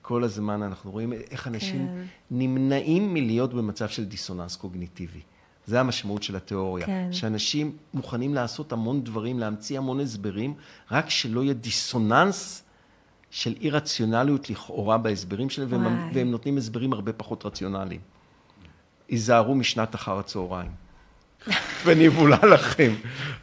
[0.03, 2.03] כל הזמן אנחנו רואים איך אנשים כן.
[2.31, 5.19] נמנעים מלהיות במצב של דיסוננס קוגניטיבי.
[5.65, 6.85] זה המשמעות של התיאוריה.
[6.85, 7.07] כן.
[7.11, 10.53] שאנשים מוכנים לעשות המון דברים, להמציא המון הסברים,
[10.91, 12.63] רק שלא יהיה דיסוננס
[13.31, 16.09] של אי רציונליות לכאורה בהסברים שלהם, והם.
[16.13, 18.01] והם נותנים הסברים הרבה פחות רציונליים.
[19.09, 20.71] היזהרו משנת אחר הצהריים.
[21.85, 22.93] ונבהולה לכם.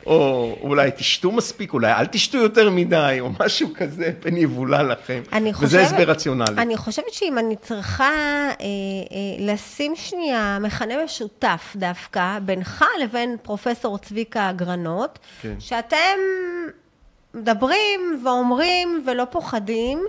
[0.06, 5.22] או אולי תשתו מספיק, אולי אל תשתו יותר מדי, או משהו כזה, ונבהולה לכם.
[5.32, 6.62] אני וזה חושבת- הסבר רציונלי.
[6.62, 8.66] אני חושבת שאם אני צריכה אה, אה,
[9.38, 15.54] לשים שנייה מכנה משותף דווקא בינך לבין פרופסור צביקה אגרנות, כן.
[15.58, 16.18] שאתם
[17.34, 20.04] מדברים ואומרים ולא פוחדים,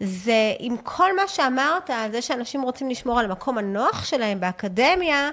[0.00, 5.30] זה עם כל מה שאמרת, זה שאנשים רוצים לשמור על המקום הנוח שלהם באקדמיה,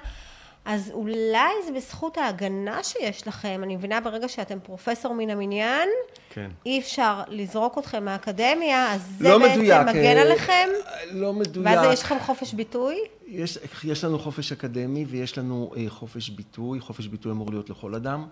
[0.68, 3.60] אז אולי זה בזכות ההגנה שיש לכם.
[3.64, 5.90] אני מבינה ברגע שאתם פרופסור מן המניין,
[6.30, 6.50] כן.
[6.66, 9.82] אי אפשר לזרוק אתכם מהאקדמיה, אז זה לא בעצם מדויק.
[9.88, 10.68] מגן אה, עליכם,
[11.12, 11.66] לא מדויק.
[11.66, 12.96] ואז יש לכם חופש ביטוי?
[13.28, 17.96] יש, יש לנו חופש אקדמי ויש לנו אה, חופש ביטוי, חופש ביטוי אמור להיות לכל
[17.96, 18.26] אדם.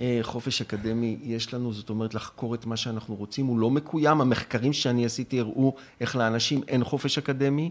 [0.00, 4.20] אה, חופש אקדמי יש לנו, זאת אומרת לחקור את מה שאנחנו רוצים, הוא לא מקוים,
[4.20, 7.70] המחקרים שאני עשיתי הראו איך לאנשים אין חופש אקדמי.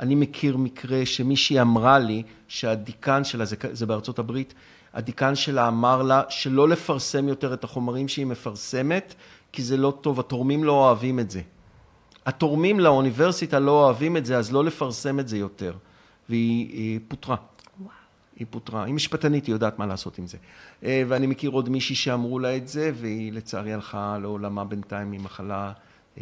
[0.00, 4.54] אני מכיר מקרה שמישהי אמרה לי שהדיקן שלה, זה, זה בארצות הברית,
[4.94, 9.14] הדיקן שלה אמר לה שלא לפרסם יותר את החומרים שהיא מפרסמת,
[9.52, 11.40] כי זה לא טוב, התורמים לא אוהבים את זה.
[12.26, 15.74] התורמים לאוניברסיטה לא אוהבים את זה, אז לא לפרסם את זה יותר.
[16.28, 17.36] והיא היא פוטרה.
[18.36, 18.84] היא פוטרה.
[18.84, 20.38] היא משפטנית, היא יודעת מה לעשות עם זה.
[20.84, 25.72] אה, ואני מכיר עוד מישהי שאמרו לה את זה, והיא לצערי הלכה לעולמה בינתיים ממחלה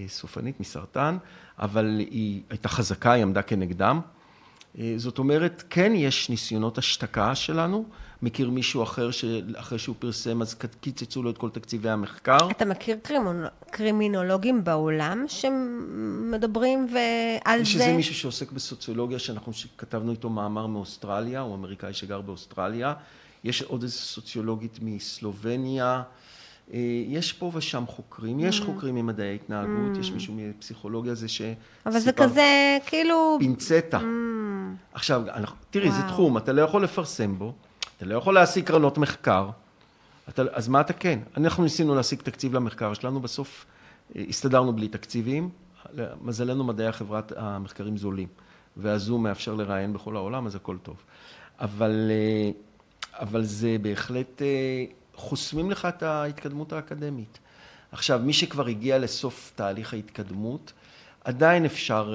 [0.07, 1.17] סופנית, מסרטן,
[1.59, 4.01] אבל היא הייתה חזקה, היא עמדה כנגדם.
[4.79, 7.85] אה, זאת אומרת, כן יש ניסיונות השתקה שלנו.
[8.23, 12.51] מכיר מישהו אחר שאחרי שהוא פרסם, אז קיצצו לו את כל תקציבי המחקר.
[12.51, 13.45] אתה מכיר קרימונ...
[13.71, 16.97] קרימינולוגים בעולם שמדברים ו...
[17.45, 17.83] על יש זה?
[17.85, 22.95] איזה מישהו שעוסק בסוציולוגיה, שאנחנו כתבנו איתו מאמר מאוסטרליה, הוא אמריקאי שגר באוסטרליה.
[23.45, 26.03] יש עוד איזו סוציולוגית מסלובניה.
[26.73, 31.43] אה, יש פה ושם חוקרים, יש חוקרים ממדעי ההתנהגות, יש מישהו מפסיכולוגיה, זה ש...
[31.87, 33.37] אבל זה כזה, כאילו...
[33.41, 34.01] פינצטה.
[34.93, 36.03] עכשיו, אנחנו, תראי, זה.
[36.09, 37.53] תחום, אתה לא יכול לפרסם בו,
[37.97, 39.51] אתה לא יכול להשיג קרנות מחקר,
[40.29, 41.19] אתה, אז מה אתה כן?
[41.37, 43.67] אנחנו ניסינו להשיג תקציב למחקר שלנו, בסוף
[44.17, 45.51] אה, הסתדרנו בלי תקציבים,
[46.23, 48.29] מזלנו מדעי החברת המחקרים זולים,
[48.77, 50.97] והזום מאפשר לראיין בכל העולם, אז הכל טוב.
[51.61, 52.51] אבל, אה,
[53.21, 54.43] אבל זה בהחלט,
[55.19, 57.39] חוסמים לך את ההתקדמות האקדמית.
[57.93, 60.73] עכשיו, מי שכבר הגיע לסוף תהליך ההתקדמות,
[61.25, 62.15] עדיין אפשר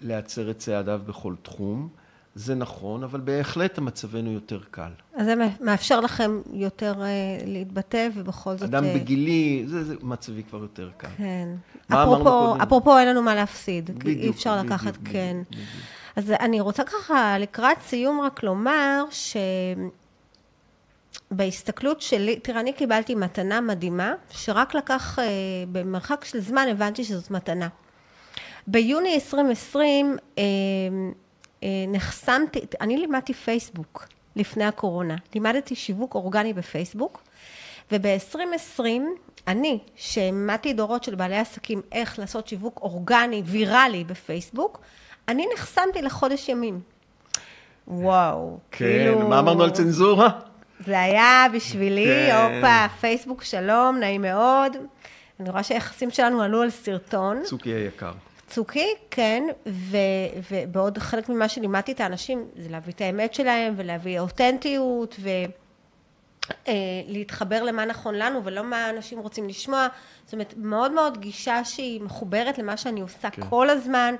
[0.00, 1.88] להצר את צעדיו בכל תחום.
[2.34, 4.90] זה נכון, אבל בהחלט מצבנו יותר קל.
[5.16, 8.62] אז זה מאפשר לכם יותר uh, להתבטא, ובכל זאת...
[8.62, 8.86] אדם uh...
[8.94, 11.08] בגילי, זה, זה מצבי כבר יותר קל.
[11.16, 11.48] כן.
[11.88, 13.90] אפרופו, אפרופו, אין לנו מה להפסיד.
[13.90, 15.36] בדיוק, אי אפשר בדיוק, לקחת, בדיוק, כן.
[15.50, 15.68] בדיוק.
[16.16, 19.36] אז אני רוצה ככה, לקראת סיום רק לומר, ש...
[21.36, 25.22] בהסתכלות שלי, תראה, אני קיבלתי מתנה מדהימה, שרק לקח, uh,
[25.72, 27.68] במרחק של זמן הבנתי שזאת מתנה.
[28.66, 30.38] ביוני 2020, uh,
[31.62, 34.06] אה, נחסמתי, אני לימדתי פייסבוק
[34.36, 37.22] לפני הקורונה, לימדתי שיווק אורגני בפייסבוק,
[37.92, 38.82] וב-2020
[39.48, 44.80] אני, שהעמדתי דורות של בעלי עסקים איך לעשות שיווק אורגני, ויראלי בפייסבוק,
[45.28, 46.80] אני נחסמתי לחודש ימים.
[47.88, 49.28] וואו, כן, כאילו...
[49.28, 50.28] מה אמרנו על צנזורה?
[50.86, 52.54] זה היה בשבילי, כן.
[52.54, 54.76] הופה, פייסבוק שלום, נעים מאוד.
[55.40, 57.42] אני רואה שהיחסים שלנו עלו על סרטון.
[57.44, 58.12] צוקי היקר.
[58.46, 59.96] צוקי, כן, ו,
[60.50, 65.16] ובעוד חלק ממה שלימדתי את האנשים זה להביא את האמת שלהם ולהביא אותנטיות
[66.68, 69.86] ולהתחבר אה, למה נכון לנו ולא מה אנשים רוצים לשמוע.
[70.24, 73.42] זאת אומרת, מאוד מאוד גישה שהיא מחוברת למה שאני עושה כן.
[73.50, 74.14] כל הזמן.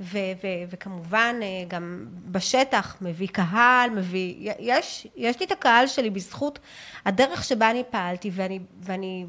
[0.00, 6.10] ו- ו- וכמובן אה, גם בשטח מביא קהל, מביא, יש, יש לי את הקהל שלי
[6.10, 6.58] בזכות
[7.04, 9.26] הדרך שבה אני פעלתי ואני, ואני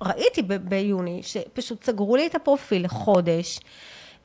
[0.00, 3.60] ראיתי ב- ביוני שפשוט סגרו לי את הפרופיל לחודש,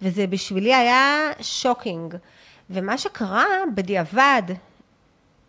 [0.02, 2.16] וזה בשבילי היה shocking.
[2.70, 3.46] ומה שקרה
[3.76, 4.42] בדיעבד,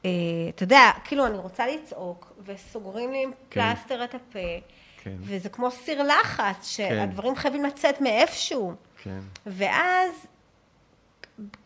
[0.04, 0.10] אה,
[0.48, 3.74] אתה יודע, כאילו אני רוצה לצעוק, וסוגרים לי עם כן.
[3.74, 4.38] פלסטר את הפה,
[5.02, 5.14] כן.
[5.20, 6.62] וזה כמו סיר לחץ, כן.
[6.62, 7.40] שהדברים כן.
[7.40, 8.74] חייבים לצאת מאיפשהו.
[9.02, 9.20] כן.
[9.46, 10.10] ואז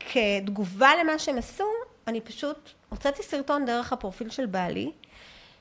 [0.01, 1.65] כתגובה למה שהם עשו,
[2.09, 4.93] אני פשוט הוצאתי סרטון דרך הפרופיל של בעלי,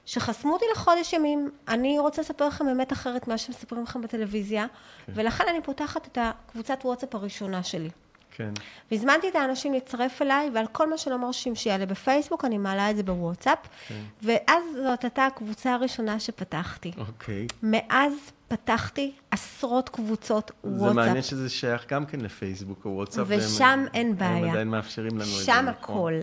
[0.05, 1.51] שחסמו אותי לחודש ימים.
[1.67, 4.65] אני רוצה לספר לכם אמת אחרת ממה שמספרים לכם בטלוויזיה,
[5.05, 5.11] כן.
[5.15, 7.89] ולכן אני פותחת את הקבוצת וואטסאפ הראשונה שלי.
[8.35, 8.53] כן.
[8.91, 12.95] והזמנתי את האנשים להצטרף אליי, ועל כל מה שלא מרשים שיעלה בפייסבוק, אני מעלה את
[12.95, 14.01] זה בוואטסאפ, כן.
[14.21, 16.91] ואז זאת הייתה הקבוצה הראשונה שפתחתי.
[16.97, 17.47] אוקיי.
[17.63, 18.13] מאז
[18.53, 20.87] פתחתי עשרות קבוצות וואטסאפ.
[20.87, 23.25] זה מעניין שזה שייך גם כן לפייסבוק או וואטסאפ.
[23.29, 24.31] ושם והם, אין בעיה.
[24.31, 25.45] הם עדיין מאפשרים לנו את זה.
[25.45, 25.95] שם נכון.
[25.95, 26.13] הכל.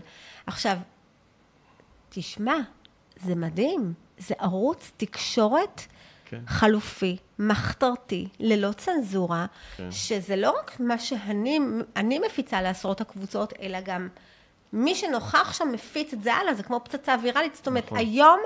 [0.46, 0.76] עכשיו,
[2.08, 2.54] תשמע,
[3.24, 5.82] זה מדהים, זה ערוץ תקשורת
[6.24, 6.40] כן.
[6.46, 9.46] חלופי, מחתרתי, ללא צנזורה,
[9.76, 9.90] כן.
[9.90, 14.08] שזה לא רק מה שאני מפיצה לעשרות הקבוצות, אלא גם
[14.72, 17.98] מי שנוכח שם מפיץ את זה הלאה, זה כמו פצצה ויראלית, זאת אומרת, נכון.
[17.98, 18.40] היום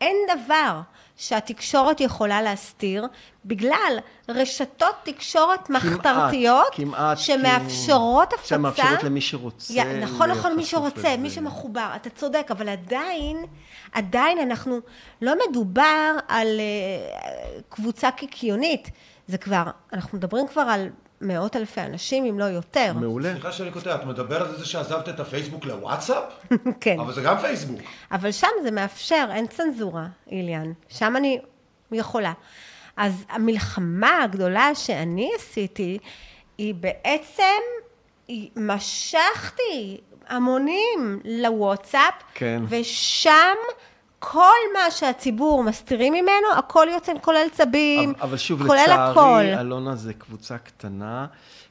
[0.00, 0.80] אין דבר
[1.16, 3.06] שהתקשורת יכולה להסתיר,
[3.44, 3.98] בגלל
[4.28, 8.46] רשתות תקשורת כמעט, מחתרתיות, כמעט, שמאפשרות הפצה.
[8.46, 9.74] שמאפשרות למי שרוצה.
[9.74, 13.44] י, נכון, נכון, מי שרוצה, מי שמחובר, אתה צודק, אבל עדיין,
[13.92, 14.80] עדיין אנחנו,
[15.22, 18.90] לא מדובר על uh, קבוצה קיקיונית,
[19.26, 20.88] זה כבר, אנחנו מדברים כבר על
[21.20, 22.92] מאות אלפי אנשים, אם לא יותר.
[22.92, 23.32] מעולה.
[23.32, 26.24] סליחה שאני קוטע, את מדברת על זה שעזבת את הפייסבוק לוואטסאפ?
[26.80, 27.00] כן.
[27.00, 27.80] אבל זה גם פייסבוק.
[28.12, 30.72] אבל שם זה מאפשר, אין צנזורה, איליאן.
[30.88, 31.40] שם אני
[31.92, 32.32] יכולה.
[32.96, 35.98] אז המלחמה הגדולה שאני עשיתי,
[36.58, 37.60] היא בעצם,
[38.28, 42.62] היא משכתי המונים לוואטסאפ, כן.
[42.68, 43.56] ושם
[44.18, 49.10] כל מה שהציבור מסתירים ממנו, הכל יוצא, כולל צבים, אבל, אבל שוב, כולל לצערי,
[49.52, 49.60] הכל.
[49.60, 51.26] אלונה זה קבוצה קטנה.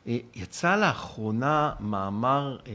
[0.07, 2.73] אה, יצא לאחרונה מאמר, אה,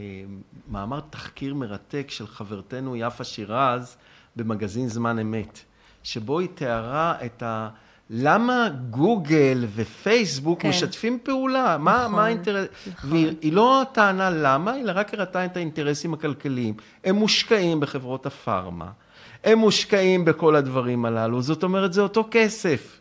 [0.71, 3.97] מאמר תחקיר מרתק של חברתנו יפה שירז
[4.35, 5.59] במגזין זמן אמת,
[6.03, 7.69] שבו היא תיארה את ה...
[8.09, 10.69] למה גוגל ופייסבוק כן.
[10.69, 11.63] משתפים פעולה?
[11.63, 12.67] נכון, מה, מה האינטרס...
[12.87, 13.09] נכון.
[13.11, 16.73] והיא לא טענה למה, אלא רק הראתה את האינטרסים הכלכליים.
[17.03, 18.91] הם מושקעים בחברות הפארמה.
[19.43, 22.99] הם מושקעים בכל הדברים הללו, זאת אומרת, זה אותו כסף.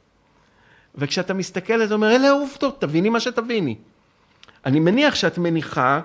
[0.95, 3.77] וכשאתה מסתכל, אתה אומר, אלה העובדות, תביני מה שתביני.
[4.67, 6.01] אני מניח שאת מניחה,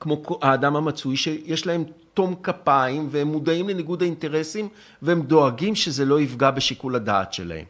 [0.00, 4.68] כמו האדם המצוי, שיש להם תום כפיים, והם מודעים לניגוד האינטרסים,
[5.02, 7.64] והם דואגים שזה לא יפגע בשיקול הדעת שלהם.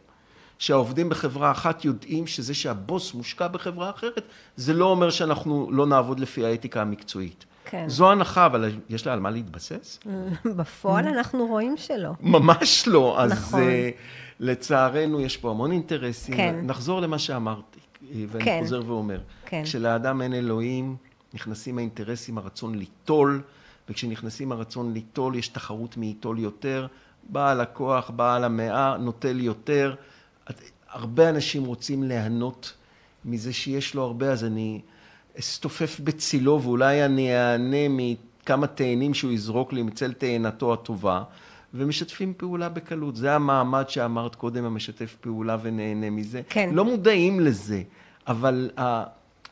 [0.59, 4.23] שהעובדים בחברה אחת יודעים שזה שהבוס מושקע בחברה אחרת,
[4.55, 7.45] זה לא אומר שאנחנו לא נעבוד לפי האתיקה המקצועית.
[7.65, 7.89] כן.
[7.89, 9.99] זו הנחה, אבל יש לה על מה להתבסס?
[10.57, 12.11] בפועל אנחנו רואים שלא.
[12.21, 13.21] ממש לא.
[13.21, 13.61] אז נכון.
[13.61, 13.63] uh,
[14.39, 16.35] לצערנו יש פה המון אינטרסים.
[16.35, 16.55] כן.
[16.63, 17.79] נחזור למה שאמרתי,
[18.27, 18.59] ואני כן.
[18.63, 19.19] חוזר ואומר.
[19.45, 19.61] כן.
[19.63, 20.95] כשלאדם אין אלוהים,
[21.33, 23.41] נכנסים האינטרסים, הרצון ליטול,
[23.89, 26.87] וכשנכנסים הרצון ליטול, יש תחרות מי ייטול יותר,
[27.29, 29.95] בעל הכוח, בעל המאה, נוטל יותר.
[30.89, 32.73] הרבה אנשים רוצים ליהנות
[33.25, 34.81] מזה שיש לו הרבה, אז אני
[35.39, 41.23] אסתופף בצילו ואולי אני אענה מכמה תאנים שהוא יזרוק לי מצל תאנתו הטובה,
[41.73, 43.15] ומשתפים פעולה בקלות.
[43.15, 46.41] זה המעמד שאמרת קודם, המשתף פעולה ונהנה מזה.
[46.49, 46.69] כן.
[46.73, 47.81] לא מודעים לזה,
[48.27, 48.69] אבל...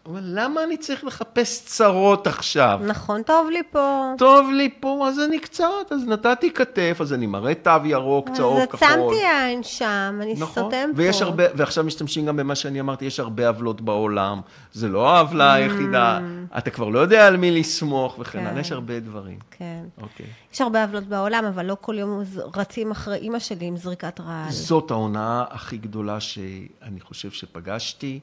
[0.06, 2.80] אבל למה אני צריך לחפש צרות עכשיו?
[2.86, 4.12] נכון, טוב לי פה.
[4.18, 8.58] טוב לי פה, אז אני קצת, אז נתתי כתף, אז אני מראה תו ירוק, צהוב,
[8.60, 8.88] אז כחול.
[8.88, 11.02] עצמתי עין שם, אני נכון, סותם פה.
[11.02, 14.42] ויש הרבה, ועכשיו משתמשים גם במה שאני אמרתי, יש הרבה עוולות בעולם,
[14.74, 16.20] זה לא העוולה היחידה,
[16.58, 18.42] אתה כבר לא יודע על מי לסמוך וכן Mm.
[18.42, 18.48] כן.
[18.48, 19.38] הלאה, יש הרבה דברים.
[19.52, 19.84] כן.
[20.02, 20.26] אוקיי.
[20.54, 22.24] יש הרבה עוולות בעולם, אבל לא כל יום
[22.56, 24.52] רצים אחרי אימא שלי עם זריקת רעל.
[24.52, 28.20] זאת ההונאה הכי גדולה שאני חושב שפגשתי,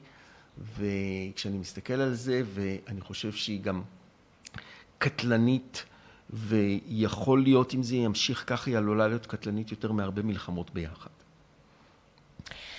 [0.57, 3.81] וכשאני מסתכל על זה, ואני חושב שהיא גם
[4.97, 5.85] קטלנית,
[6.29, 11.09] ויכול להיות, אם זה ימשיך ככה, היא עלולה להיות קטלנית יותר מהרבה מלחמות ביחד.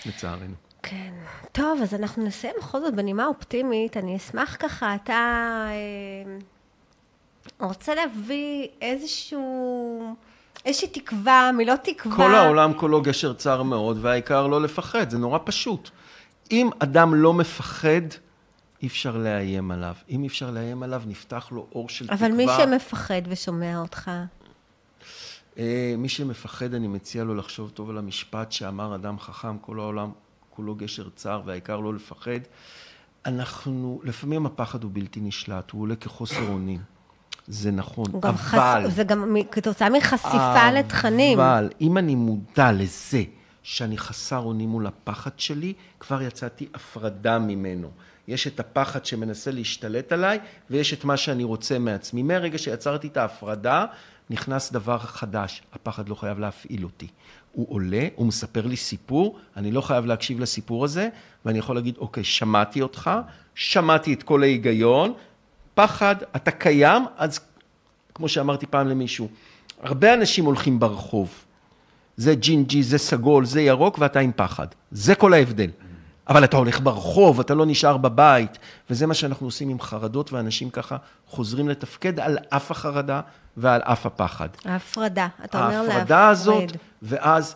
[0.07, 0.55] לצערנו.
[0.83, 1.13] כן.
[1.53, 3.97] טוב, אז אנחנו נסיים בכל זאת בנימה אופטימית.
[3.97, 5.13] אני אשמח ככה, אתה
[5.69, 6.39] אה,
[7.67, 10.17] רוצה להביא איזשהו...
[10.65, 12.17] איזושהי תקווה, מילות תקווה.
[12.17, 15.91] כל העולם כולו גשר צר מאוד, והעיקר לא לפחד, זה נורא פשוט.
[16.51, 18.01] אם אדם לא מפחד,
[18.83, 19.95] אי אפשר לאיים עליו.
[20.11, 22.27] אם אי אפשר לאיים עליו, נפתח לו אור של תקווה.
[22.27, 24.11] אבל מי שמפחד ושומע אותך,
[25.59, 30.11] אה, מי שמפחד, אני מציע לו לחשוב טוב על המשפט שאמר אדם חכם, כל העולם
[30.51, 32.41] כולו גשר צר, והעיקר לא לפחד.
[33.27, 36.81] אנחנו, לפעמים הפחד הוא בלתי נשלט, הוא עולה כחוסר אונים.
[37.47, 38.33] זה נכון, אבל...
[38.33, 38.85] חש...
[38.89, 41.41] זה גם כתוצאה מחשיפה לתכנים.
[41.41, 43.23] אבל אם אני מודע לזה
[43.71, 47.91] שאני חסר אונים מול הפחד שלי, כבר יצאתי הפרדה ממנו.
[48.29, 50.39] יש את הפחד שמנסה להשתלט עליי,
[50.71, 52.23] ויש את מה שאני רוצה מעצמי.
[52.23, 53.85] מהרגע שיצרתי את ההפרדה,
[54.31, 55.63] נכנס דבר חדש.
[55.73, 57.07] הפחד לא חייב להפעיל אותי.
[57.53, 61.09] הוא עולה, הוא מספר לי סיפור, אני לא חייב להקשיב לסיפור הזה,
[61.45, 63.11] ואני יכול להגיד, אוקיי, שמעתי אותך,
[63.55, 65.13] שמעתי את כל ההיגיון,
[65.75, 67.41] פחד, אתה קיים, אז
[68.15, 69.29] כמו שאמרתי פעם למישהו,
[69.81, 71.45] הרבה אנשים הולכים ברחוב.
[72.21, 74.67] זה ג'ינג'י, זה סגול, זה ירוק, ואתה עם פחד.
[74.91, 75.71] זה כל ההבדל.
[76.29, 78.59] אבל אתה הולך ברחוב, אתה לא נשאר בבית,
[78.91, 83.21] וזה מה שאנחנו עושים עם חרדות, ואנשים ככה חוזרים לתפקד על אף החרדה
[83.57, 84.49] ועל אף הפחד.
[84.65, 85.97] ההפרדה, אתה אומר להפרד.
[85.97, 86.73] ההפרדה הזאת,
[87.03, 87.55] ואז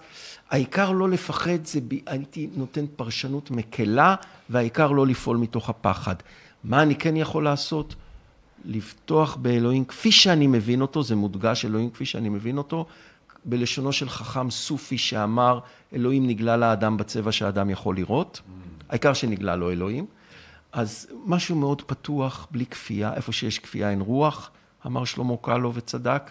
[0.51, 4.15] העיקר לא לפחד, זה, ב- הייתי נותן פרשנות מקלה,
[4.51, 6.15] והעיקר לא לפעול מתוך הפחד.
[6.65, 7.95] מה אני כן יכול לעשות?
[8.65, 12.86] לבטוח באלוהים כפי שאני מבין אותו, זה מודגש אלוהים כפי שאני מבין אותו,
[13.45, 15.59] בלשונו של חכם סופי שאמר,
[15.93, 18.41] אלוהים נגלה לאדם בצבע שהאדם יכול לראות,
[18.89, 20.07] העיקר שנגלה לו אלוהים.
[20.73, 24.51] אז משהו מאוד פתוח, בלי כפייה, איפה שיש כפייה אין רוח,
[24.87, 26.31] אמר שלמה קלו וצדק,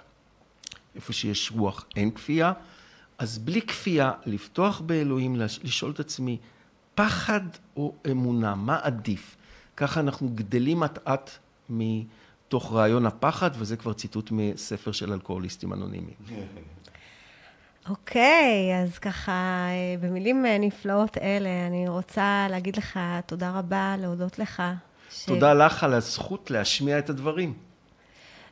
[0.96, 2.54] איפה שיש רוח אין כפייה.
[3.18, 6.38] אז בלי כפייה, לפתוח באלוהים, לש- לשאול את עצמי,
[6.96, 7.42] פחד
[7.78, 9.36] או אמונה, מה עדיף?
[9.78, 11.30] ככה אנחנו גדלים אט-אט
[11.70, 16.16] מתוך רעיון הפחד, וזה כבר ציטוט מספר של אלכוהוליסטים אנונימיים.
[17.90, 19.32] אוקיי, אז ככה,
[19.70, 24.64] אה, במילים אה, נפלאות אלה, אני רוצה להגיד לך תודה רבה, להודות לך.
[25.12, 27.54] ש- תודה לך על הזכות להשמיע את הדברים.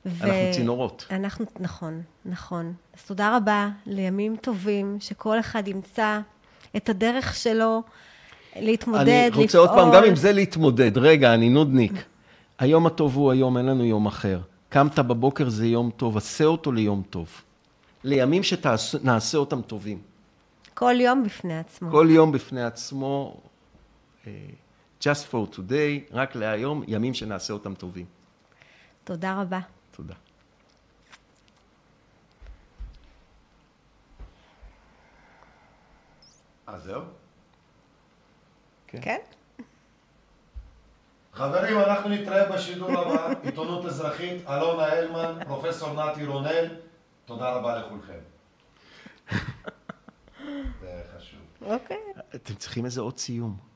[0.05, 1.07] ו- אנחנו צינורות.
[1.11, 2.73] אנחנו, נכון, נכון.
[2.97, 6.19] אז תודה רבה לימים טובים, שכל אחד ימצא
[6.77, 7.81] את הדרך שלו
[8.55, 9.43] להתמודד, אני לפעול.
[9.43, 10.97] רוצה עוד פעם, גם עם זה להתמודד.
[10.97, 11.93] רגע, אני נודניק.
[12.59, 14.39] היום הטוב הוא היום, אין לנו יום אחר.
[14.69, 17.41] קמת בבוקר זה יום טוב, עשה אותו ליום טוב.
[18.03, 20.01] לימים שנעשה אותם טובים.
[20.73, 21.91] כל יום בפני עצמו.
[21.91, 23.41] כל יום בפני עצמו,
[24.27, 24.31] אה,
[25.01, 28.05] just for today, רק להיום, ימים שנעשה אותם טובים.
[29.03, 29.59] תודה רבה.
[29.91, 30.13] תודה.
[36.67, 37.01] אז זהו.
[38.87, 39.17] כן?
[41.33, 46.65] חברים, אנחנו נתראה בשידור הבא, עיתונות אזרחית, אלונה הלמן, פרופסור נתי רונל,
[47.25, 48.19] תודה רבה לכולכם.
[50.81, 51.39] זה חשוב.
[51.61, 51.97] אוקיי.
[52.35, 53.70] אתם צריכים איזה עוד סיום.